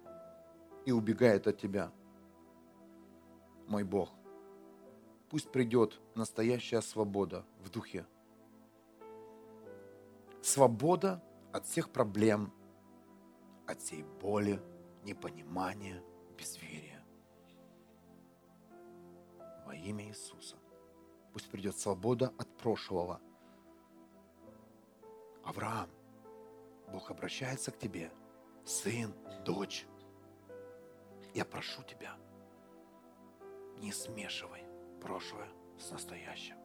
и 0.87 0.93
убегает 0.93 1.47
от 1.47 1.59
Тебя. 1.59 1.93
Мой 3.67 3.85
Бог, 3.85 4.11
пусть 5.29 5.53
придет 5.53 6.01
настоящая 6.15 6.81
свобода 6.81 7.45
в 7.61 7.71
духе. 7.71 8.07
Свобода 10.43 11.23
от 11.53 11.67
всех 11.67 11.91
проблем, 11.91 12.53
от 13.69 13.81
всей 13.81 14.03
боли, 14.03 14.61
непонимания, 15.05 16.03
безверия. 16.37 17.05
Во 19.65 19.73
имя 19.75 20.09
Иисуса. 20.09 20.57
Пусть 21.33 21.49
придет 21.49 21.79
свобода 21.79 22.35
от 22.39 22.49
прошлого. 22.59 23.21
Авраам, 25.45 25.89
Бог 26.93 27.11
обращается 27.13 27.71
к 27.71 27.79
тебе, 27.79 28.13
сын, 28.65 29.15
дочь. 29.45 29.87
Я 31.35 31.45
прошу 31.45 31.85
тебя, 31.85 32.17
не 33.79 33.93
смешивай 33.93 34.65
прошлое 35.01 35.49
с 35.79 35.91
настоящим. 35.91 36.62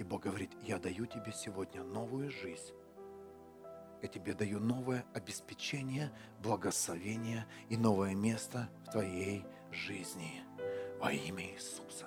И 0.00 0.02
Бог 0.02 0.22
говорит, 0.22 0.50
я 0.62 0.78
даю 0.78 1.04
тебе 1.04 1.30
сегодня 1.30 1.84
новую 1.84 2.30
жизнь. 2.30 2.72
Я 4.00 4.08
тебе 4.08 4.32
даю 4.32 4.58
новое 4.58 5.04
обеспечение, 5.12 6.10
благословение 6.42 7.44
и 7.68 7.76
новое 7.76 8.14
место 8.14 8.70
в 8.86 8.92
твоей 8.92 9.44
жизни 9.70 10.42
во 10.98 11.12
имя 11.12 11.44
Иисуса. 11.44 12.06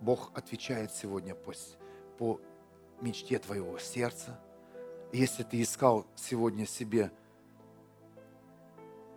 Бог 0.00 0.30
отвечает 0.38 0.92
сегодня 0.92 1.34
по, 1.34 1.52
по 2.18 2.40
мечте 3.00 3.40
твоего 3.40 3.80
сердца. 3.80 4.38
Если 5.12 5.42
ты 5.42 5.60
искал 5.60 6.06
сегодня 6.14 6.66
себе 6.66 7.10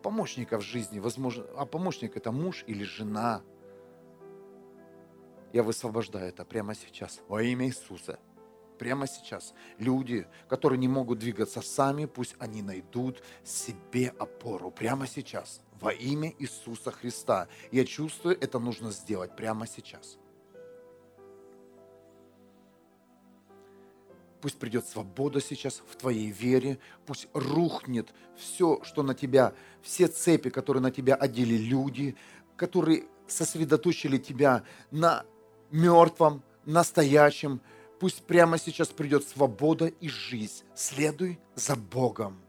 помощника 0.02 0.58
в 0.58 0.62
жизни, 0.62 1.00
возможно, 1.00 1.46
а 1.56 1.66
помощник 1.66 2.18
это 2.18 2.32
муж 2.32 2.64
или 2.68 2.84
жена. 2.84 3.42
Я 5.54 5.64
высвобождаю 5.64 6.30
это 6.30 6.46
прямо 6.46 6.76
сейчас 6.76 7.22
во 7.28 7.42
имя 7.42 7.68
Иисуса. 7.68 8.20
прямо 8.80 9.06
сейчас. 9.06 9.54
Люди, 9.78 10.26
которые 10.50 10.80
не 10.80 10.88
могут 10.88 11.20
двигаться 11.20 11.62
сами, 11.62 12.06
пусть 12.06 12.36
они 12.40 12.64
найдут 12.64 13.22
себе 13.44 14.12
опору 14.18 14.72
прямо 14.72 15.06
сейчас. 15.06 15.62
Во 15.80 15.94
имя 15.94 16.34
Иисуса 16.40 16.90
Христа. 16.90 17.48
Я 17.72 17.86
чувствую, 17.86 18.36
это 18.42 18.58
нужно 18.58 18.90
сделать 18.90 19.36
прямо 19.36 19.68
сейчас. 19.68 20.18
Пусть 24.42 24.58
придет 24.58 24.88
свобода 24.88 25.40
сейчас 25.40 25.84
в 25.88 25.96
твоей 25.96 26.32
вере. 26.32 26.80
Пусть 27.06 27.28
рухнет 27.34 28.12
все, 28.36 28.82
что 28.84 29.04
на 29.04 29.14
тебя, 29.14 29.54
все 29.84 30.08
цепи, 30.08 30.50
которые 30.50 30.82
на 30.82 30.92
тебя 30.92 31.14
одели 31.14 31.56
люди, 31.56 32.16
которые 32.56 33.06
сосредоточили 33.28 34.18
тебя 34.18 34.64
на 34.90 35.26
мертвом, 35.70 36.44
настоящем. 36.66 37.62
Пусть 38.00 38.24
прямо 38.24 38.58
сейчас 38.58 38.88
придет 38.90 39.28
свобода 39.28 39.86
и 39.86 40.10
жизнь. 40.10 40.64
Следуй 40.74 41.40
за 41.56 41.76
Богом. 41.76 42.42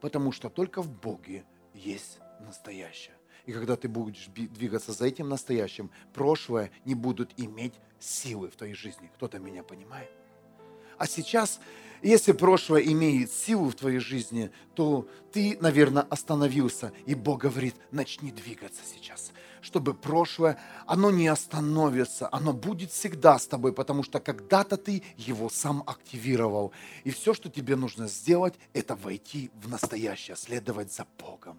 Потому 0.00 0.32
что 0.32 0.48
только 0.50 0.82
в 0.82 0.90
Боге 0.90 1.44
есть 1.74 2.18
настоящее. 2.40 3.14
И 3.46 3.52
когда 3.52 3.76
ты 3.76 3.88
будешь 3.88 4.28
двигаться 4.28 4.92
за 4.92 5.06
этим 5.06 5.28
настоящим, 5.28 5.90
прошлое 6.12 6.70
не 6.84 6.94
будут 6.94 7.32
иметь 7.36 7.74
силы 7.98 8.50
в 8.50 8.56
твоей 8.56 8.74
жизни. 8.74 9.10
Кто-то 9.14 9.38
меня 9.38 9.62
понимает? 9.62 10.10
А 10.98 11.06
сейчас, 11.06 11.58
если 12.00 12.30
прошлое 12.30 12.82
имеет 12.82 13.32
силу 13.32 13.70
в 13.70 13.74
твоей 13.74 13.98
жизни, 13.98 14.52
то 14.74 15.08
ты, 15.32 15.58
наверное, 15.60 16.02
остановился. 16.02 16.92
И 17.06 17.16
Бог 17.16 17.40
говорит, 17.40 17.74
начни 17.90 18.30
двигаться 18.30 18.82
сейчас. 18.84 19.32
Чтобы 19.60 19.94
прошлое, 19.94 20.60
оно 20.86 21.10
не 21.10 21.26
остановится, 21.26 22.28
оно 22.30 22.52
будет 22.52 22.92
всегда 22.92 23.38
с 23.38 23.46
тобой, 23.48 23.72
потому 23.72 24.04
что 24.04 24.20
когда-то 24.20 24.76
ты 24.76 25.02
его 25.16 25.48
сам 25.48 25.82
активировал. 25.86 26.72
И 27.02 27.10
все, 27.10 27.34
что 27.34 27.48
тебе 27.48 27.74
нужно 27.74 28.06
сделать, 28.06 28.54
это 28.72 28.94
войти 28.94 29.50
в 29.54 29.68
настоящее, 29.68 30.36
следовать 30.36 30.92
за 30.92 31.06
Богом. 31.18 31.58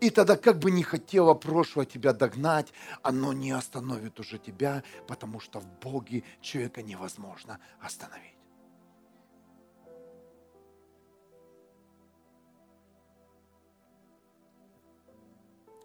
И 0.00 0.10
тогда, 0.10 0.36
как 0.36 0.58
бы 0.58 0.70
не 0.70 0.82
хотело 0.82 1.34
прошлое 1.34 1.84
тебя 1.84 2.12
догнать, 2.12 2.72
оно 3.02 3.32
не 3.32 3.50
остановит 3.50 4.20
уже 4.20 4.38
тебя, 4.38 4.84
потому 5.08 5.40
что 5.40 5.58
в 5.58 5.66
Боге 5.80 6.22
человека 6.40 6.82
невозможно 6.82 7.58
остановить. 7.80 8.38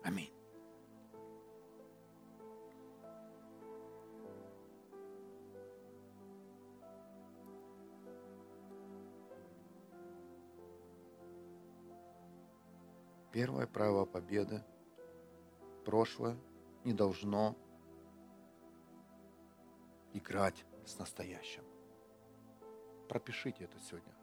Аминь. 0.03 0.32
Первое 13.33 13.65
правило 13.65 14.05
победы. 14.05 14.63
Прошлое 15.85 16.37
не 16.83 16.93
должно 16.93 17.57
играть 20.13 20.63
с 20.85 20.99
настоящим. 20.99 21.63
Пропишите 23.09 23.63
это 23.63 23.79
сегодня. 23.79 24.13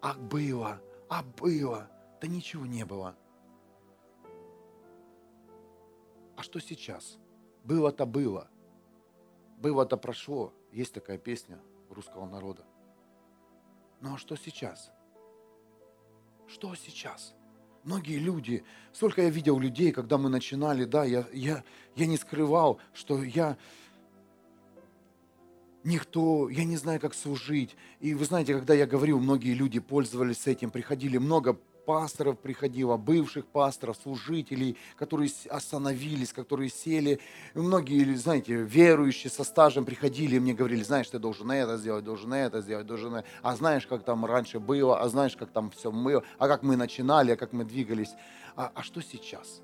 А 0.00 0.14
было, 0.14 0.82
а 1.08 1.22
было, 1.22 1.88
да 2.20 2.26
ничего 2.26 2.66
не 2.66 2.84
было. 2.84 3.16
А 6.36 6.42
что 6.42 6.58
сейчас? 6.58 7.18
Было-то 7.62 8.04
было. 8.04 8.50
Было-то 9.58 9.96
прошло. 9.96 10.52
Есть 10.72 10.94
такая 10.94 11.18
песня 11.18 11.60
русского 11.88 12.26
народа. 12.26 12.66
Ну 14.00 14.14
а 14.14 14.18
что 14.18 14.34
сейчас? 14.34 14.90
Что 16.48 16.74
сейчас? 16.74 17.34
Многие 17.84 18.18
люди, 18.18 18.64
сколько 18.92 19.22
я 19.22 19.30
видел 19.30 19.58
людей, 19.58 19.92
когда 19.92 20.18
мы 20.18 20.28
начинали, 20.28 20.84
да, 20.84 21.04
я, 21.04 21.26
я, 21.32 21.62
я 21.94 22.06
не 22.06 22.16
скрывал, 22.16 22.80
что 22.92 23.22
я 23.22 23.56
никто, 25.84 26.48
я 26.48 26.64
не 26.64 26.76
знаю, 26.76 27.00
как 27.00 27.14
служить. 27.14 27.76
И 28.00 28.14
вы 28.14 28.24
знаете, 28.24 28.54
когда 28.54 28.74
я 28.74 28.86
говорил, 28.86 29.20
многие 29.20 29.54
люди 29.54 29.78
пользовались 29.78 30.46
этим, 30.46 30.70
приходили 30.70 31.18
много 31.18 31.58
пасторов 31.86 32.38
приходило, 32.38 32.96
бывших 32.96 33.46
пасторов, 33.46 33.96
служителей, 34.02 34.76
которые 34.96 35.30
остановились, 35.48 36.32
которые 36.32 36.68
сели. 36.68 37.20
И 37.54 37.58
многие, 37.58 38.14
знаете, 38.16 38.54
верующие 38.56 39.30
со 39.30 39.44
стажем 39.44 39.84
приходили 39.84 40.36
и 40.36 40.40
мне 40.40 40.52
говорили, 40.52 40.82
знаешь, 40.82 41.08
ты 41.08 41.18
должен 41.18 41.50
это 41.50 41.78
сделать, 41.78 42.04
должен 42.04 42.32
это 42.34 42.60
сделать, 42.60 42.86
должен 42.86 43.14
это. 43.14 43.28
А 43.42 43.56
знаешь, 43.56 43.86
как 43.86 44.04
там 44.04 44.26
раньше 44.26 44.58
было, 44.58 45.00
а 45.00 45.08
знаешь, 45.08 45.36
как 45.36 45.50
там 45.50 45.70
все 45.70 45.90
было, 45.90 46.24
а 46.38 46.48
как 46.48 46.62
мы 46.62 46.76
начинали, 46.76 47.30
а 47.30 47.36
как 47.36 47.52
мы 47.52 47.64
двигались. 47.64 48.10
А, 48.56 48.72
а 48.74 48.82
что 48.82 49.00
сейчас? 49.00 49.62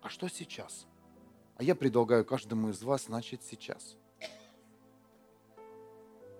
А 0.00 0.08
что 0.08 0.28
сейчас? 0.28 0.86
А 1.56 1.62
я 1.62 1.74
предлагаю 1.74 2.24
каждому 2.24 2.70
из 2.70 2.82
вас 2.82 3.08
начать 3.08 3.42
сейчас. 3.44 3.96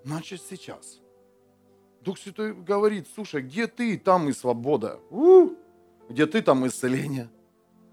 Начать 0.04 0.42
сейчас. 0.42 1.01
Дух 2.04 2.18
Святой 2.18 2.52
говорит, 2.52 3.06
слушай, 3.14 3.42
где 3.42 3.66
ты, 3.68 3.96
там 3.96 4.28
и 4.28 4.32
свобода. 4.32 4.98
У, 5.10 5.50
где 6.08 6.26
ты, 6.26 6.42
там 6.42 6.66
исцеление. 6.66 7.28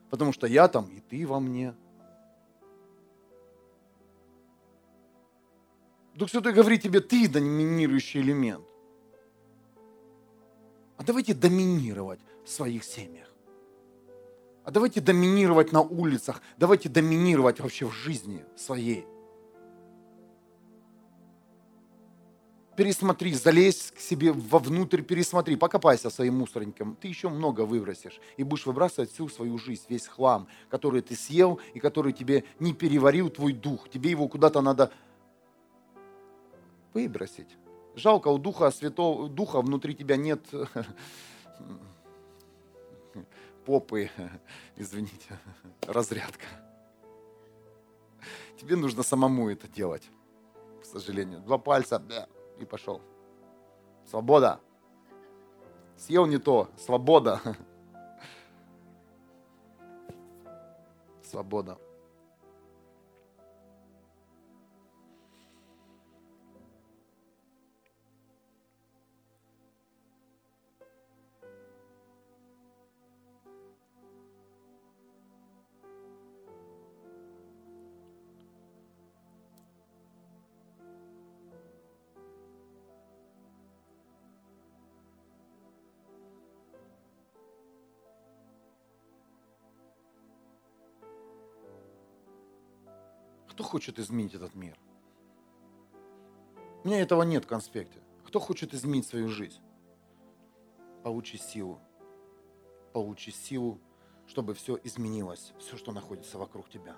Потому 0.09 0.33
что 0.33 0.47
я 0.47 0.67
там, 0.67 0.89
и 0.89 0.99
ты 0.99 1.27
во 1.27 1.39
мне. 1.39 1.75
Дух 6.15 6.29
Святой 6.31 6.53
говорит 6.53 6.81
тебе, 6.81 7.01
ты 7.01 7.29
доминирующий 7.29 8.21
элемент. 8.21 8.65
А 10.97 11.03
давайте 11.03 11.35
доминировать 11.35 12.19
в 12.43 12.49
своих 12.49 12.83
семьях. 12.83 13.27
А 14.63 14.71
давайте 14.71 15.01
доминировать 15.01 15.71
на 15.71 15.81
улицах. 15.81 16.41
Давайте 16.57 16.89
доминировать 16.89 17.59
вообще 17.59 17.85
в 17.85 17.93
жизни 17.93 18.43
своей. 18.57 19.05
Пересмотри, 22.79 23.33
залезь 23.33 23.91
к 23.91 23.99
себе 23.99 24.31
вовнутрь, 24.31 25.01
пересмотри, 25.01 25.57
покопайся 25.57 26.09
своим 26.09 26.37
мусорником. 26.37 26.95
Ты 26.95 27.09
еще 27.09 27.27
много 27.27 27.65
выбросишь 27.65 28.21
и 28.37 28.43
будешь 28.43 28.65
выбрасывать 28.65 29.11
всю 29.11 29.27
свою 29.27 29.57
жизнь, 29.57 29.83
весь 29.89 30.07
хлам, 30.07 30.47
который 30.69 31.01
ты 31.01 31.13
съел 31.13 31.59
и 31.73 31.81
который 31.81 32.13
тебе 32.13 32.45
не 32.57 32.73
переварил 32.73 33.29
твой 33.29 33.51
дух. 33.51 33.89
Тебе 33.89 34.11
его 34.11 34.29
куда-то 34.29 34.61
надо 34.61 34.93
выбросить. 36.93 37.49
Жалко, 37.95 38.29
у 38.29 38.37
Духа 38.37 38.71
Святого, 38.71 39.27
Духа 39.27 39.59
внутри 39.59 39.93
тебя 39.93 40.15
нет 40.15 40.39
попы, 43.65 44.09
извините, 44.77 45.37
разрядка. 45.81 46.45
Тебе 48.57 48.77
нужно 48.77 49.03
самому 49.03 49.49
это 49.49 49.67
делать, 49.67 50.09
к 50.81 50.85
сожалению. 50.85 51.41
Два 51.41 51.57
пальца, 51.57 52.01
и 52.59 52.65
пошел. 52.65 53.01
Свобода. 54.05 54.59
Съел 55.97 56.25
не 56.25 56.37
то. 56.37 56.69
Свобода. 56.77 57.41
Свобода. 61.23 61.77
Хочет 93.69 93.99
изменить 93.99 94.33
этот 94.33 94.55
мир? 94.55 94.77
У 96.83 96.87
меня 96.87 97.01
этого 97.01 97.23
нет 97.23 97.45
в 97.45 97.47
конспекте. 97.47 98.01
Кто 98.25 98.39
хочет 98.39 98.73
изменить 98.73 99.05
свою 99.05 99.29
жизнь? 99.29 99.61
Получи 101.03 101.37
силу. 101.37 101.79
Получи 102.93 103.31
силу, 103.31 103.79
чтобы 104.27 104.53
все 104.53 104.77
изменилось, 104.83 105.53
все, 105.59 105.77
что 105.77 105.91
находится 105.91 106.37
вокруг 106.37 106.69
тебя. 106.69 106.97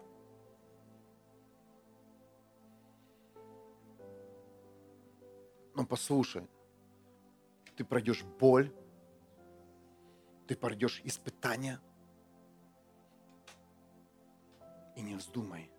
Но 5.76 5.86
послушай, 5.86 6.48
ты 7.76 7.84
пройдешь 7.84 8.24
боль, 8.24 8.74
ты 10.48 10.56
пройдешь 10.56 11.02
испытания, 11.04 11.82
И 14.96 15.02
не 15.02 15.16
вздумай 15.16 15.71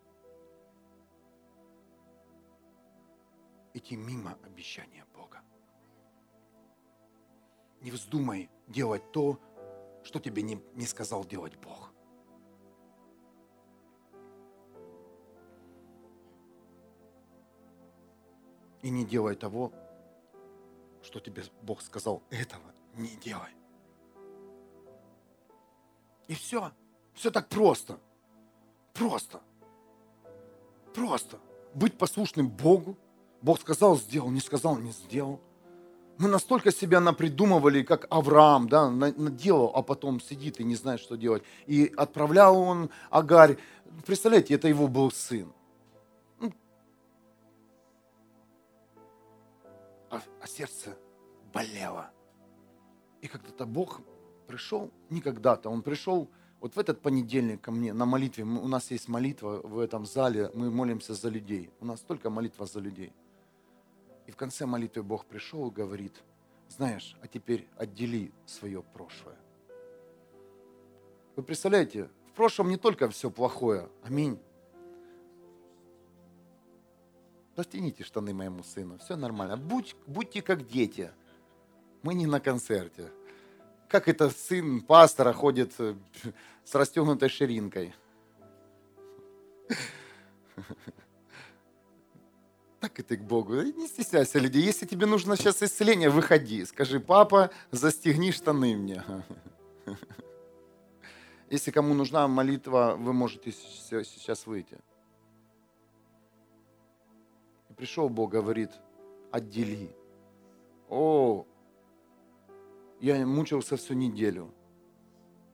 идти 3.75 3.97
мимо 3.97 4.39
обещания 4.45 5.05
Бога. 5.15 5.43
Не 7.81 7.91
вздумай 7.91 8.51
делать 8.69 9.11
то, 9.13 9.39
что 10.05 10.21
тебе 10.21 10.43
не, 10.43 10.63
не 10.75 10.87
сказал 10.87 11.25
делать 11.25 11.57
Бог. 11.57 11.93
И 18.83 18.91
не 18.91 19.05
делай 19.05 19.37
того, 19.37 19.73
что 21.03 21.21
тебе 21.21 21.45
Бог 21.63 21.83
сказал, 21.83 22.23
этого 22.31 22.75
не 22.95 23.17
делай. 23.17 23.51
И 26.29 26.35
все. 26.35 26.73
Все 27.15 27.31
так 27.31 27.49
просто. 27.49 28.01
Просто. 28.95 29.41
Просто. 30.95 31.39
Быть 31.75 31.97
послушным 31.97 32.49
Богу. 32.49 32.97
Бог 33.43 33.61
сказал, 33.61 33.97
сделал, 33.97 34.31
не 34.31 34.41
сказал, 34.41 34.79
не 34.79 34.93
сделал. 34.93 35.41
Мы 36.19 36.29
настолько 36.29 36.71
себя 36.71 37.01
напридумывали, 37.01 37.83
как 37.83 38.07
Авраам, 38.11 38.69
да, 38.69 38.89
наделал, 38.91 39.73
а 39.75 39.83
потом 39.83 40.21
сидит 40.21 40.61
и 40.61 40.65
не 40.65 40.77
знает, 40.77 41.01
что 41.01 41.17
делать. 41.17 41.43
И 41.67 41.93
отправлял 41.97 42.57
он 42.57 42.91
Агарь. 43.11 43.59
Представляете, 44.07 44.55
это 44.55 44.69
его 44.69 44.87
был 44.87 45.11
сын. 45.11 45.53
Ну, 46.39 46.53
а, 50.11 50.23
а 50.41 50.47
сердце 50.47 50.97
болело. 51.53 52.11
И 53.21 53.27
когда-то 53.27 53.67
Бог 53.67 54.01
пришел, 54.47 54.93
не 55.11 55.21
когда-то, 55.21 55.71
Он 55.71 55.83
пришел 55.83 56.31
вот 56.61 56.77
в 56.77 56.79
этот 56.79 57.01
понедельник 57.01 57.61
ко 57.61 57.73
мне 57.73 57.93
на 57.93 58.07
молитве. 58.07 58.45
У 58.45 58.69
нас 58.69 58.93
есть 58.93 59.09
молитва 59.09 59.61
в 59.65 59.81
этом 59.81 60.07
зале, 60.07 60.51
мы 60.55 60.71
молимся 60.71 61.15
за 61.15 61.29
людей. 61.29 61.71
У 61.81 61.85
нас 61.85 62.01
только 62.01 62.31
молитва 62.31 62.67
за 62.67 62.79
людей. 62.79 63.13
И 64.27 64.31
в 64.31 64.37
конце 64.37 64.67
молитвы 64.67 65.03
Бог 65.03 65.27
пришел 65.27 65.69
и 65.69 65.73
говорит, 65.73 66.23
знаешь, 66.69 67.17
а 67.21 67.29
теперь 67.29 67.69
отдели 67.77 68.33
свое 68.47 68.83
прошлое. 68.83 69.37
Вы 71.37 71.43
представляете, 71.43 72.09
в 72.29 72.33
прошлом 72.33 72.69
не 72.69 72.77
только 72.77 73.09
все 73.09 73.31
плохое. 73.31 73.89
Аминь. 74.03 74.39
Застегните 77.57 78.05
штаны 78.05 78.33
моему 78.33 78.63
сыну, 78.63 78.99
все 78.99 79.17
нормально. 79.17 79.57
Будь, 79.57 79.95
будьте 80.07 80.41
как 80.41 80.67
дети. 80.67 81.11
Мы 82.03 82.15
не 82.15 82.27
на 82.27 82.41
концерте. 82.41 83.11
Как 83.89 84.09
это 84.09 84.31
сын 84.31 84.81
пастора 84.81 85.35
ходит 85.35 85.75
э, 85.79 85.95
с 86.65 86.75
расстегнутой 86.75 87.29
ширинкой? 87.29 87.95
Так 92.83 92.99
и 92.99 93.03
ты 93.05 93.17
к 93.17 93.23
Богу. 93.23 93.63
Не 93.63 93.87
стесняйся 93.87 94.41
людей. 94.41 94.61
Если 94.61 94.87
тебе 94.87 95.07
нужно 95.07 95.37
сейчас 95.37 95.63
исцеление, 95.63 96.11
выходи. 96.11 96.65
Скажи, 96.65 96.99
папа, 96.99 97.53
застегни 97.71 98.33
штаны 98.33 98.77
мне. 98.77 99.05
Если 101.49 101.71
кому 101.71 101.95
нужна 101.95 102.27
молитва, 102.27 102.97
вы 102.99 103.13
можете 103.13 103.53
сейчас 103.53 104.47
выйти. 104.47 104.79
Пришел 107.77 108.09
Бог, 108.09 108.33
говорит, 108.33 108.73
отдели. 109.31 109.95
О, 110.89 111.47
я 113.01 113.25
мучился 113.25 113.77
всю 113.77 113.95
неделю. 113.95 114.53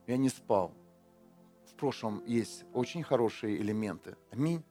Я 0.07 0.17
не 0.17 0.29
спал. 0.29 0.73
В 1.67 1.75
прошлом 1.75 2.23
есть 2.25 2.65
очень 2.73 3.03
хорошие 3.03 3.55
элементы. 3.61 4.17
Аминь. 4.31 4.63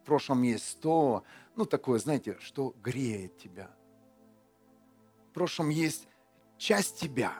В 0.00 0.04
прошлом 0.04 0.42
есть 0.42 0.80
то, 0.80 1.24
ну 1.56 1.66
такое, 1.66 1.98
знаете, 1.98 2.38
что 2.40 2.74
греет 2.82 3.36
тебя. 3.38 3.70
В 5.28 5.32
прошлом 5.32 5.68
есть 5.68 6.08
часть 6.56 6.98
тебя. 6.98 7.32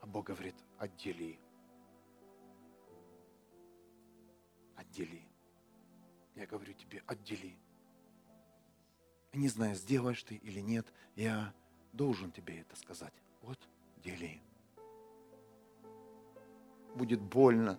А 0.00 0.06
Бог 0.06 0.26
говорит, 0.26 0.54
отдели. 0.78 1.40
Отдели. 4.76 5.22
Я 6.34 6.46
говорю 6.46 6.72
тебе, 6.74 7.02
отдели. 7.06 7.58
Я 9.32 9.40
не 9.40 9.48
знаю, 9.48 9.74
сделаешь 9.74 10.22
ты 10.22 10.36
или 10.36 10.60
нет. 10.60 10.86
Я 11.16 11.52
должен 11.92 12.30
тебе 12.30 12.60
это 12.60 12.76
сказать. 12.76 13.12
Вот, 13.42 13.58
дели. 13.96 14.40
Будет 16.94 17.20
больно, 17.20 17.78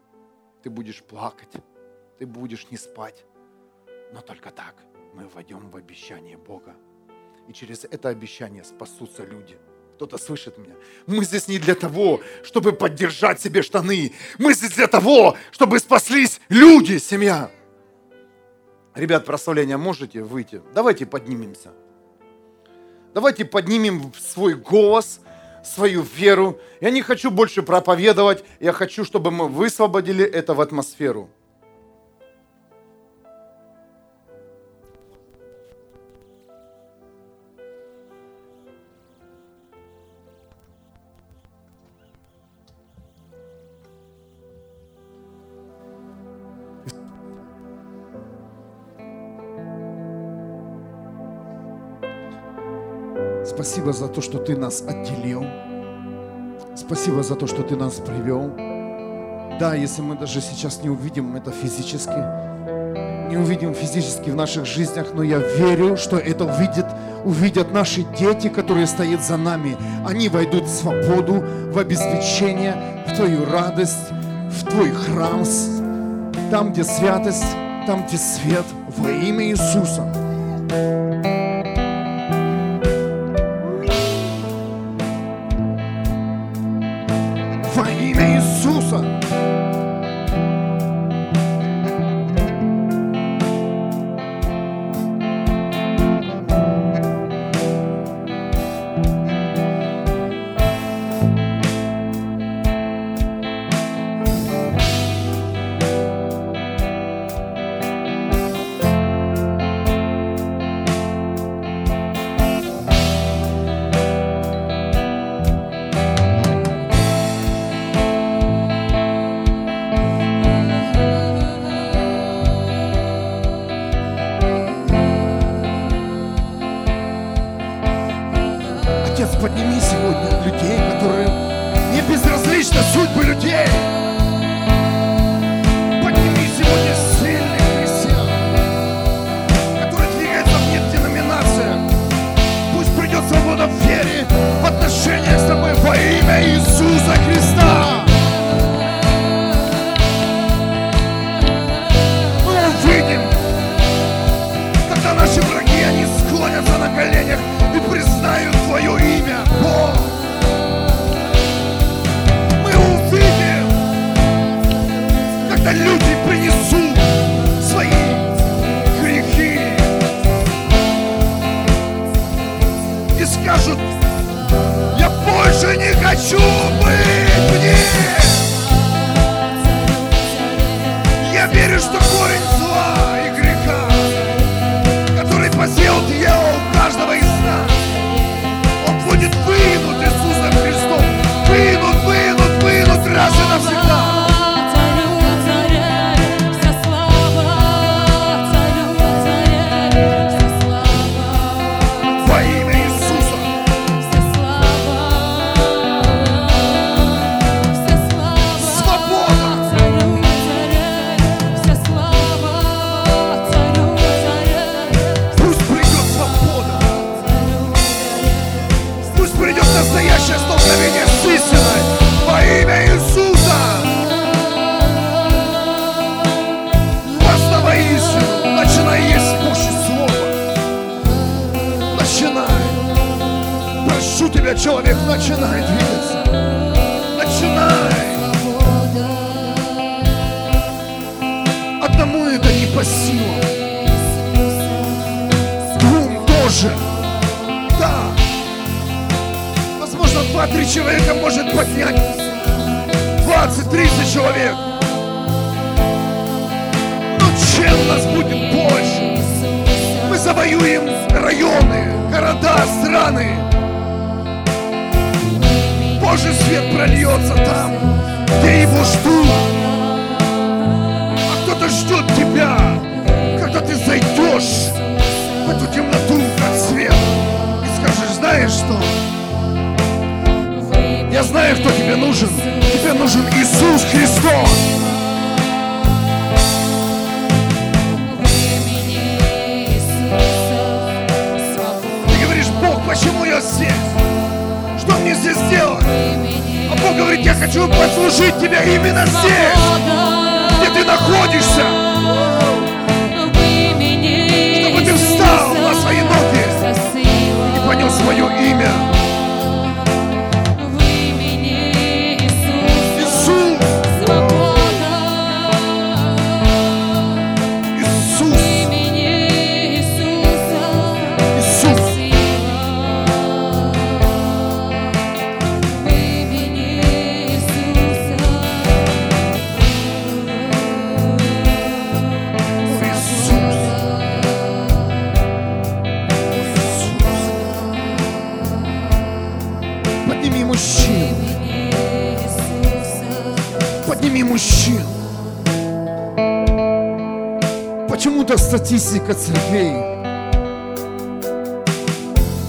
ты 0.62 0.70
будешь 0.70 1.04
плакать, 1.04 1.54
ты 2.20 2.26
будешь 2.26 2.68
не 2.70 2.78
спать. 2.78 3.24
Но 4.14 4.22
только 4.22 4.52
так 4.52 4.76
мы 5.16 5.28
войдем 5.34 5.70
в 5.70 5.78
обещание 5.78 6.38
Бога. 6.38 6.76
И 7.48 7.54
через 7.54 7.86
это 7.86 8.10
обещание 8.10 8.64
спасутся 8.64 9.24
люди. 9.24 9.58
Кто-то 9.96 10.18
слышит 10.18 10.58
меня. 10.58 10.76
Мы 11.08 11.24
здесь 11.26 11.48
не 11.48 11.58
для 11.60 11.76
того, 11.76 12.22
чтобы 12.44 12.74
поддержать 12.74 13.42
себе 13.42 13.62
штаны. 13.64 14.14
Мы 14.38 14.54
здесь 14.54 14.74
для 14.74 14.88
того, 14.88 15.36
чтобы 15.52 15.80
спаслись 15.80 16.40
люди, 16.50 16.98
семья. 16.98 17.52
Ребят, 18.96 19.26
прославление 19.26 19.78
можете 19.78 20.22
выйти? 20.22 20.62
Давайте 20.74 21.06
поднимемся. 21.06 21.72
Давайте 23.14 23.46
поднимем 23.46 24.14
свой 24.20 24.56
голос, 24.56 25.22
свою 25.64 26.02
веру. 26.02 26.60
Я 26.82 26.92
не 26.92 27.02
хочу 27.02 27.32
больше 27.32 27.64
проповедовать, 27.64 28.44
я 28.60 28.72
хочу, 28.74 29.04
чтобы 29.04 29.32
мы 29.32 29.48
высвободили 29.48 30.24
это 30.24 30.54
в 30.54 30.62
атмосферу. 30.62 31.30
Спасибо 53.50 53.94
за 53.94 54.08
то, 54.08 54.22
что 54.22 54.38
Ты 54.38 54.56
нас 54.56 54.84
отделил. 54.88 55.44
Спасибо 56.76 57.24
за 57.24 57.36
то, 57.36 57.48
что 57.48 57.64
Ты 57.64 57.76
нас 57.76 57.96
привел. 57.96 58.52
Да, 59.60 59.74
если 59.74 60.04
мы 60.04 60.16
даже 60.16 60.40
сейчас 60.40 60.84
не 60.84 60.90
увидим 60.90 61.36
это 61.36 61.52
физически, 61.52 62.14
не 63.30 63.38
увидим 63.38 63.74
физически 63.74 64.30
в 64.30 64.36
наших 64.36 64.68
жизнях, 64.68 65.08
но 65.16 65.24
я 65.24 65.40
верю, 65.40 65.98
что 65.98 66.18
это 66.18 66.46
увидят, 66.46 66.86
увидят 67.26 67.74
наши 67.74 68.04
дети, 68.18 68.50
которые 68.50 68.86
стоят 68.86 69.26
за 69.26 69.36
нами. 69.36 69.76
Они 70.06 70.30
войдут 70.30 70.66
в 70.66 70.70
свободу, 70.70 71.44
в 71.72 71.78
обеспечение, 71.80 73.04
в 73.08 73.16
Твою 73.16 73.46
радость, 73.46 74.12
в 74.52 74.64
Твой 74.70 74.92
храм, 74.92 75.44
там, 76.52 76.72
где 76.72 76.84
святость, 76.84 77.56
там, 77.88 78.06
где 78.06 78.18
свет, 78.18 78.66
во 78.96 79.10
имя 79.10 79.46
Иисуса. 79.46 81.09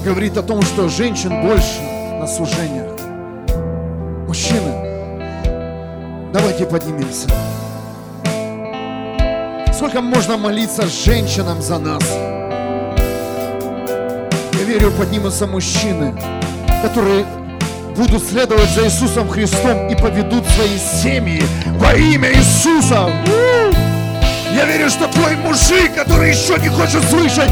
Говорит 0.00 0.36
о 0.36 0.42
том, 0.42 0.62
что 0.62 0.88
женщин 0.88 1.42
больше 1.42 1.80
на 2.18 2.26
служениях. 2.26 2.98
Мужчины, 4.26 4.72
давайте 6.32 6.66
поднимемся. 6.66 7.28
Сколько 9.74 10.00
можно 10.00 10.36
молиться 10.36 10.86
женщинам 10.86 11.62
за 11.62 11.78
нас? 11.78 12.02
Я 14.52 14.64
верю, 14.66 14.90
поднимутся 14.92 15.46
мужчины, 15.46 16.14
которые 16.82 17.24
будут 17.96 18.22
следовать 18.22 18.70
за 18.70 18.84
Иисусом 18.84 19.28
Христом 19.28 19.88
и 19.88 19.94
поведут 19.94 20.46
свои 20.46 20.78
семьи 20.78 21.42
во 21.78 21.94
имя 21.94 22.30
Иисуса. 22.32 23.10
Я 24.54 24.64
верю, 24.66 24.90
что 24.90 25.06
твой 25.08 25.36
мужик, 25.36 25.94
который 25.94 26.30
еще 26.30 26.58
не 26.58 26.68
хочет 26.68 27.02
слышать, 27.04 27.50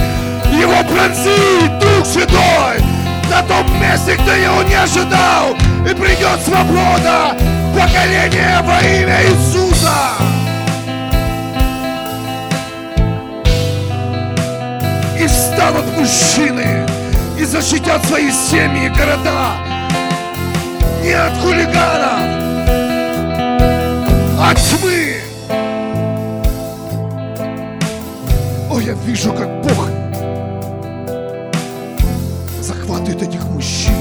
его 0.58 0.82
пронзит 0.84 1.78
Дух 1.78 2.04
Святой 2.04 2.82
на 3.30 3.42
том 3.42 3.66
месте, 3.80 4.16
где 4.16 4.42
его 4.42 4.62
не 4.62 4.74
ожидал. 4.74 5.54
И 5.88 5.94
придет 5.94 6.40
свобода, 6.44 7.36
поколение 7.74 8.60
во 8.62 8.80
имя 8.80 9.18
Иисуса. 9.24 9.94
И 15.18 15.26
встанут 15.26 15.86
мужчины 15.96 16.86
и 17.38 17.44
защитят 17.44 18.04
свои 18.04 18.30
семьи 18.30 18.86
и 18.86 18.88
города 18.88 19.68
не 21.02 21.12
от 21.12 21.32
хулиганов, 21.38 22.20
а 24.38 24.50
от 24.50 24.58
тьмы. 24.58 25.14
О, 28.70 28.80
я 28.80 28.92
вижу, 29.04 29.32
как 29.32 29.48
Бог 29.62 29.87
захватывает 33.18 33.22
этих 33.22 33.44
мужчин. 33.48 33.92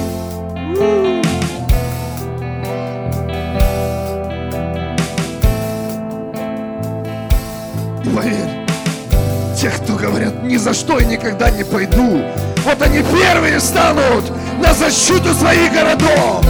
И 8.04 8.10
поверь, 8.10 8.66
тех, 9.60 9.76
кто 9.78 9.94
говорят, 9.94 10.44
ни 10.44 10.58
за 10.58 10.74
что 10.74 11.00
и 11.00 11.06
никогда 11.06 11.50
не 11.50 11.64
пойду, 11.64 12.22
вот 12.66 12.82
они 12.82 13.04
первые 13.04 13.60
станут 13.60 14.32
на 14.62 14.74
защиту 14.74 15.34
своих 15.34 15.74
городов. 15.74 16.46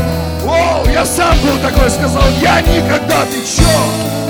О, 0.45 0.84
я 0.91 1.06
сам 1.06 1.35
был 1.41 1.57
такой, 1.61 1.89
сказал, 1.89 2.23
я 2.41 2.61
никогда, 2.61 3.26
ты 3.26 3.41
чё? 3.45 4.27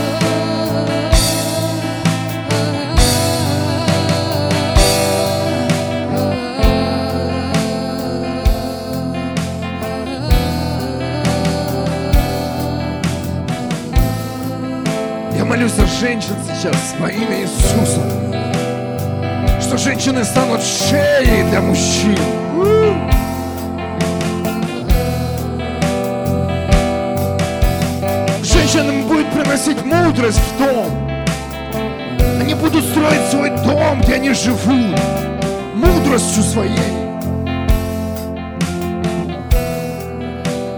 Женщин 15.99 16.35
сейчас 16.47 16.93
во 16.99 17.09
имя 17.09 17.41
Иисуса, 17.41 18.01
что 19.59 19.77
женщины 19.77 20.23
станут 20.23 20.61
шеей 20.61 21.49
для 21.49 21.59
мужчин. 21.59 22.17
Женщинам 28.43 29.07
будет 29.07 29.31
приносить 29.31 29.83
мудрость 29.83 30.39
в 30.39 30.59
дом. 30.59 31.17
Они 32.41 32.53
будут 32.53 32.85
строить 32.85 33.29
свой 33.31 33.49
дом, 33.49 34.01
где 34.01 34.15
они 34.15 34.33
живут, 34.33 34.99
мудростью 35.73 36.43
своей. 36.43 36.77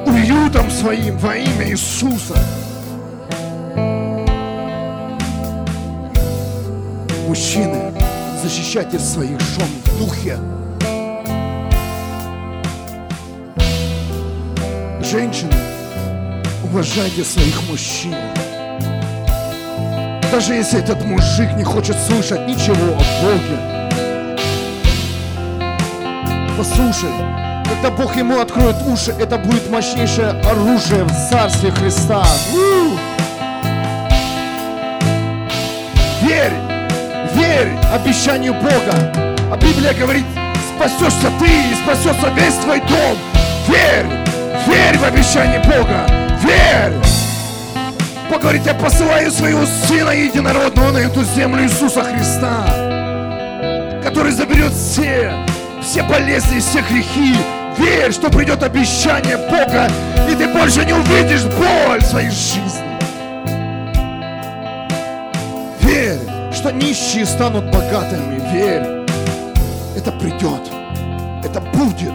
Уют 0.06 0.40
приютом 0.50 0.72
своим 0.72 1.18
во 1.18 1.36
имя 1.36 1.70
Иисуса. 1.70 2.36
Защищайте 8.50 8.98
своих 8.98 9.40
жен 9.40 9.68
в 9.86 10.00
духе. 10.00 10.40
Женщины, 15.04 15.54
уважайте 16.64 17.24
своих 17.24 17.62
мужчин. 17.70 18.16
Даже 20.32 20.56
если 20.56 20.80
этот 20.80 21.06
мужик 21.06 21.52
не 21.58 21.64
хочет 21.64 21.96
слышать 22.08 22.48
ничего 22.48 22.98
о 22.98 23.04
Боге. 23.22 23.60
Послушай, 26.58 27.12
когда 27.66 27.92
Бог 27.92 28.16
ему 28.18 28.40
откроет 28.40 28.78
уши, 28.88 29.12
это 29.12 29.38
будет 29.38 29.70
мощнейшее 29.70 30.30
оружие 30.42 31.04
в 31.04 31.30
Царстве 31.30 31.70
Христа. 31.70 32.26
У! 32.56 32.98
Верь, 36.26 36.69
верь 37.40 37.72
обещанию 37.94 38.53
Бога. 38.53 38.94
А 39.52 39.57
Библия 39.57 39.94
говорит, 39.94 40.26
спасешься 40.76 41.32
ты 41.40 41.48
и 41.48 41.76
спасется 41.84 42.30
весь 42.36 42.56
твой 42.56 42.80
дом. 42.82 43.18
Верь, 43.68 44.06
верь 44.68 44.98
в 44.98 45.03
обещание 45.03 45.60
Бога. 45.60 46.06
Верь. 46.44 46.94
Бог 48.30 48.41
говорит, 48.41 48.66
я 48.66 48.76
посылаю 48.76 49.32
своего 49.32 49.66
Сына 49.88 50.11
Единородного 50.11 50.91
на 50.91 50.98
эту 50.99 51.24
землю 51.24 51.64
Иисуса 51.64 52.03
Христа, 52.03 52.64
который 54.03 54.32
заберет 54.32 54.72
все, 54.72 55.34
все 55.82 56.03
болезни, 56.03 56.60
все 56.60 56.82
грехи. 56.82 57.36
Верь, 57.78 58.11
что 58.11 58.30
придет 58.30 58.61
обещание 58.61 59.38
Бога, 59.38 59.90
и 60.30 60.36
ты 60.36 60.48
больше 60.49 60.86
не 60.86 60.94
увидишь 60.94 61.44
боль 61.45 62.02
в 62.02 62.06
своей 62.06 62.30
жизни. 62.30 62.89
Что 66.60 66.72
нищие 66.72 67.26
станут 67.26 67.72
богатыми. 67.72 68.38
Верь, 68.52 68.84
это 69.95 70.11
придет, 70.11 70.61
это 71.41 71.61
будет, 71.61 72.11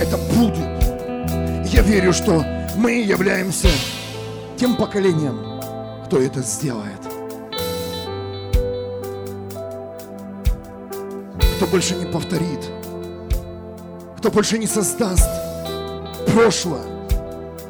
это 0.00 0.16
будет. 0.34 1.72
Я 1.72 1.82
верю, 1.82 2.12
что 2.12 2.44
мы 2.74 3.00
являемся 3.00 3.68
тем 4.56 4.74
поколением, 4.74 5.38
кто 6.06 6.18
это 6.18 6.42
сделает. 6.42 7.00
Кто 11.56 11.66
больше 11.66 11.94
не 11.94 12.06
повторит, 12.06 12.70
кто 14.18 14.32
больше 14.32 14.58
не 14.58 14.66
создаст 14.66 15.30
прошлое, 16.26 16.82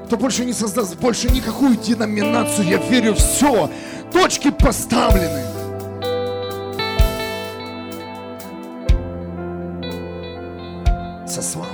кто 0.07 0.17
больше 0.17 0.47
не 0.47 0.55
создаст 0.55 0.97
больше 0.97 1.29
никакую 1.29 1.77
деноминацию. 1.77 2.67
Я 2.67 2.79
верю, 2.79 3.15
все, 3.15 3.71
точки 4.13 4.51
поставлены. 4.51 5.43
Со 11.27 11.43
славой 11.43 11.71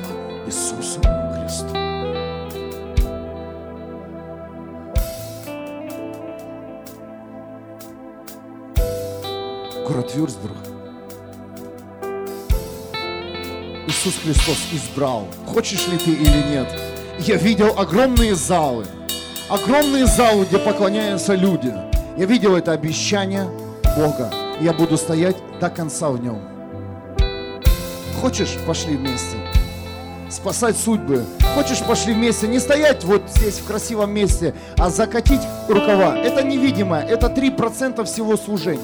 Иисусу 0.46 1.00
Христу. 1.00 1.74
Город 9.86 10.14
Вюрцбург. 10.14 10.56
Иисус 13.88 14.14
Христос 14.22 14.58
избрал. 14.72 15.26
Хочешь 15.46 15.88
ли 15.88 15.98
ты 15.98 16.12
или 16.12 16.42
нет? 16.50 16.68
Я 17.18 17.36
видел 17.36 17.78
огромные 17.78 18.34
залы. 18.34 18.86
Огромные 19.48 20.06
залы, 20.06 20.44
где 20.44 20.58
поклоняются 20.58 21.34
люди. 21.34 21.87
Я 22.18 22.26
видел 22.26 22.56
это 22.56 22.72
обещание 22.72 23.48
Бога. 23.96 24.28
Я 24.60 24.72
буду 24.72 24.96
стоять 24.96 25.36
до 25.60 25.70
конца 25.70 26.10
в 26.10 26.20
нем. 26.20 26.40
Хочешь, 28.20 28.56
пошли 28.66 28.96
вместе. 28.96 29.36
Спасать 30.28 30.76
судьбы. 30.76 31.24
Хочешь, 31.54 31.80
пошли 31.80 32.14
вместе. 32.14 32.48
Не 32.48 32.58
стоять 32.58 33.04
вот 33.04 33.22
здесь 33.28 33.60
в 33.60 33.66
красивом 33.68 34.10
месте, 34.10 34.52
а 34.76 34.90
закатить 34.90 35.42
рукава. 35.68 36.18
Это 36.18 36.42
невидимое. 36.42 37.06
Это 37.06 37.28
3% 37.28 38.04
всего 38.04 38.36
служения. 38.36 38.82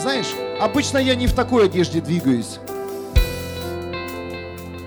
Знаешь, 0.00 0.34
обычно 0.60 0.98
я 0.98 1.14
не 1.14 1.28
в 1.28 1.34
такой 1.34 1.66
одежде 1.66 2.00
двигаюсь. 2.00 2.58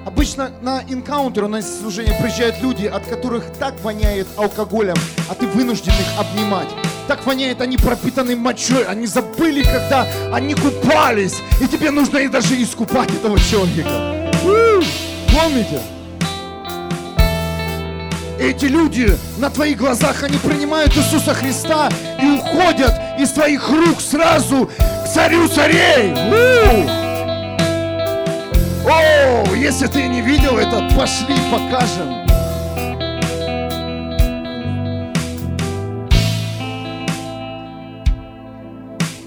Обычно 0.06 0.52
на 0.62 0.82
инкаунтер, 0.90 1.48
на 1.48 1.62
служение 1.62 2.14
приезжают 2.20 2.62
люди, 2.62 2.88
от 2.88 3.06
которых 3.06 3.46
так 3.58 3.80
воняет 3.80 4.28
алкоголем, 4.36 4.98
а 5.30 5.34
ты 5.34 5.48
вынужден 5.48 5.94
их 5.94 6.20
обнимать. 6.20 6.68
Так 7.08 7.26
воняет, 7.26 7.62
они 7.62 7.78
пропитаны 7.78 8.36
мочой, 8.36 8.86
они 8.86 9.06
забыли, 9.08 9.64
когда 9.64 10.08
они 10.32 10.56
купались, 10.56 11.36
и 11.60 11.68
тебе 11.68 11.92
нужно 11.92 12.20
и 12.20 12.28
даже 12.28 12.62
искупать 12.62 13.10
этого 13.12 13.38
человека. 13.40 13.90
Помните? 15.34 15.82
Эти 18.40 18.66
люди 18.66 19.18
на 19.38 19.50
твоих 19.50 19.78
глазах, 19.78 20.24
они 20.24 20.38
принимают 20.38 20.96
Иисуса 20.98 21.34
Христа 21.34 21.90
и 22.22 22.26
уходят 22.32 22.94
из 23.20 23.30
твоих 23.32 23.70
рук 23.70 24.02
сразу 24.02 24.70
к 24.78 25.08
царю 25.14 25.48
царей. 25.48 26.14
О, 28.86 29.56
если 29.56 29.88
ты 29.88 30.08
не 30.08 30.22
видел 30.22 30.58
это, 30.58 30.90
пошли 30.98 31.36
покажем. 31.52 32.33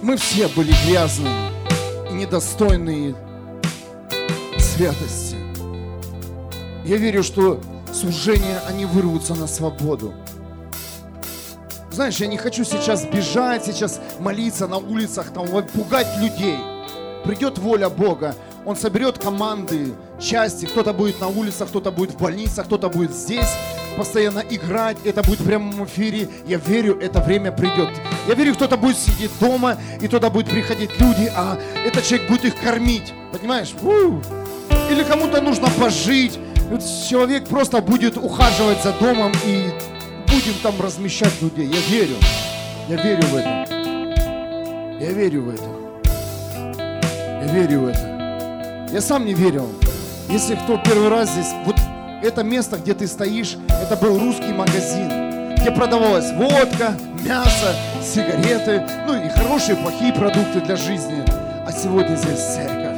Мы 0.06 0.16
все 0.16 0.46
были 0.46 0.72
грязные 0.86 1.50
и 2.08 2.12
недостойные 2.12 3.16
святости. 4.56 5.34
Я 6.84 6.96
верю, 6.96 7.24
что 7.24 7.60
служения, 7.92 8.60
они 8.68 8.84
вырвутся 8.84 9.34
на 9.34 9.48
свободу. 9.48 10.14
Знаешь, 11.90 12.18
я 12.18 12.28
не 12.28 12.36
хочу 12.36 12.62
сейчас 12.62 13.04
бежать, 13.04 13.64
сейчас 13.64 14.00
молиться 14.20 14.68
на 14.68 14.76
улицах, 14.76 15.32
там, 15.32 15.48
пугать 15.74 16.16
людей. 16.20 16.56
Придет 17.24 17.58
воля 17.58 17.90
Бога, 17.90 18.36
Он 18.64 18.76
соберет 18.76 19.18
команды, 19.18 19.92
части, 20.20 20.66
кто-то 20.66 20.92
будет 20.92 21.20
на 21.20 21.26
улицах, 21.26 21.68
кто-то 21.68 21.90
будет 21.90 22.12
в 22.12 22.18
больницах, 22.18 22.66
кто-то 22.66 22.88
будет 22.88 23.12
здесь 23.12 23.50
постоянно 23.96 24.42
играть, 24.50 24.98
это 25.04 25.22
будет 25.22 25.40
в 25.40 25.46
прямом 25.46 25.84
эфире. 25.86 26.28
Я 26.46 26.58
верю, 26.58 26.98
это 27.00 27.20
время 27.20 27.52
придет. 27.52 27.88
Я 28.28 28.34
верю, 28.34 28.54
кто-то 28.54 28.76
будет 28.76 28.98
сидеть 28.98 29.30
дома, 29.40 29.76
и 30.00 30.08
туда 30.08 30.30
будут 30.30 30.50
приходить 30.50 30.90
люди, 31.00 31.30
а 31.34 31.58
этот 31.84 32.04
человек 32.04 32.28
будет 32.28 32.44
их 32.44 32.56
кормить. 32.60 33.12
Понимаешь? 33.32 33.74
Или 34.90 35.02
кому-то 35.02 35.40
нужно 35.40 35.68
пожить. 35.70 36.38
Человек 37.08 37.46
просто 37.48 37.80
будет 37.80 38.16
ухаживать 38.16 38.82
за 38.82 38.92
домом 38.92 39.32
и 39.44 39.70
будем 40.28 40.54
там 40.62 40.74
размещать 40.80 41.40
людей. 41.40 41.66
Я 41.66 41.80
верю. 41.88 42.16
Я 42.88 42.96
верю 42.96 43.26
в 43.28 43.36
это. 43.36 43.66
Я 45.00 45.12
верю 45.12 45.42
в 45.42 45.48
это. 45.48 45.76
Я 47.44 47.52
верю 47.52 47.80
в 47.80 47.86
это. 47.88 48.88
Я 48.92 49.00
сам 49.00 49.24
не 49.24 49.34
верил. 49.34 49.68
Если 50.28 50.56
кто 50.56 50.78
первый 50.78 51.08
раз 51.08 51.30
здесь, 51.30 51.52
вот 51.64 51.76
это 52.26 52.42
место, 52.42 52.76
где 52.76 52.92
ты 52.94 53.06
стоишь, 53.06 53.56
это 53.68 53.96
был 53.96 54.18
русский 54.18 54.52
магазин, 54.52 55.54
где 55.56 55.70
продавалась 55.70 56.32
водка, 56.32 56.94
мясо, 57.22 57.74
сигареты, 58.02 58.84
ну 59.06 59.14
и 59.14 59.28
хорошие, 59.28 59.76
плохие 59.76 60.12
продукты 60.12 60.60
для 60.60 60.76
жизни. 60.76 61.24
А 61.66 61.72
сегодня 61.72 62.16
здесь 62.16 62.38
церковь. 62.38 62.96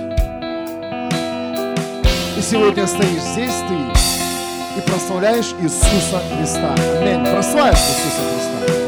И 2.36 2.40
сегодня 2.40 2.86
стоишь 2.86 3.22
здесь 3.22 3.54
ты 3.68 4.78
и 4.78 4.80
прославляешь 4.90 5.54
Иисуса 5.60 6.22
Христа. 6.36 6.74
Аминь. 7.00 7.24
Прославишь 7.32 7.78
Иисуса 7.78 8.22
Христа. 8.30 8.87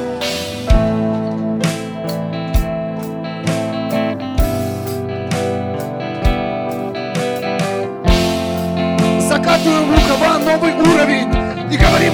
Закатываем 9.61 9.95
рукава 9.95 10.39
новый 10.39 10.73
уровень 10.73 11.28
и 11.73 11.77
говорим 11.77 12.12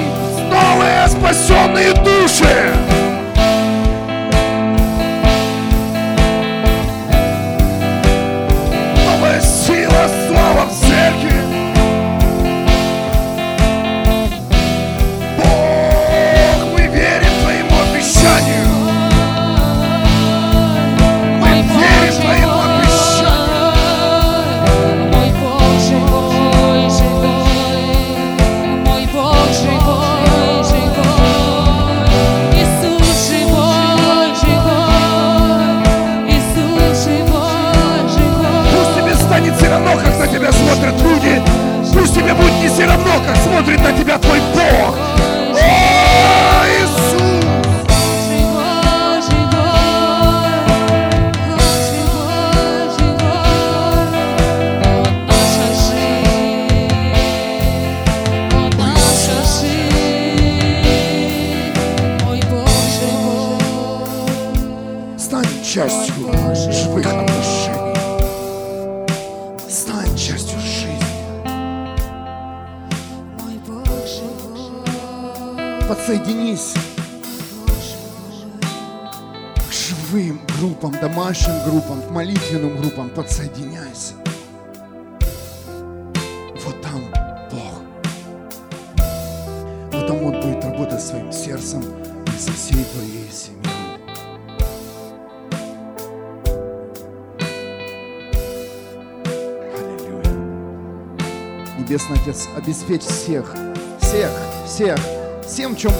новые 0.51 1.09
спасенные 1.09 1.93
души. 1.93 3.06
Все 42.77 42.85
равно, 42.85 43.11
как 43.27 43.37
смотрит 43.37 43.81
на 43.83 43.91
тебя 43.91 44.19
твой 44.19 44.39
Бог. 44.55 44.95
О, 45.55 46.65
Иисус! 46.69 47.27
Живой, 65.77 66.55
живой, 66.73 67.03
Подсоединись 76.57 76.75
к 79.69 79.73
живым 79.73 80.41
группам, 80.59 80.93
домашним 80.93 81.63
группам, 81.69 82.01
к 82.01 82.11
молитвенным 82.11 82.79
группам. 82.79 83.11
Подсоединяйся. 83.11 84.15
Вот 86.65 86.81
там 86.81 87.03
Бог. 87.51 87.83
Вот 89.93 90.07
там 90.07 90.23
Он 90.23 90.41
будет 90.41 90.65
работать 90.65 91.03
своим 91.03 91.31
сердцем 91.31 91.85
и 92.27 92.39
со 92.39 92.53
всей 92.53 92.85
твоей 92.85 93.31
семьей. 93.31 93.63
Аллилуйя. 99.77 100.33
Небесный 101.79 102.19
Отец, 102.23 102.49
обеспечь 102.57 103.03
всех, 103.03 103.55
всех, 104.01 104.31
всех, 104.65 104.99
всем, 105.47 105.77
чем 105.77 105.93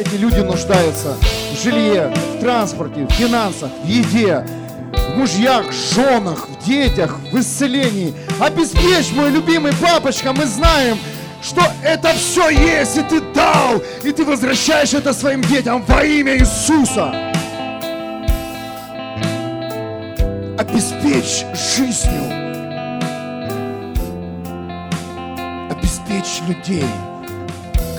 эти 0.00 0.14
люди 0.16 0.40
нуждаются. 0.40 1.16
В 1.52 1.62
жилье, 1.62 2.12
в 2.36 2.40
транспорте, 2.40 3.06
в 3.06 3.12
финансах, 3.12 3.70
в 3.82 3.86
еде, 3.86 4.46
в 4.94 5.18
мужьях, 5.18 5.66
женах, 5.72 6.48
в 6.48 6.64
детях, 6.64 7.18
в 7.30 7.38
исцелении. 7.38 8.14
Обеспечь, 8.40 9.12
мой 9.12 9.30
любимый 9.30 9.72
папочка, 9.74 10.32
мы 10.32 10.46
знаем, 10.46 10.96
что 11.42 11.62
это 11.82 12.12
все 12.14 12.48
есть, 12.48 12.96
и 12.96 13.02
ты 13.02 13.20
дал, 13.34 13.82
и 14.02 14.10
ты 14.12 14.24
возвращаешь 14.24 14.94
это 14.94 15.12
своим 15.12 15.42
детям 15.42 15.84
во 15.86 16.02
имя 16.02 16.38
Иисуса. 16.38 17.12
Обеспечь 20.58 21.44
жизнью. 21.76 22.22
Обеспечь 25.70 26.40
людей, 26.48 26.84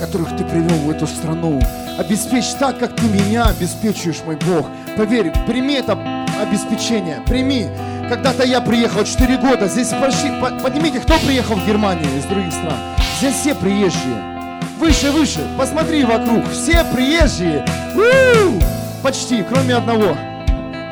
которых 0.02 0.36
ты 0.36 0.44
привел 0.44 0.76
в 0.78 0.90
эту 0.90 1.06
страну. 1.06 1.60
Обеспечь 1.96 2.48
так, 2.58 2.76
как 2.78 2.96
ты 2.96 3.04
меня 3.04 3.44
обеспечиваешь, 3.44 4.20
мой 4.26 4.34
Бог. 4.34 4.66
Поверь, 4.96 5.32
прими 5.46 5.74
это 5.74 5.96
обеспечение, 6.40 7.22
прими. 7.24 7.68
Когда-то 8.08 8.42
я 8.42 8.60
приехал 8.60 9.04
4 9.04 9.36
года, 9.36 9.68
здесь 9.68 9.90
почти, 9.90 10.28
по- 10.40 10.50
поднимите, 10.60 10.98
кто 10.98 11.14
приехал 11.20 11.54
в 11.54 11.64
Германию 11.64 12.08
из 12.18 12.24
других 12.24 12.52
стран? 12.52 12.74
Здесь 13.20 13.36
все 13.36 13.54
приезжие. 13.54 14.58
Выше, 14.80 15.12
выше, 15.12 15.40
посмотри 15.56 16.04
вокруг, 16.04 16.50
все 16.50 16.84
приезжие. 16.92 17.64
У! 17.94 18.60
Почти, 19.04 19.44
кроме 19.48 19.76
одного. 19.76 20.16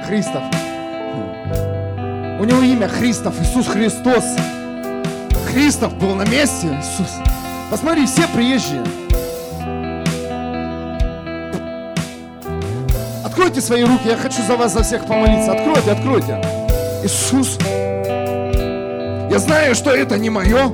Христов. 0.07 0.45
У 2.39 2.45
него 2.45 2.63
имя 2.63 2.87
Христов, 2.87 3.35
Иисус 3.43 3.67
Христос. 3.67 4.25
Христов 5.51 5.95
был 5.99 6.15
на 6.15 6.23
месте, 6.27 6.69
Иисус. 6.81 7.11
Посмотри, 7.71 8.05
все 8.05 8.27
приезжие. 8.35 8.83
Откройте 13.25 13.61
свои 13.61 13.85
руки, 13.85 14.09
я 14.09 14.17
хочу 14.17 14.43
за 14.43 14.57
вас, 14.57 14.73
за 14.73 14.83
всех 14.83 15.07
помолиться. 15.07 15.53
Откройте, 15.53 15.93
откройте. 15.93 16.41
Иисус, 17.05 17.59
я 19.31 19.39
знаю, 19.39 19.77
что 19.77 19.91
это 19.91 20.19
не 20.19 20.31
мое. 20.31 20.73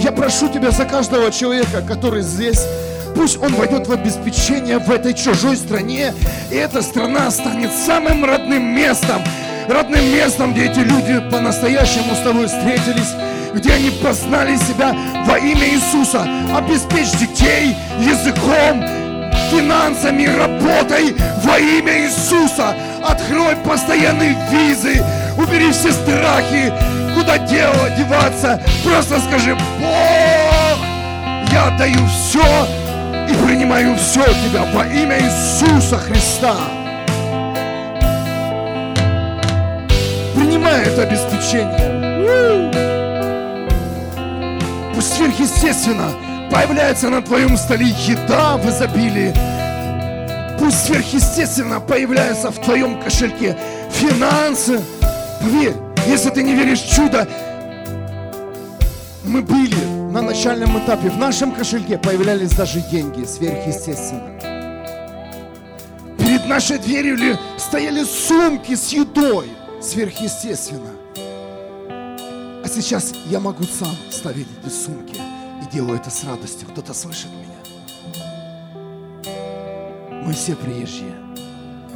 Я 0.00 0.10
прошу 0.10 0.48
Тебя 0.48 0.72
за 0.72 0.84
каждого 0.84 1.30
человека, 1.30 1.80
который 1.86 2.22
здесь. 2.22 2.60
Пусть 3.14 3.40
он 3.40 3.54
войдет 3.54 3.86
в 3.86 3.92
обеспечение 3.92 4.78
в 4.78 4.90
этой 4.90 5.14
чужой 5.14 5.56
стране, 5.56 6.12
и 6.50 6.54
эта 6.56 6.82
страна 6.82 7.30
станет 7.30 7.70
самым 7.72 8.24
родным 8.24 8.62
местом, 8.74 9.22
родным 9.68 10.04
местом, 10.12 10.54
где 10.54 10.66
эти 10.66 10.80
люди 10.80 11.20
по-настоящему 11.30 12.14
с 12.14 12.20
тобой 12.20 12.46
встретились, 12.46 13.14
где 13.54 13.72
они 13.74 13.90
познали 13.90 14.56
себя 14.56 14.94
во 15.26 15.38
имя 15.38 15.68
Иисуса. 15.68 16.26
Обеспечь 16.56 17.10
детей 17.12 17.76
языком, 17.98 18.82
финансами, 19.50 20.24
работой 20.24 21.14
во 21.44 21.58
имя 21.58 22.06
Иисуса. 22.06 22.74
Открой 23.06 23.56
постоянные 23.56 24.36
визы, 24.50 25.04
убери 25.36 25.70
все 25.72 25.92
страхи, 25.92 26.72
куда 27.14 27.38
дело 27.38 27.90
деваться. 27.96 28.60
Просто 28.84 29.20
скажи, 29.20 29.54
Бог, 29.80 30.78
я 31.52 31.70
даю 31.78 32.06
все 32.06 32.44
и 33.28 33.46
принимаю 33.46 33.96
все 33.96 34.22
от 34.22 34.36
Тебя 34.44 34.64
во 34.72 34.86
имя 34.86 35.18
Иисуса 35.18 35.98
Христа. 35.98 36.54
Принимай 40.34 40.82
это 40.82 41.02
обеспечение. 41.02 42.10
Пусть 42.72 42.89
сверхъестественно 45.08 46.10
появляется 46.50 47.08
на 47.08 47.22
твоем 47.22 47.56
столе 47.56 47.86
еда 48.06 48.56
в 48.56 48.68
изобилии. 48.68 49.32
Пусть 50.58 50.84
сверхъестественно 50.86 51.80
появляется 51.80 52.50
в 52.50 52.58
твоем 52.60 53.00
кошельке 53.00 53.56
финансы. 53.90 54.80
Поверь, 55.40 55.74
если 56.06 56.30
ты 56.30 56.42
не 56.42 56.54
веришь 56.54 56.82
в 56.82 56.94
чудо, 56.94 57.26
мы 59.24 59.42
были 59.42 59.84
на 60.12 60.22
начальном 60.22 60.78
этапе. 60.78 61.08
В 61.08 61.16
нашем 61.16 61.52
кошельке 61.52 61.96
появлялись 61.98 62.50
даже 62.52 62.80
деньги 62.80 63.24
сверхъестественно. 63.24 64.38
Перед 66.18 66.46
нашей 66.46 66.78
дверью 66.78 67.16
ли- 67.16 67.36
стояли 67.56 68.04
сумки 68.04 68.74
с 68.74 68.88
едой 68.88 69.48
сверхъестественно. 69.82 70.90
Сейчас 72.72 73.12
я 73.26 73.40
могу 73.40 73.64
сам 73.64 73.96
ставить 74.10 74.46
эти 74.62 74.72
сумки 74.72 75.16
и 75.16 75.72
делаю 75.72 75.96
это 75.98 76.08
с 76.08 76.22
радостью. 76.22 76.68
Кто-то 76.68 76.94
слышит 76.94 77.30
меня? 77.32 77.58
Мы 80.24 80.32
все 80.32 80.54
приезжие. 80.54 81.16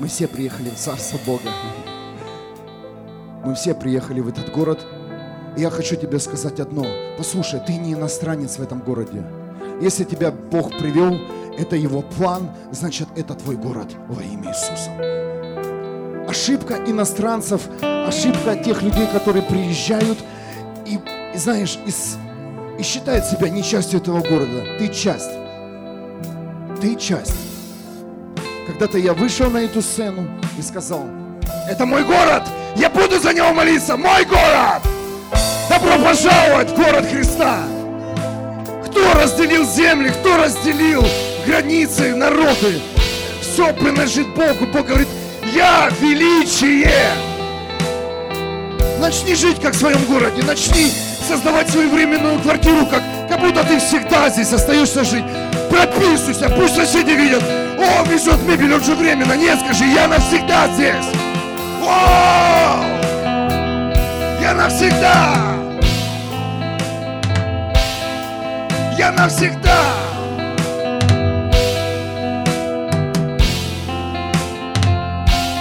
Мы 0.01 0.09
все 0.09 0.27
приехали 0.27 0.71
в 0.71 0.77
Царство 0.77 1.21
Бога. 1.25 1.49
Мы 3.45 3.55
все 3.55 3.73
приехали 3.73 4.19
в 4.19 4.27
этот 4.27 4.51
город. 4.51 4.85
И 5.57 5.61
я 5.61 5.71
хочу 5.71 5.95
тебе 5.95 6.19
сказать 6.19 6.59
одно. 6.59 6.85
Послушай, 7.17 7.61
ты 7.65 7.77
не 7.77 7.93
иностранец 7.93 8.59
в 8.59 8.63
этом 8.63 8.81
городе. 8.81 9.25
Если 9.81 10.03
тебя 10.03 10.33
Бог 10.33 10.77
привел, 10.77 11.17
это 11.57 11.77
его 11.77 12.03
план, 12.03 12.51
значит, 12.73 13.07
это 13.15 13.35
твой 13.35 13.55
город 13.55 13.95
во 14.09 14.21
имя 14.21 14.49
Иисуса. 14.51 14.91
Ошибка 16.29 16.83
иностранцев, 16.85 17.63
ошибка 17.81 18.57
тех 18.57 18.83
людей, 18.83 19.07
которые 19.13 19.43
приезжают 19.43 20.19
и, 20.87 20.99
и 21.35 21.39
знаешь, 21.39 21.79
и, 21.87 22.81
и 22.81 22.83
считают 22.83 23.25
себя 23.25 23.49
не 23.49 23.63
частью 23.63 24.01
этого 24.01 24.21
города. 24.21 24.65
Ты 24.79 24.89
часть. 24.89 25.31
Ты 26.81 26.97
часть. 26.97 27.35
Когда-то 28.67 28.99
я 28.99 29.15
вышел 29.15 29.51
на 29.51 29.59
эту 29.59 29.83
сцену 29.83 30.29
и 30.59 30.63
сказал, 30.63 31.07
это 31.69 31.87
мой 31.87 32.05
город, 32.05 32.43
я 32.77 32.91
буду 32.91 33.19
за 33.19 33.33
него 33.33 33.53
молиться, 33.53 33.97
мой 33.97 34.25
город! 34.25 34.83
Добро 35.69 35.99
пожаловать 35.99 36.71
в 36.71 36.77
город 36.77 37.07
Христа! 37.11 37.63
Кто 38.87 39.15
разделил 39.15 39.65
земли, 39.65 40.11
кто 40.11 40.37
разделил 40.37 41.05
границы, 41.47 42.15
народы? 42.15 42.81
Все 43.41 43.73
принадлежит 43.75 44.29
Богу. 44.35 44.67
Бог 44.73 44.87
говорит, 44.87 45.09
я 45.55 45.91
величие! 46.01 47.34
Начни 49.05 49.35
жить 49.35 49.61
как 49.61 49.75
в 49.75 49.79
своем 49.79 50.03
городе, 50.07 50.43
начни 50.45 50.91
создавать 51.29 51.69
свою 51.69 51.91
временную 51.91 52.41
квартиру, 52.41 52.87
как, 52.87 53.03
как 53.29 53.39
будто 53.39 53.63
ты 53.63 53.79
всегда 53.79 54.31
здесь 54.31 54.51
остаешься 54.51 55.05
жить. 55.05 55.27
Прописывайся, 55.69 56.49
пусть 56.49 56.75
соседи 56.75 57.11
видят, 57.11 57.43
о, 57.79 58.03
везет 58.09 58.43
мебель, 58.45 58.73
он 58.73 58.83
же 58.83 58.95
временно. 58.95 59.35
Нет, 59.35 59.61
скажи, 59.61 59.85
я 59.85 60.09
навсегда 60.09 60.69
здесь. 60.69 61.05
Вау! 61.83 62.83
Я 64.41 64.55
навсегда! 64.55 65.35
Я 68.97 69.13
навсегда! 69.13 69.85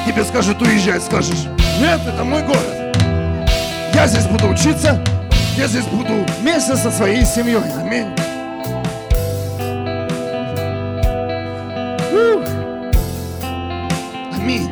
Тебе 0.07 0.24
скажут 0.24 0.61
уезжать, 0.61 1.03
скажешь, 1.03 1.44
нет, 1.82 1.99
это 2.07 2.24
мой 2.24 2.41
город. 2.44 2.73
Я 3.94 4.07
здесь 4.07 4.26
буду 4.26 4.48
учиться, 4.49 5.02
я 5.56 5.68
здесь 5.68 5.86
буду 5.86 6.26
вместе 6.40 6.76
со 6.76 6.90
своей 6.90 7.24
семьей. 7.26 7.61
Аминь. 7.80 8.07
Аминь. 14.36 14.70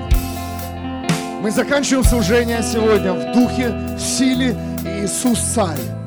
Мы 1.41 1.52
заканчиваем 1.52 2.03
служение 2.03 2.64
сегодня 2.64 3.14
в 3.14 3.31
духе, 3.34 3.69
в 3.95 3.99
силе. 3.99 4.56
И 4.84 5.06
Иисус 5.06 5.39
Царь. 5.39 6.01